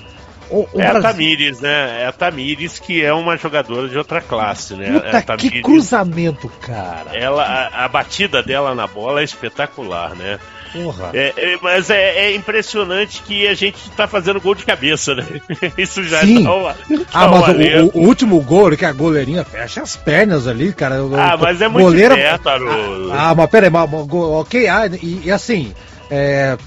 o, 0.50 0.60
o 0.72 0.80
é 0.80 0.90
Brasil... 0.90 0.98
a 0.98 1.02
Tamires, 1.02 1.60
né? 1.60 2.02
É 2.02 2.06
a 2.06 2.12
Tamires 2.12 2.78
que 2.78 3.02
é 3.02 3.12
uma 3.12 3.36
jogadora 3.36 3.88
de 3.88 3.96
outra 3.96 4.20
classe, 4.20 4.74
né? 4.74 4.92
Puta, 4.92 5.22
Tamires, 5.22 5.50
que 5.50 5.62
cruzamento, 5.62 6.48
cara! 6.60 7.16
Ela, 7.16 7.42
a, 7.42 7.84
a, 7.84 7.88
batida 7.88 8.42
dela 8.42 8.74
na 8.74 8.86
bola 8.86 9.20
é 9.20 9.24
espetacular, 9.24 10.14
né? 10.14 10.38
Porra. 10.74 11.10
É, 11.14 11.32
é, 11.36 11.58
mas 11.62 11.88
é, 11.88 12.26
é, 12.26 12.34
impressionante 12.34 13.22
que 13.22 13.46
a 13.46 13.54
gente 13.54 13.88
tá 13.90 14.08
fazendo 14.08 14.40
gol 14.40 14.56
de 14.56 14.64
cabeça, 14.64 15.14
né? 15.14 15.24
Isso 15.78 16.02
já 16.02 16.22
Sim. 16.22 16.42
tá, 16.42 16.52
uma, 16.52 16.76
Ah, 17.12 17.28
mas 17.28 17.48
o, 17.94 17.98
o, 17.98 18.06
último 18.06 18.40
gol, 18.40 18.76
que 18.76 18.84
a 18.84 18.92
goleirinha 18.92 19.44
fecha 19.44 19.82
as 19.82 19.96
pernas 19.96 20.48
ali, 20.48 20.72
cara. 20.72 20.96
Ah, 21.16 21.36
mas 21.36 21.60
é 21.60 21.68
muito 21.68 21.84
goleira... 21.84 22.16
perto, 22.16 22.48
Ah, 22.48 23.30
ah, 23.30 23.34
mas 23.36 23.50
peraí, 23.50 23.70
mas, 23.70 23.88
ok, 23.92 24.66
ah, 24.66 24.86
e, 25.00 25.22
e 25.26 25.30
assim, 25.30 25.72
é, 26.10 26.58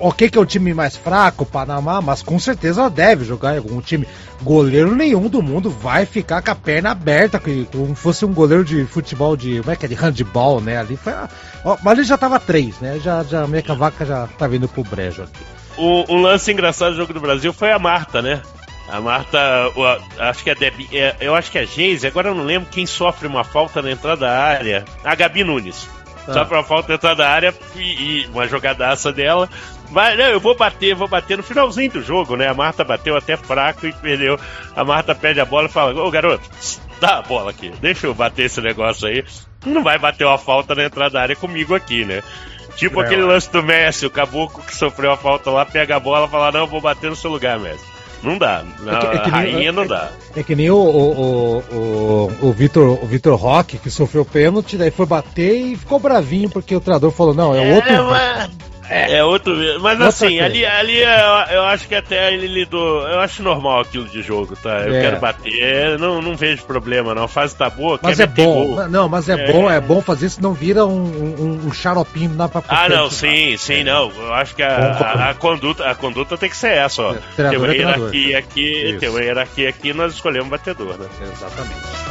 ok 0.00 0.28
que 0.28 0.36
é 0.36 0.40
o 0.40 0.46
time 0.46 0.74
mais 0.74 0.96
fraco, 0.96 1.46
Panamá, 1.46 2.00
mas 2.00 2.22
com 2.22 2.38
certeza 2.38 2.90
deve 2.90 3.24
jogar 3.24 3.54
em 3.54 3.58
algum 3.58 3.80
time. 3.80 4.08
Goleiro 4.42 4.94
nenhum 4.94 5.28
do 5.28 5.42
mundo 5.42 5.68
vai 5.68 6.06
ficar 6.06 6.40
com 6.40 6.50
a 6.50 6.54
perna 6.54 6.92
aberta, 6.92 7.40
como 7.70 7.94
fosse 7.94 8.24
um 8.24 8.32
goleiro 8.32 8.64
de 8.64 8.84
futebol 8.86 9.36
de. 9.36 9.60
Como 9.60 9.70
é 9.70 9.76
que 9.76 9.84
é? 9.84 9.88
De 9.88 9.94
handball, 9.94 10.60
né? 10.60 10.78
Ali 10.78 10.96
foi. 10.96 11.12
Ó, 11.64 11.76
mas 11.82 11.98
ele 11.98 12.06
já 12.06 12.16
tava 12.16 12.40
três, 12.40 12.78
né? 12.80 12.98
Já, 13.02 13.22
já 13.22 13.46
meio 13.46 13.62
que 13.62 13.70
a 13.70 13.74
vaca 13.74 14.04
já 14.04 14.26
tá 14.26 14.46
vindo 14.46 14.66
pro 14.66 14.82
brejo 14.82 15.22
aqui. 15.22 15.44
O, 15.76 16.14
um 16.14 16.22
lance 16.22 16.50
engraçado 16.50 16.92
do 16.92 16.96
jogo 16.96 17.12
do 17.12 17.20
Brasil 17.20 17.52
foi 17.52 17.70
a 17.70 17.78
Marta, 17.78 18.22
né? 18.22 18.42
A 18.88 19.00
Marta, 19.00 19.38
acho 20.18 20.42
que 20.42 20.50
é 20.50 20.54
Debi, 20.54 20.88
é, 20.92 21.14
eu 21.20 21.34
acho 21.34 21.50
que 21.50 21.58
é 21.58 21.62
a 21.62 21.64
Geise, 21.64 22.06
agora 22.06 22.28
eu 22.28 22.34
não 22.34 22.42
lembro 22.42 22.68
quem 22.70 22.86
sofre 22.86 23.28
uma 23.28 23.44
falta 23.44 23.80
na 23.80 23.92
entrada 23.92 24.26
da 24.26 24.36
área. 24.36 24.84
A 25.04 25.14
Gabi 25.14 25.44
Nunes. 25.44 25.88
Ah. 26.26 26.32
Sofre 26.32 26.56
uma 26.56 26.64
falta 26.64 26.88
na 26.88 26.94
entrada 26.96 27.16
da 27.16 27.28
área 27.28 27.54
e, 27.76 27.80
e 27.80 28.26
uma 28.26 28.48
jogadaça 28.48 29.12
dela. 29.12 29.48
Vai, 29.90 30.16
não, 30.16 30.26
eu 30.26 30.40
vou 30.40 30.56
bater, 30.56 30.94
vou 30.94 31.08
bater 31.08 31.36
no 31.36 31.42
finalzinho 31.42 31.90
do 31.90 32.02
jogo, 32.02 32.36
né? 32.36 32.48
A 32.48 32.54
Marta 32.54 32.84
bateu 32.84 33.16
até 33.16 33.36
fraco 33.36 33.86
e 33.86 33.92
perdeu. 33.92 34.38
A 34.76 34.84
Marta 34.84 35.14
pede 35.14 35.40
a 35.40 35.44
bola 35.44 35.66
e 35.66 35.70
fala: 35.70 36.00
Ô 36.00 36.10
garoto, 36.10 36.48
dá 37.00 37.18
a 37.18 37.22
bola 37.22 37.50
aqui, 37.50 37.72
deixa 37.80 38.06
eu 38.06 38.14
bater 38.14 38.46
esse 38.46 38.60
negócio 38.60 39.08
aí. 39.08 39.24
Não 39.66 39.82
vai 39.82 39.98
bater 39.98 40.24
uma 40.24 40.38
falta 40.38 40.74
na 40.74 40.84
entrada 40.84 41.10
da 41.10 41.22
área 41.22 41.36
comigo 41.36 41.74
aqui, 41.74 42.04
né? 42.04 42.22
Tipo 42.76 43.02
é, 43.02 43.04
aquele 43.04 43.22
lance 43.22 43.50
do 43.50 43.62
Messi, 43.62 44.06
o 44.06 44.10
caboclo 44.10 44.62
que 44.62 44.74
sofreu 44.74 45.12
a 45.12 45.16
falta 45.16 45.50
lá, 45.50 45.66
pega 45.66 45.96
a 45.96 46.00
bola 46.00 46.26
e 46.26 46.30
fala: 46.30 46.52
Não, 46.52 46.66
vou 46.66 46.80
bater 46.80 47.10
no 47.10 47.16
seu 47.16 47.30
lugar, 47.30 47.58
Messi. 47.58 47.84
Não 48.22 48.38
dá. 48.38 48.62
Na 48.80 48.98
é 48.98 49.00
que, 49.00 49.06
é 49.06 49.18
que 49.18 49.30
rainha 49.30 49.56
nem, 49.56 49.72
não 49.72 49.86
dá. 49.86 50.10
É, 50.36 50.40
é, 50.40 50.42
que 50.42 50.54
nem 50.54 50.70
o, 50.70 50.76
o, 50.76 51.58
o, 51.58 52.48
o, 52.48 52.52
Vitor, 52.52 53.02
o 53.02 53.06
Vitor 53.06 53.34
Roque, 53.34 53.78
que 53.78 53.90
sofreu 53.90 54.24
pênalti, 54.24 54.76
daí 54.76 54.90
foi 54.90 55.06
bater 55.06 55.54
e 55.54 55.76
ficou 55.76 55.98
bravinho 55.98 56.48
porque 56.48 56.76
o 56.76 56.80
treinador 56.80 57.10
falou: 57.10 57.34
Não, 57.34 57.54
é, 57.54 57.66
é 57.66 57.74
outro. 57.74 58.04
Mas... 58.04 58.69
É, 58.90 59.18
é 59.18 59.24
outro. 59.24 59.56
Mas 59.80 60.00
assim, 60.00 60.40
ali, 60.40 60.66
ali 60.66 60.98
eu, 60.98 61.08
eu, 61.50 61.62
acho 61.62 61.86
que 61.86 61.94
até 61.94 62.34
ele 62.34 62.48
lidou. 62.48 63.06
Eu 63.06 63.20
acho 63.20 63.40
normal 63.40 63.80
aquilo 63.80 64.08
de 64.08 64.20
jogo, 64.20 64.56
tá? 64.56 64.80
Eu 64.80 64.96
é. 64.96 65.00
quero 65.00 65.20
bater, 65.20 65.98
não, 65.98 66.20
não 66.20 66.36
vejo 66.36 66.64
problema, 66.64 67.14
não. 67.14 67.24
A 67.24 67.28
fase 67.28 67.54
tá 67.54 67.70
boa, 67.70 68.00
Mas 68.02 68.18
é 68.18 68.26
bom. 68.26 68.88
Não, 68.88 69.08
mas 69.08 69.28
é, 69.28 69.34
é, 69.34 69.52
bom, 69.52 69.70
é 69.70 69.80
bom 69.80 70.02
fazer 70.02 70.26
isso, 70.26 70.42
não 70.42 70.52
vira 70.52 70.84
um, 70.84 71.04
um, 71.04 71.68
um 71.68 71.72
xaropinho 71.72 72.34
na 72.34 72.48
pra 72.48 72.62
Ah, 72.68 72.88
não, 72.88 73.08
sim, 73.08 73.56
sim, 73.56 73.84
não. 73.84 74.10
Eu 74.10 74.34
acho 74.34 74.56
que 74.56 74.62
a, 74.62 74.76
a, 74.76 75.30
a, 75.30 75.34
conduta, 75.34 75.88
a 75.88 75.94
conduta 75.94 76.36
tem 76.36 76.50
que 76.50 76.56
ser 76.56 76.72
essa, 76.72 77.02
ó. 77.02 77.14
É, 77.14 77.48
tem 77.48 77.58
uma 77.58 77.72
hierarquia 77.72 78.38
aqui, 78.38 78.96
tem 78.98 79.08
uma 79.08 79.22
hierarquia 79.22 79.68
aqui, 79.68 79.92
nós 79.92 80.14
escolhemos 80.14 80.48
batedor, 80.48 80.98
né? 80.98 81.06
Exatamente. 81.22 82.09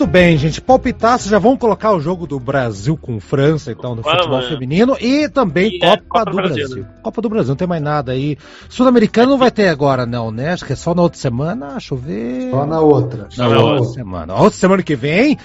Muito 0.00 0.12
bem, 0.12 0.38
gente. 0.38 0.62
Palpitaço, 0.62 1.28
já 1.28 1.38
vamos 1.38 1.58
colocar 1.58 1.92
o 1.92 2.00
jogo 2.00 2.26
do 2.26 2.40
Brasil 2.40 2.96
com 2.96 3.20
França, 3.20 3.70
então, 3.70 3.94
no 3.94 4.02
futebol 4.02 4.30
Vamos, 4.30 4.46
é. 4.46 4.48
feminino. 4.48 4.96
E 4.98 5.28
também 5.28 5.72
E 5.72 5.84
é 5.84 5.94
Copa, 5.98 6.04
Copa 6.08 6.24
do 6.24 6.30
do 6.30 6.36
Brasil. 6.36 6.68
Brasil. 6.68 6.86
Copa 7.02 7.20
do 7.20 7.28
Brasil, 7.28 7.48
não 7.50 7.56
tem 7.56 7.68
mais 7.68 7.82
nada 7.82 8.12
aí. 8.12 8.38
Sul-Americano 8.70 9.32
não 9.32 9.38
vai 9.38 9.50
ter 9.50 9.68
agora, 9.68 10.06
não, 10.06 10.30
né? 10.30 10.54
Acho 10.54 10.64
que 10.64 10.72
é 10.72 10.76
só 10.76 10.94
na 10.94 11.02
outra 11.02 11.18
semana. 11.18 11.72
Deixa 11.72 11.92
eu 11.92 11.98
ver. 11.98 12.50
Só 12.50 12.64
na 12.64 12.80
outra. 12.80 13.28
Na 13.36 13.46
na 13.46 13.58
outra 13.58 13.74
outra. 13.74 13.92
semana. 13.92 14.32
A 14.32 14.40
outra 14.40 14.58
semana 14.58 14.82
que 14.82 14.96
vem, 14.96 15.36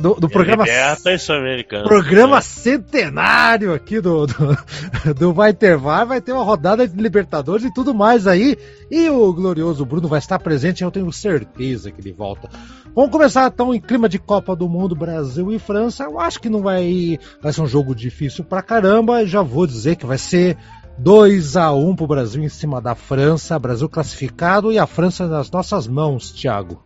do, 0.00 0.14
do 0.14 0.28
programa. 0.28 0.64
E 0.66 1.18
Sul-Americano. 1.18 1.84
Programa 1.86 2.40
centenário 2.40 3.72
aqui 3.72 4.00
do, 4.00 4.26
do, 4.26 5.14
do 5.14 5.32
Vai 5.32 5.52
Ter 5.52 5.76
Vai, 5.76 6.04
vai 6.04 6.20
ter 6.20 6.32
uma 6.32 6.42
rodada 6.42 6.88
de 6.88 7.00
Libertadores 7.00 7.64
e 7.64 7.72
tudo 7.72 7.94
mais 7.94 8.26
aí. 8.26 8.58
E 8.90 9.08
o 9.08 9.32
glorioso 9.32 9.86
Bruno 9.86 10.08
vai 10.08 10.18
estar 10.18 10.40
presente, 10.40 10.82
eu 10.82 10.90
tenho 10.90 11.10
certeza 11.12 11.92
que 11.92 12.00
ele 12.00 12.12
volta. 12.12 12.50
Vamos 12.94 13.10
começar 13.10 13.46
então 13.46 13.72
em 13.74 13.80
clima 13.92 14.08
de 14.08 14.18
Copa 14.18 14.56
do 14.56 14.66
Mundo, 14.70 14.96
Brasil 14.96 15.52
e 15.52 15.58
França. 15.58 16.04
Eu 16.04 16.18
acho 16.18 16.40
que 16.40 16.48
não 16.48 16.62
vai, 16.62 17.18
vai 17.42 17.52
ser 17.52 17.60
um 17.60 17.66
jogo 17.66 17.94
difícil 17.94 18.42
pra 18.42 18.62
caramba. 18.62 19.26
Já 19.26 19.42
vou 19.42 19.66
dizer 19.66 19.96
que 19.96 20.06
vai 20.06 20.16
ser 20.16 20.56
2 20.96 21.58
a 21.58 21.70
1 21.74 21.94
pro 21.94 22.06
Brasil 22.06 22.42
em 22.42 22.48
cima 22.48 22.80
da 22.80 22.94
França. 22.94 23.58
Brasil 23.58 23.86
classificado 23.90 24.72
e 24.72 24.78
a 24.78 24.86
França 24.86 25.26
nas 25.28 25.50
nossas 25.50 25.86
mãos, 25.86 26.30
Thiago. 26.30 26.82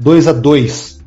2 0.00 0.26
a 0.26 0.32
2 0.32 1.00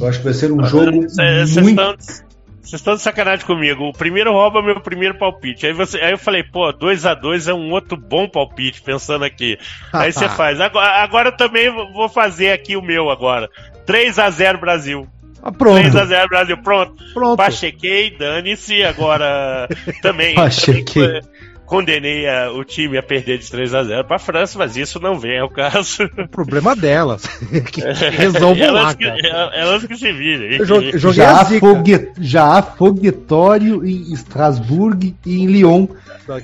Eu 0.00 0.08
acho 0.08 0.18
que 0.20 0.24
vai 0.24 0.32
ser 0.32 0.50
um 0.50 0.64
jogo 0.64 1.02
Vocês 1.02 1.54
muito. 1.58 1.78
estão, 1.78 2.26
vocês 2.62 2.80
estão 2.80 2.94
de 2.94 3.02
sacanagem 3.02 3.44
comigo. 3.44 3.88
O 3.88 3.92
primeiro 3.92 4.32
rouba 4.32 4.62
meu 4.62 4.80
primeiro 4.80 5.18
palpite. 5.18 5.66
Aí, 5.66 5.72
você, 5.72 5.98
aí 6.00 6.12
eu 6.12 6.18
falei, 6.18 6.44
pô, 6.44 6.72
2x2 6.72 7.50
é 7.50 7.54
um 7.54 7.70
outro 7.72 7.96
bom 7.96 8.28
palpite, 8.28 8.80
pensando 8.80 9.24
aqui. 9.24 9.58
Aí 9.92 10.12
você 10.12 10.28
faz. 10.30 10.60
Agora, 10.60 11.02
agora 11.02 11.28
eu 11.30 11.36
também 11.36 11.68
vou 11.92 12.08
fazer 12.08 12.52
aqui 12.52 12.76
o 12.76 12.82
meu 12.82 13.10
agora. 13.10 13.50
3x0 13.84 14.60
Brasil. 14.60 15.08
Ah, 15.42 15.50
pronto, 15.50 15.80
3x0 15.80 16.28
Brasil. 16.28 16.56
Pronto. 16.58 17.04
pronto. 17.12 17.36
Pachequei, 17.36 18.16
dane-se. 18.16 18.84
Agora 18.84 19.68
também. 20.00 20.36
Pachequei. 20.36 20.84
também 20.84 21.22
Condenei 21.72 22.28
a- 22.28 22.50
o 22.52 22.62
time 22.64 22.98
a 22.98 23.02
perder 23.02 23.38
de 23.38 23.46
3x0 23.46 24.04
pra 24.04 24.18
França, 24.18 24.58
mas 24.58 24.76
isso 24.76 25.00
não 25.00 25.18
vem 25.18 25.38
ao 25.40 25.48
caso. 25.48 26.04
O 26.18 26.28
problema 26.28 26.76
delas. 26.76 27.22
que 27.72 27.80
resolvam 28.10 28.62
elas, 28.62 28.84
lá, 28.84 28.94
que, 28.94 29.04
elas 29.54 29.84
que 29.86 29.96
se 29.96 30.12
virem. 30.12 30.58
Eu 30.58 30.66
joguei, 30.66 30.98
Já 30.98 31.30
a 31.30 31.40
há, 31.40 31.44
fogue... 31.46 32.10
já 32.20 32.44
há 32.58 32.62
foguetório 32.62 33.84
em 33.86 34.12
Estrasburgo 34.12 35.14
e 35.24 35.42
em 35.42 35.46
Lyon. 35.46 35.86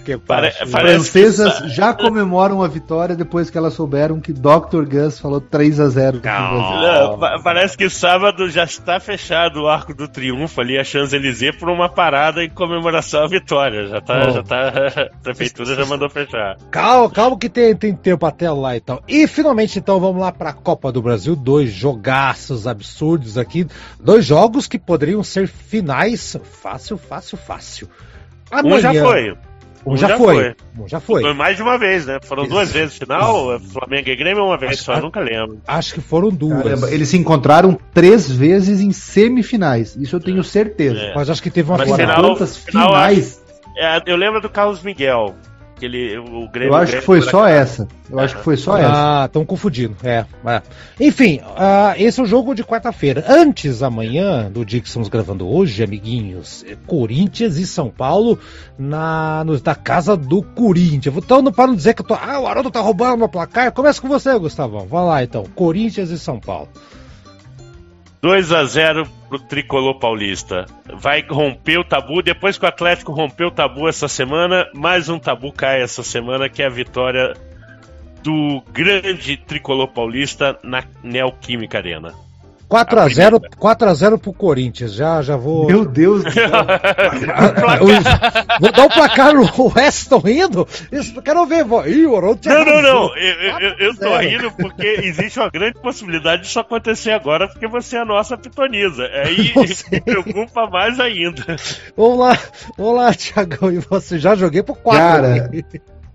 Que 0.04 0.18
Pare- 0.18 0.50
Francesas 0.66 1.72
já 1.72 1.94
comemoram 1.94 2.62
a 2.62 2.68
vitória 2.68 3.14
depois 3.14 3.48
que 3.48 3.56
elas 3.56 3.74
souberam 3.74 4.20
que 4.20 4.32
Dr. 4.32 4.84
Gus 4.90 5.20
falou 5.20 5.40
3 5.40 5.78
a 5.80 5.88
0 5.88 6.20
pro 6.20 6.30
Não, 6.30 7.18
pa- 7.18 7.38
parece 7.44 7.76
que 7.76 7.88
sábado 7.88 8.50
já 8.50 8.64
está 8.64 8.98
fechado 8.98 9.62
o 9.62 9.68
Arco 9.68 9.94
do 9.94 10.08
Triunfo 10.08 10.60
ali, 10.60 10.76
a 10.78 10.84
Champs-Élysées, 10.84 11.56
por 11.56 11.68
uma 11.68 11.88
parada 11.88 12.42
em 12.42 12.50
comemoração 12.50 13.22
à 13.24 13.28
vitória. 13.28 13.86
Já 13.86 14.00
tá, 14.00 14.26
Bom. 14.26 14.32
já 14.32 14.42
tá, 14.42 14.68
a 14.68 15.08
prefeitura 15.22 15.74
já 15.74 15.84
mandou 15.86 16.08
fechar. 16.08 16.56
Calma, 16.70 17.10
calma 17.10 17.38
que 17.38 17.48
tem, 17.48 17.74
tem 17.74 17.94
tempo 17.94 18.24
até 18.26 18.50
lá 18.50 18.76
e 18.76 18.80
tal. 18.80 19.02
E 19.08 19.26
finalmente, 19.26 19.78
então, 19.78 20.00
vamos 20.00 20.20
lá 20.20 20.32
pra 20.32 20.52
Copa 20.52 20.90
do 20.92 21.02
Brasil. 21.02 21.34
Dois 21.36 21.70
jogaços 21.70 22.66
absurdos 22.66 23.36
aqui. 23.36 23.66
Dois 24.00 24.24
jogos 24.24 24.66
que 24.66 24.78
poderiam 24.78 25.22
ser 25.22 25.48
finais. 25.48 26.36
Fácil, 26.62 26.96
fácil, 26.96 27.36
fácil. 27.36 27.88
Um 28.64 28.78
já 28.80 28.92
foi. 28.94 29.36
Um 29.86 29.96
já, 29.96 30.18
foi. 30.18 30.54
Um 30.78 30.88
já 30.88 31.00
foi. 31.00 31.22
Foi 31.22 31.32
mais 31.32 31.56
de 31.56 31.62
uma 31.62 31.78
vez, 31.78 32.04
né? 32.04 32.18
Foram 32.22 32.46
duas 32.46 32.72
vezes 32.72 32.98
final, 32.98 33.54
é 33.54 33.58
Flamengo 33.58 34.08
e 34.10 34.16
Grêmio 34.16 34.44
uma 34.44 34.58
vez 34.58 34.80
só, 34.80 34.94
eu 34.94 35.02
nunca 35.02 35.20
lembro. 35.20 35.60
Acho 35.66 35.94
que 35.94 36.00
foram 36.00 36.28
duas. 36.30 36.62
Caramba, 36.62 36.90
eles 36.90 37.08
se 37.08 37.16
encontraram 37.16 37.78
três 37.94 38.30
vezes 38.30 38.80
em 38.80 38.92
semifinais. 38.92 39.96
Isso 39.96 40.16
eu 40.16 40.20
tenho 40.20 40.42
certeza. 40.44 40.98
É. 40.98 41.14
Mas 41.14 41.30
acho 41.30 41.42
que 41.42 41.50
teve 41.50 41.70
uma 41.70 41.78
Mas 41.78 41.90
final- 41.90 42.22
quantas 42.22 42.56
final, 42.56 42.88
finais? 42.88 43.42
É, 43.78 44.02
eu 44.06 44.16
lembro 44.16 44.40
do 44.40 44.48
Carlos 44.50 44.82
Miguel, 44.82 45.34
que 45.76 45.84
ele, 45.84 46.18
o 46.18 46.48
Grêmio... 46.48 46.72
Eu 46.72 46.76
acho 46.76 46.86
Grêmio 46.86 47.00
que 47.00 47.06
foi 47.06 47.22
só 47.22 47.46
essa. 47.46 47.86
Eu 48.10 48.18
acho 48.18 48.36
que 48.36 48.42
foi 48.42 48.56
só 48.56 48.76
essa. 48.76 48.90
Ah, 49.22 49.26
estão 49.26 49.44
confundindo. 49.44 49.94
É, 50.02 50.24
é. 50.44 50.62
Enfim, 50.98 51.40
ah, 51.56 51.94
esse 51.96 52.18
é 52.18 52.22
o 52.22 52.26
jogo 52.26 52.54
de 52.54 52.64
quarta-feira. 52.64 53.24
Antes, 53.28 53.80
amanhã, 53.82 54.50
do 54.50 54.64
dia 54.64 54.80
que 54.80 54.88
estamos 54.88 55.08
gravando 55.08 55.46
hoje, 55.48 55.84
amiguinhos, 55.84 56.64
é 56.68 56.76
Corinthians 56.86 57.56
e 57.56 57.66
São 57.66 57.88
Paulo 57.90 58.36
na, 58.76 59.44
no- 59.44 59.60
na 59.64 59.74
casa 59.76 60.16
do 60.16 60.42
Corinthians. 60.42 61.14
Então, 61.16 61.40
não- 61.40 61.52
para 61.52 61.68
não 61.68 61.76
dizer 61.76 61.94
que 61.94 62.02
eu 62.02 62.06
tô. 62.06 62.14
Ah, 62.14 62.40
o 62.40 62.46
Haroldo 62.48 62.70
tá 62.72 62.80
roubando 62.80 63.18
meu 63.18 63.28
placar. 63.28 63.70
Começa 63.70 64.00
com 64.02 64.08
você, 64.08 64.36
Gustavão. 64.38 64.86
Vai 64.88 65.04
lá 65.04 65.22
então. 65.22 65.44
Corinthians 65.54 66.10
e 66.10 66.18
São 66.18 66.40
Paulo. 66.40 66.68
2 68.20 68.50
a 68.52 68.64
0 68.64 69.08
pro 69.28 69.38
tricolor 69.38 69.94
paulista. 69.98 70.66
Vai 70.92 71.24
romper 71.28 71.78
o 71.78 71.84
tabu. 71.84 72.22
Depois 72.22 72.58
que 72.58 72.64
o 72.64 72.68
Atlético 72.68 73.12
rompeu 73.12 73.48
o 73.48 73.50
tabu 73.50 73.88
essa 73.88 74.08
semana, 74.08 74.68
mais 74.74 75.08
um 75.08 75.18
tabu 75.18 75.52
cai 75.52 75.82
essa 75.82 76.02
semana, 76.02 76.48
que 76.48 76.62
é 76.62 76.66
a 76.66 76.70
vitória 76.70 77.34
do 78.22 78.62
grande 78.72 79.36
tricolor 79.36 79.88
paulista 79.88 80.58
na 80.62 80.82
Neoquímica 81.02 81.78
Arena. 81.78 82.27
4x0 82.68 83.40
4x0 83.58 84.18
pro 84.18 84.32
Corinthians. 84.32 84.92
Já, 84.92 85.22
já 85.22 85.36
vou. 85.36 85.66
Meu 85.66 85.84
Deus 85.86 86.22
do 86.24 86.30
céu. 86.30 86.48
Eu- 87.80 88.60
vou 88.60 88.72
dar 88.72 88.84
o 88.86 88.88
placar 88.90 89.34
o 89.36 89.72
Weston 89.74 90.18
rindo. 90.18 90.68
Isso, 90.92 91.20
quero 91.22 91.46
ver. 91.46 91.64
vou- 91.64 91.86
Ih, 91.86 92.06
o 92.06 92.20
Não, 92.20 92.64
não, 92.64 92.82
não. 92.82 93.16
Eu, 93.16 93.34
eu, 93.60 93.70
eu- 93.78 93.94
tô 93.94 94.00
4 94.08 94.14
a 94.14 94.18
0. 94.22 94.28
rindo 94.30 94.52
porque 94.52 94.86
existe 95.02 95.38
uma 95.38 95.48
grande 95.50 95.80
possibilidade 95.80 96.42
disso 96.42 96.60
acontecer 96.60 97.12
agora, 97.12 97.48
porque 97.48 97.66
você 97.66 97.96
é 97.96 98.00
a 98.00 98.04
nossa 98.04 98.36
pitonisa. 98.36 99.04
Aí 99.24 99.52
Você- 99.56 99.84
me 99.90 100.00
preocupa 100.00 100.66
mais 100.66 101.00
ainda. 101.00 101.56
Vamos 101.96 102.18
lá, 102.18 102.38
vamos 102.76 102.96
lá, 102.96 103.14
Thiagão. 103.14 103.72
E 103.72 103.78
você 103.78 104.18
já 104.18 104.34
joguei 104.34 104.62
pro 104.62 104.74
4. 104.74 105.00
Cara, 105.00 105.50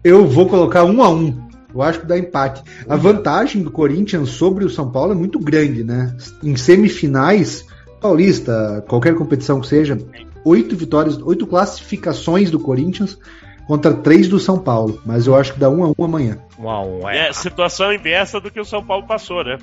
Eu 0.04 0.28
vou 0.28 0.48
colocar 0.48 0.84
um 0.84 1.02
a 1.02 1.10
um. 1.10 1.53
Eu 1.74 1.82
acho 1.82 2.02
que 2.02 2.06
dá 2.06 2.18
empate. 2.18 2.64
A 2.88 2.96
vantagem 2.96 3.64
do 3.64 3.72
Corinthians 3.72 4.30
sobre 4.30 4.64
o 4.64 4.70
São 4.70 4.92
Paulo 4.92 5.14
é 5.14 5.16
muito 5.16 5.40
grande, 5.40 5.84
né? 5.84 6.16
Em 6.44 6.56
semifinais, 6.56 7.66
Paulista, 8.00 8.84
qualquer 8.88 9.16
competição 9.16 9.60
que 9.60 9.68
seja, 9.68 9.98
oito 10.46 10.76
vitórias, 10.76 11.18
oito 11.22 11.48
classificações 11.48 12.52
do 12.52 12.60
Corinthians 12.60 13.18
contra 13.66 13.94
três 13.94 14.28
do 14.28 14.40
São 14.40 14.60
Paulo. 14.60 15.02
Mas 15.06 15.26
eu 15.26 15.36
acho 15.36 15.54
que 15.54 15.60
dá 15.60 15.70
um 15.70 15.84
a 15.84 15.94
um 15.98 16.06
amanhã. 16.06 16.38
Um 16.60 16.70
a 16.70 16.86
um, 16.86 17.10
é. 17.10 17.30
É 17.30 17.34
situação 17.34 17.94
inversa 17.94 18.40
do 18.40 18.52
que 18.52 18.60
o 18.60 18.66
São 18.66 18.84
Paulo 18.84 19.08
passou, 19.08 19.44
né? 19.44 19.58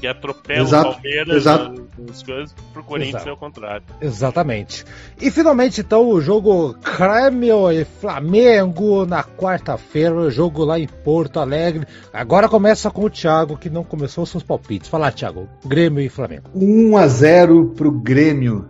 Que 0.00 0.06
atropela 0.06 0.60
Exato, 0.62 0.88
o 0.88 0.92
Palmeiras 0.94 1.36
exato. 1.36 1.88
nas 1.98 2.22
coisas, 2.22 2.54
pro 2.72 2.82
Corinthians 2.82 3.14
Exato. 3.16 3.28
é 3.28 3.32
o 3.32 3.36
contrário. 3.36 3.82
Exatamente. 4.00 4.84
E 5.20 5.30
finalmente, 5.30 5.82
então, 5.82 6.08
o 6.08 6.20
jogo 6.20 6.74
Grêmio 6.98 7.70
e 7.70 7.84
Flamengo 7.84 9.04
na 9.04 9.22
quarta-feira, 9.22 10.14
o 10.14 10.30
jogo 10.30 10.64
lá 10.64 10.78
em 10.78 10.86
Porto 10.86 11.38
Alegre. 11.38 11.86
Agora 12.12 12.48
começa 12.48 12.90
com 12.90 13.04
o 13.04 13.10
Thiago, 13.10 13.58
que 13.58 13.68
não 13.68 13.84
começou 13.84 14.24
os 14.24 14.30
seus 14.30 14.42
palpites. 14.42 14.88
Fala, 14.88 15.12
Thiago. 15.12 15.48
Grêmio 15.66 16.00
e 16.00 16.08
Flamengo. 16.08 16.50
1 16.54 16.96
a 16.96 17.06
0 17.06 17.66
pro 17.76 17.90
Grêmio. 17.90 18.68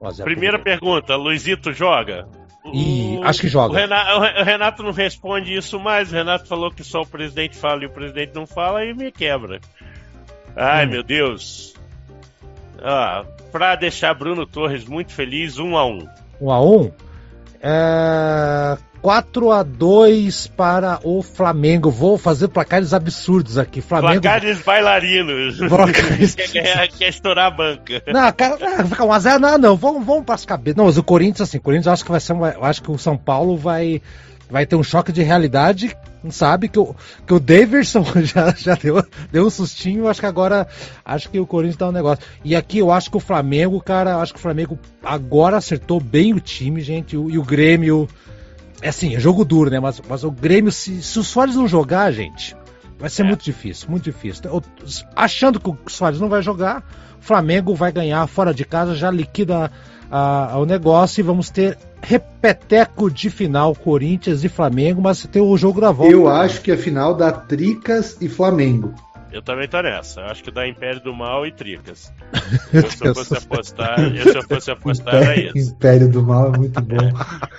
1 0.00 0.06
a 0.06 0.10
0 0.12 0.24
Primeira 0.24 0.58
Grêmio. 0.58 0.80
pergunta, 0.80 1.14
Luizito 1.16 1.72
joga? 1.72 2.26
Ih, 2.74 3.18
O- 3.18 3.24
acho 3.24 3.40
que 3.40 3.48
joga. 3.48 3.72
O 3.72 3.76
Renato, 3.76 4.10
o 4.18 4.20
Re- 4.20 4.40
o 4.40 4.44
Renato 4.44 4.82
não 4.82 4.92
responde 4.92 5.54
isso 5.54 5.78
mais. 5.80 6.10
O 6.10 6.14
Renato 6.14 6.46
falou 6.46 6.70
que 6.70 6.84
só 6.84 7.00
o 7.02 7.06
presidente 7.06 7.56
fala 7.56 7.82
e 7.82 7.86
o 7.86 7.90
presidente 7.90 8.32
não 8.34 8.46
fala 8.46 8.84
e 8.84 8.92
me 8.94 9.10
quebra. 9.10 9.60
Ai, 10.56 10.86
Hum. 10.86 10.90
meu 10.90 11.02
Deus. 11.02 11.74
Ah, 12.82 13.24
pra 13.52 13.74
deixar 13.76 14.14
Bruno 14.14 14.46
Torres 14.46 14.84
muito 14.86 15.12
feliz, 15.12 15.58
um 15.58 15.76
a 15.76 15.86
um. 15.86 16.06
1 16.40 16.50
a 16.50 16.62
1 16.64 16.90
é... 17.62 18.78
4 19.02 19.50
a 19.50 19.62
2 19.62 20.46
para 20.48 20.98
o 21.02 21.22
Flamengo. 21.22 21.90
Vou 21.90 22.18
fazer 22.18 22.48
placares 22.48 22.92
absurdos 22.92 23.56
aqui. 23.56 23.80
Flamengo. 23.80 24.20
Placares 24.20 24.60
bailarinos. 24.62 25.56
Placares- 25.68 26.34
quer, 26.34 26.88
quer 26.88 27.08
estourar 27.08 27.46
a 27.46 27.50
banca. 27.50 28.02
Não, 28.06 28.30
cara, 28.32 28.58
ah, 28.60 28.84
fica 28.84 29.04
1x0, 29.04 29.38
não, 29.38 29.56
não, 29.58 29.76
vamos, 29.76 30.04
vamos 30.04 30.24
para 30.24 30.34
as 30.34 30.44
cabeças. 30.44 30.76
Não, 30.76 30.84
mas 30.84 30.98
o 30.98 31.02
Corinthians, 31.02 31.48
assim, 31.48 31.56
o 31.58 31.62
Corinthians 31.62 31.86
eu 31.86 31.92
acho 31.94 32.04
que 32.04 32.10
vai 32.10 32.20
ser 32.20 32.32
uma, 32.34 32.48
acho 32.60 32.82
que 32.82 32.90
o 32.90 32.98
São 32.98 33.16
Paulo 33.16 33.56
vai, 33.56 34.02
vai 34.50 34.66
ter 34.66 34.76
um 34.76 34.82
choque 34.82 35.12
de 35.12 35.22
realidade, 35.22 35.96
não 36.22 36.30
sabe, 36.30 36.68
que 36.68 36.78
o, 36.78 36.94
que 37.26 37.32
o 37.34 37.40
Davidson 37.40 38.04
já, 38.22 38.50
já 38.56 38.74
deu, 38.74 39.02
deu 39.32 39.46
um 39.46 39.50
sustinho, 39.50 40.08
acho 40.08 40.20
que 40.20 40.26
agora, 40.26 40.66
acho 41.04 41.30
que 41.30 41.38
o 41.40 41.46
Corinthians 41.46 41.76
dá 41.76 41.88
um 41.88 41.92
negócio. 41.92 42.24
E 42.44 42.54
aqui 42.54 42.78
eu 42.78 42.90
acho 42.90 43.10
que 43.10 43.16
o 43.16 43.20
Flamengo, 43.20 43.80
cara, 43.80 44.16
acho 44.18 44.32
que 44.32 44.38
o 44.38 44.42
Flamengo 44.42 44.78
agora 45.02 45.56
acertou 45.56 46.00
bem 46.00 46.32
o 46.34 46.40
time, 46.40 46.80
gente, 46.80 47.14
e 47.14 47.16
o, 47.18 47.30
e 47.30 47.38
o 47.38 47.42
Grêmio, 47.42 48.08
é 48.82 48.88
assim, 48.88 49.14
é 49.14 49.20
jogo 49.20 49.44
duro, 49.44 49.70
né, 49.70 49.80
mas, 49.80 50.00
mas 50.08 50.24
o 50.24 50.30
Grêmio, 50.30 50.70
se, 50.70 51.02
se 51.02 51.18
o 51.18 51.24
Soares 51.24 51.54
não 51.56 51.66
jogar, 51.68 52.12
gente, 52.12 52.56
vai 52.98 53.08
ser 53.08 53.22
É. 53.22 53.26
muito 53.26 53.44
difícil, 53.44 53.88
muito 53.90 54.04
difícil. 54.04 54.42
Eu- 54.44 54.62
achando 55.16 55.58
que 55.58 55.70
o 55.70 55.78
Soares 55.88 56.20
não 56.20 56.28
vai 56.28 56.42
jogar, 56.42 56.84
o 57.18 57.22
Flamengo 57.22 57.74
vai 57.74 57.92
ganhar 57.92 58.26
fora 58.26 58.52
de 58.54 58.64
casa, 58.64 58.94
já 58.94 59.10
liquida 59.10 59.70
ah, 60.10 60.56
o 60.58 60.64
negócio 60.64 61.20
e 61.20 61.22
vamos 61.22 61.50
ter 61.50 61.78
repeteco 62.02 63.10
de 63.10 63.30
final 63.30 63.74
Corinthians 63.74 64.42
e 64.42 64.48
Flamengo, 64.48 65.00
mas 65.00 65.26
tem 65.26 65.40
o 65.40 65.56
jogo 65.56 65.80
da 65.80 65.92
volta. 65.92 66.12
Eu 66.12 66.28
acho 66.28 66.60
que 66.60 66.72
a 66.72 66.76
final 66.76 67.14
dá 67.14 67.30
Tricas 67.30 68.16
e 68.20 68.28
Flamengo. 68.28 68.94
Eu 69.32 69.40
também 69.42 69.68
tô 69.68 69.80
nessa. 69.80 70.22
Eu 70.22 70.26
acho 70.26 70.42
que 70.42 70.50
dá 70.50 70.66
Império 70.66 71.00
do 71.00 71.14
Mal 71.14 71.46
e 71.46 71.52
Tricas. 71.52 72.12
Eu, 72.72 72.90
se 72.90 73.04
eu 73.04 73.14
fosse 73.14 73.36
apostar, 73.36 74.00
eu, 74.00 74.22
se 74.24 74.38
eu 74.38 74.42
fosse 74.42 74.70
apostar 74.70 75.14
Império, 75.14 75.48
era 75.48 75.50
isso. 75.58 75.70
Império 75.70 76.08
do 76.08 76.22
Mal 76.22 76.52
é 76.52 76.58
muito 76.58 76.80
bom. 76.80 76.96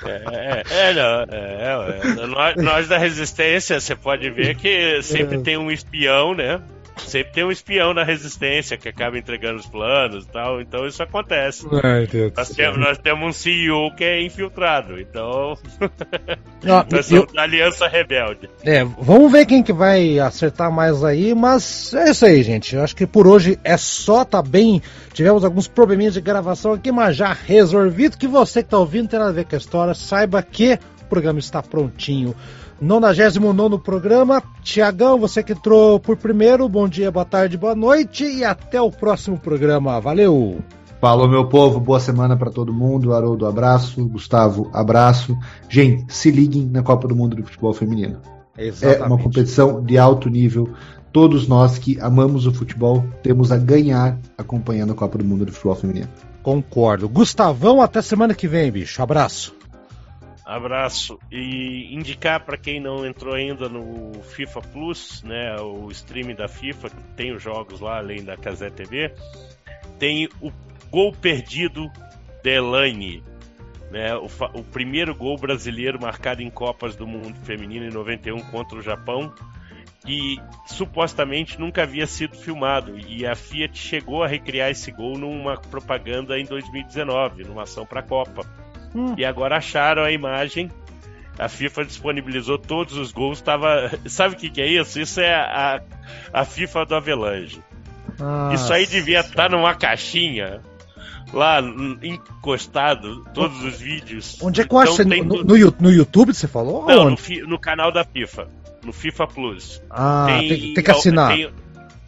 É, 0.03 0.63
é, 0.63 0.89
é, 0.89 0.93
não, 0.93 1.21
é, 1.29 2.23
é, 2.23 2.27
nós, 2.27 2.55
nós 2.55 2.87
da 2.87 2.97
Resistência, 2.97 3.79
você 3.79 3.95
pode 3.95 4.29
ver 4.31 4.55
que 4.55 5.01
sempre 5.03 5.37
tem 5.39 5.57
um 5.57 5.69
espião, 5.69 6.33
né? 6.33 6.59
Sempre 7.07 7.33
tem 7.33 7.43
um 7.43 7.51
espião 7.51 7.93
na 7.93 8.03
resistência 8.03 8.77
que 8.77 8.89
acaba 8.89 9.17
entregando 9.17 9.59
os 9.59 9.65
planos 9.65 10.25
e 10.25 10.27
tal, 10.27 10.61
então 10.61 10.85
isso 10.85 11.01
acontece. 11.01 11.65
Ai, 11.83 12.07
nós, 12.35 12.49
temos, 12.49 12.77
nós, 12.77 12.97
temos, 12.97 13.29
um 13.29 13.31
CEO 13.31 13.93
que 13.95 14.03
é 14.03 14.21
infiltrado, 14.23 14.99
então. 14.99 15.57
Não, 16.63 16.85
nós 16.91 17.05
somos 17.05 17.27
eu... 17.29 17.33
da 17.33 17.43
Aliança 17.43 17.87
Rebelde. 17.87 18.49
É, 18.63 18.83
vamos 18.83 19.31
ver 19.31 19.45
quem 19.45 19.63
que 19.63 19.73
vai 19.73 20.19
acertar 20.19 20.71
mais 20.71 21.03
aí, 21.03 21.33
mas 21.33 21.93
é 21.93 22.11
isso 22.11 22.25
aí, 22.25 22.43
gente. 22.43 22.75
Eu 22.75 22.83
acho 22.83 22.95
que 22.95 23.07
por 23.07 23.27
hoje 23.27 23.59
é 23.63 23.77
só, 23.77 24.23
tá 24.23 24.41
bem. 24.41 24.81
Tivemos 25.13 25.43
alguns 25.43 25.67
probleminhas 25.67 26.13
de 26.13 26.21
gravação 26.21 26.73
aqui, 26.73 26.91
mas 26.91 27.15
já 27.15 27.33
resolvido. 27.33 28.17
Que 28.17 28.27
você 28.27 28.63
que 28.63 28.69
tá 28.69 28.77
ouvindo 28.77 29.09
tem 29.09 29.19
nada 29.19 29.31
a 29.31 29.33
ver 29.33 29.45
com 29.45 29.55
a 29.55 29.57
história, 29.57 29.93
saiba 29.93 30.41
que 30.41 30.77
programa 31.11 31.39
está 31.39 31.61
prontinho 31.61 32.33
99 32.79 33.77
programa. 33.83 34.41
Tiagão, 34.63 35.19
você 35.19 35.43
que 35.43 35.51
entrou 35.51 35.99
por 35.99 36.15
primeiro, 36.15 36.69
bom 36.69 36.87
dia, 36.87 37.11
boa 37.11 37.25
tarde, 37.25 37.57
boa 37.57 37.75
noite 37.75 38.23
e 38.23 38.45
até 38.45 38.81
o 38.81 38.89
próximo 38.89 39.37
programa. 39.37 39.99
Valeu! 39.99 40.59
Falou, 41.01 41.27
meu 41.27 41.49
povo, 41.49 41.81
boa 41.81 41.99
semana 41.99 42.37
para 42.37 42.49
todo 42.49 42.73
mundo. 42.73 43.13
Haroldo, 43.13 43.45
abraço. 43.45 44.07
Gustavo, 44.07 44.69
abraço. 44.71 45.37
Gente, 45.67 46.05
se 46.13 46.31
liguem 46.31 46.65
na 46.71 46.81
Copa 46.81 47.09
do 47.09 47.15
Mundo 47.15 47.35
do 47.35 47.43
Futebol 47.43 47.73
Feminino. 47.73 48.21
Exatamente. 48.57 49.01
É 49.01 49.05
uma 49.05 49.17
competição 49.17 49.83
de 49.83 49.97
alto 49.97 50.29
nível. 50.29 50.69
Todos 51.11 51.45
nós 51.45 51.77
que 51.77 51.99
amamos 51.99 52.47
o 52.47 52.53
futebol 52.53 53.03
temos 53.21 53.51
a 53.51 53.57
ganhar 53.57 54.17
acompanhando 54.37 54.93
a 54.93 54.95
Copa 54.95 55.17
do 55.17 55.25
Mundo 55.25 55.45
do 55.45 55.51
Futebol 55.51 55.75
Feminino. 55.75 56.07
Concordo. 56.41 57.09
Gustavão, 57.09 57.81
até 57.81 58.01
semana 58.01 58.33
que 58.33 58.47
vem, 58.47 58.71
bicho. 58.71 59.01
Abraço. 59.03 59.60
Abraço 60.51 61.17
e 61.31 61.95
indicar 61.95 62.41
para 62.41 62.57
quem 62.57 62.77
não 62.77 63.05
entrou 63.05 63.33
ainda 63.33 63.69
no 63.69 64.21
FIFA 64.21 64.61
Plus, 64.61 65.23
né, 65.23 65.55
o 65.61 65.89
streaming 65.89 66.35
da 66.35 66.49
FIFA, 66.49 66.89
que 66.89 67.03
tem 67.15 67.33
os 67.33 67.41
jogos 67.41 67.79
lá 67.79 67.99
além 67.99 68.21
da 68.21 68.35
Casé 68.35 68.69
TV, 68.69 69.13
tem 69.97 70.27
o 70.41 70.51
gol 70.89 71.13
perdido 71.13 71.89
de 72.43 72.49
Elaine, 72.49 73.23
né, 73.89 74.13
o, 74.17 74.27
o, 74.53 74.61
primeiro 74.61 75.15
gol 75.15 75.37
brasileiro 75.37 76.01
marcado 76.01 76.41
em 76.41 76.49
Copas 76.49 76.97
do 76.97 77.07
Mundo 77.07 77.39
Feminino 77.45 77.85
em 77.85 77.93
91 77.93 78.41
contra 78.51 78.77
o 78.77 78.81
Japão, 78.81 79.33
que 80.05 80.37
supostamente 80.65 81.57
nunca 81.57 81.83
havia 81.83 82.05
sido 82.05 82.35
filmado 82.35 82.99
e 82.99 83.25
a 83.25 83.35
Fiat 83.35 83.77
chegou 83.77 84.21
a 84.21 84.27
recriar 84.27 84.69
esse 84.69 84.91
gol 84.91 85.17
numa 85.17 85.55
propaganda 85.55 86.37
em 86.37 86.43
2019, 86.43 87.45
numa 87.45 87.63
ação 87.63 87.85
para 87.85 88.01
a 88.01 88.03
Copa. 88.03 88.60
Hum. 88.95 89.15
E 89.17 89.25
agora 89.25 89.57
acharam 89.57 90.03
a 90.03 90.11
imagem. 90.11 90.69
A 91.39 91.47
FIFA 91.47 91.85
disponibilizou 91.85 92.57
todos 92.57 92.97
os 92.97 93.11
gols. 93.11 93.41
Tava... 93.41 93.91
Sabe 94.05 94.35
o 94.35 94.37
que, 94.37 94.49
que 94.49 94.61
é 94.61 94.67
isso? 94.67 94.99
Isso 94.99 95.19
é 95.19 95.33
a, 95.33 95.81
a 96.33 96.45
FIFA 96.45 96.85
do 96.85 96.95
Avelange. 96.95 97.61
Isso 98.53 98.71
aí 98.71 98.85
devia 98.85 99.21
estar 99.21 99.49
tá 99.49 99.49
numa 99.49 99.73
caixinha 99.73 100.61
lá 101.33 101.59
encostado, 102.03 103.23
todos 103.33 103.63
os 103.63 103.79
vídeos. 103.79 104.37
Onde 104.41 104.61
é 104.61 104.67
que 104.67 104.73
eu 104.73 104.79
acho? 104.79 105.01
Então, 105.01 105.23
no, 105.23 105.43
no, 105.43 105.75
no, 105.79 105.91
YouTube 105.91 106.33
você 106.33 106.47
falou? 106.47 106.85
Não, 106.85 107.09
no, 107.09 107.17
no, 107.47 107.59
canal 107.59 107.91
da 107.91 108.03
FIFA. 108.03 108.47
No 108.83 108.91
FIFA 108.91 109.27
Plus. 109.27 109.81
Ah, 109.89 110.25
tem, 110.27 110.49
tem, 110.49 110.73
tem 110.73 110.83
que 110.83 110.91
assinar. 110.91 111.33
Tem, 111.33 111.49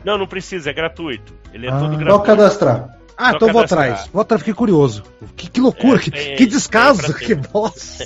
não, 0.04 0.18
não 0.18 0.28
precisa, 0.28 0.70
é 0.70 0.74
gratuito. 0.74 1.34
Ele 1.54 1.68
é 1.68 1.70
ah, 1.70 1.80
todo 1.80 1.98
gratuito. 1.98 2.12
Só 2.12 2.20
cadastrar. 2.20 2.98
Ah, 3.18 3.34
então 3.36 3.52
vou 3.52 3.62
atrás. 3.62 4.10
Vou 4.12 4.22
atrás, 4.22 4.42
fiquei 4.42 4.54
curioso. 4.54 5.04
Que, 5.36 5.50
que 5.50 5.62
loucura, 5.62 5.98
é, 5.98 6.02
que, 6.02 6.12
tem, 6.12 6.36
que 6.36 6.46
descaso, 6.46 7.14
que 7.18 7.36
bosta. 7.36 8.06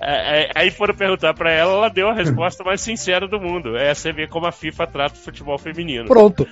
É, 0.00 0.42
é, 0.42 0.50
aí 0.54 0.70
foram 0.70 0.94
perguntar 0.94 1.34
pra 1.34 1.50
ela, 1.50 1.72
ela 1.72 1.88
deu 1.88 2.08
a 2.08 2.14
resposta 2.14 2.62
mais 2.62 2.80
sincera 2.80 3.26
do 3.26 3.40
mundo. 3.40 3.76
É 3.76 3.94
você 3.94 4.12
ver 4.12 4.28
como 4.28 4.46
a 4.46 4.52
FIFA 4.52 4.86
trata 4.86 5.14
o 5.14 5.22
futebol 5.22 5.58
feminino. 5.58 6.06
Pronto. 6.06 6.46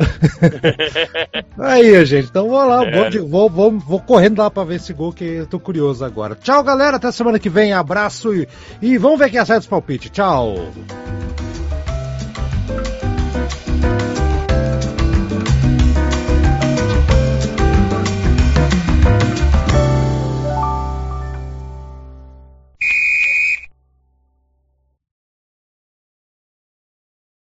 aí, 1.59 2.05
gente, 2.05 2.29
então 2.29 2.49
vou 2.49 2.65
lá, 2.65 2.85
é. 2.85 3.11
vou, 3.21 3.51
vou, 3.51 3.79
vou, 3.79 4.01
correndo 4.01 4.39
lá 4.39 4.51
pra 4.51 4.65
ver 4.65 4.77
esse 4.77 4.93
gol 4.93 5.13
que 5.13 5.25
eu 5.25 5.47
tô 5.47 5.61
curioso 5.61 6.05
agora. 6.05 6.35
Tchau, 6.35 6.63
galera, 6.63 6.97
até 6.97 7.11
semana 7.13 7.39
que 7.39 7.49
vem, 7.49 7.73
abraço 7.73 8.35
e, 8.35 8.49
e 8.81 8.99
vamos 8.99 9.19
ver 9.19 9.31
quem 9.31 9.39
acerta 9.39 9.61
os 9.61 9.67
palpites. 9.67 10.11
Tchau. 10.11 10.55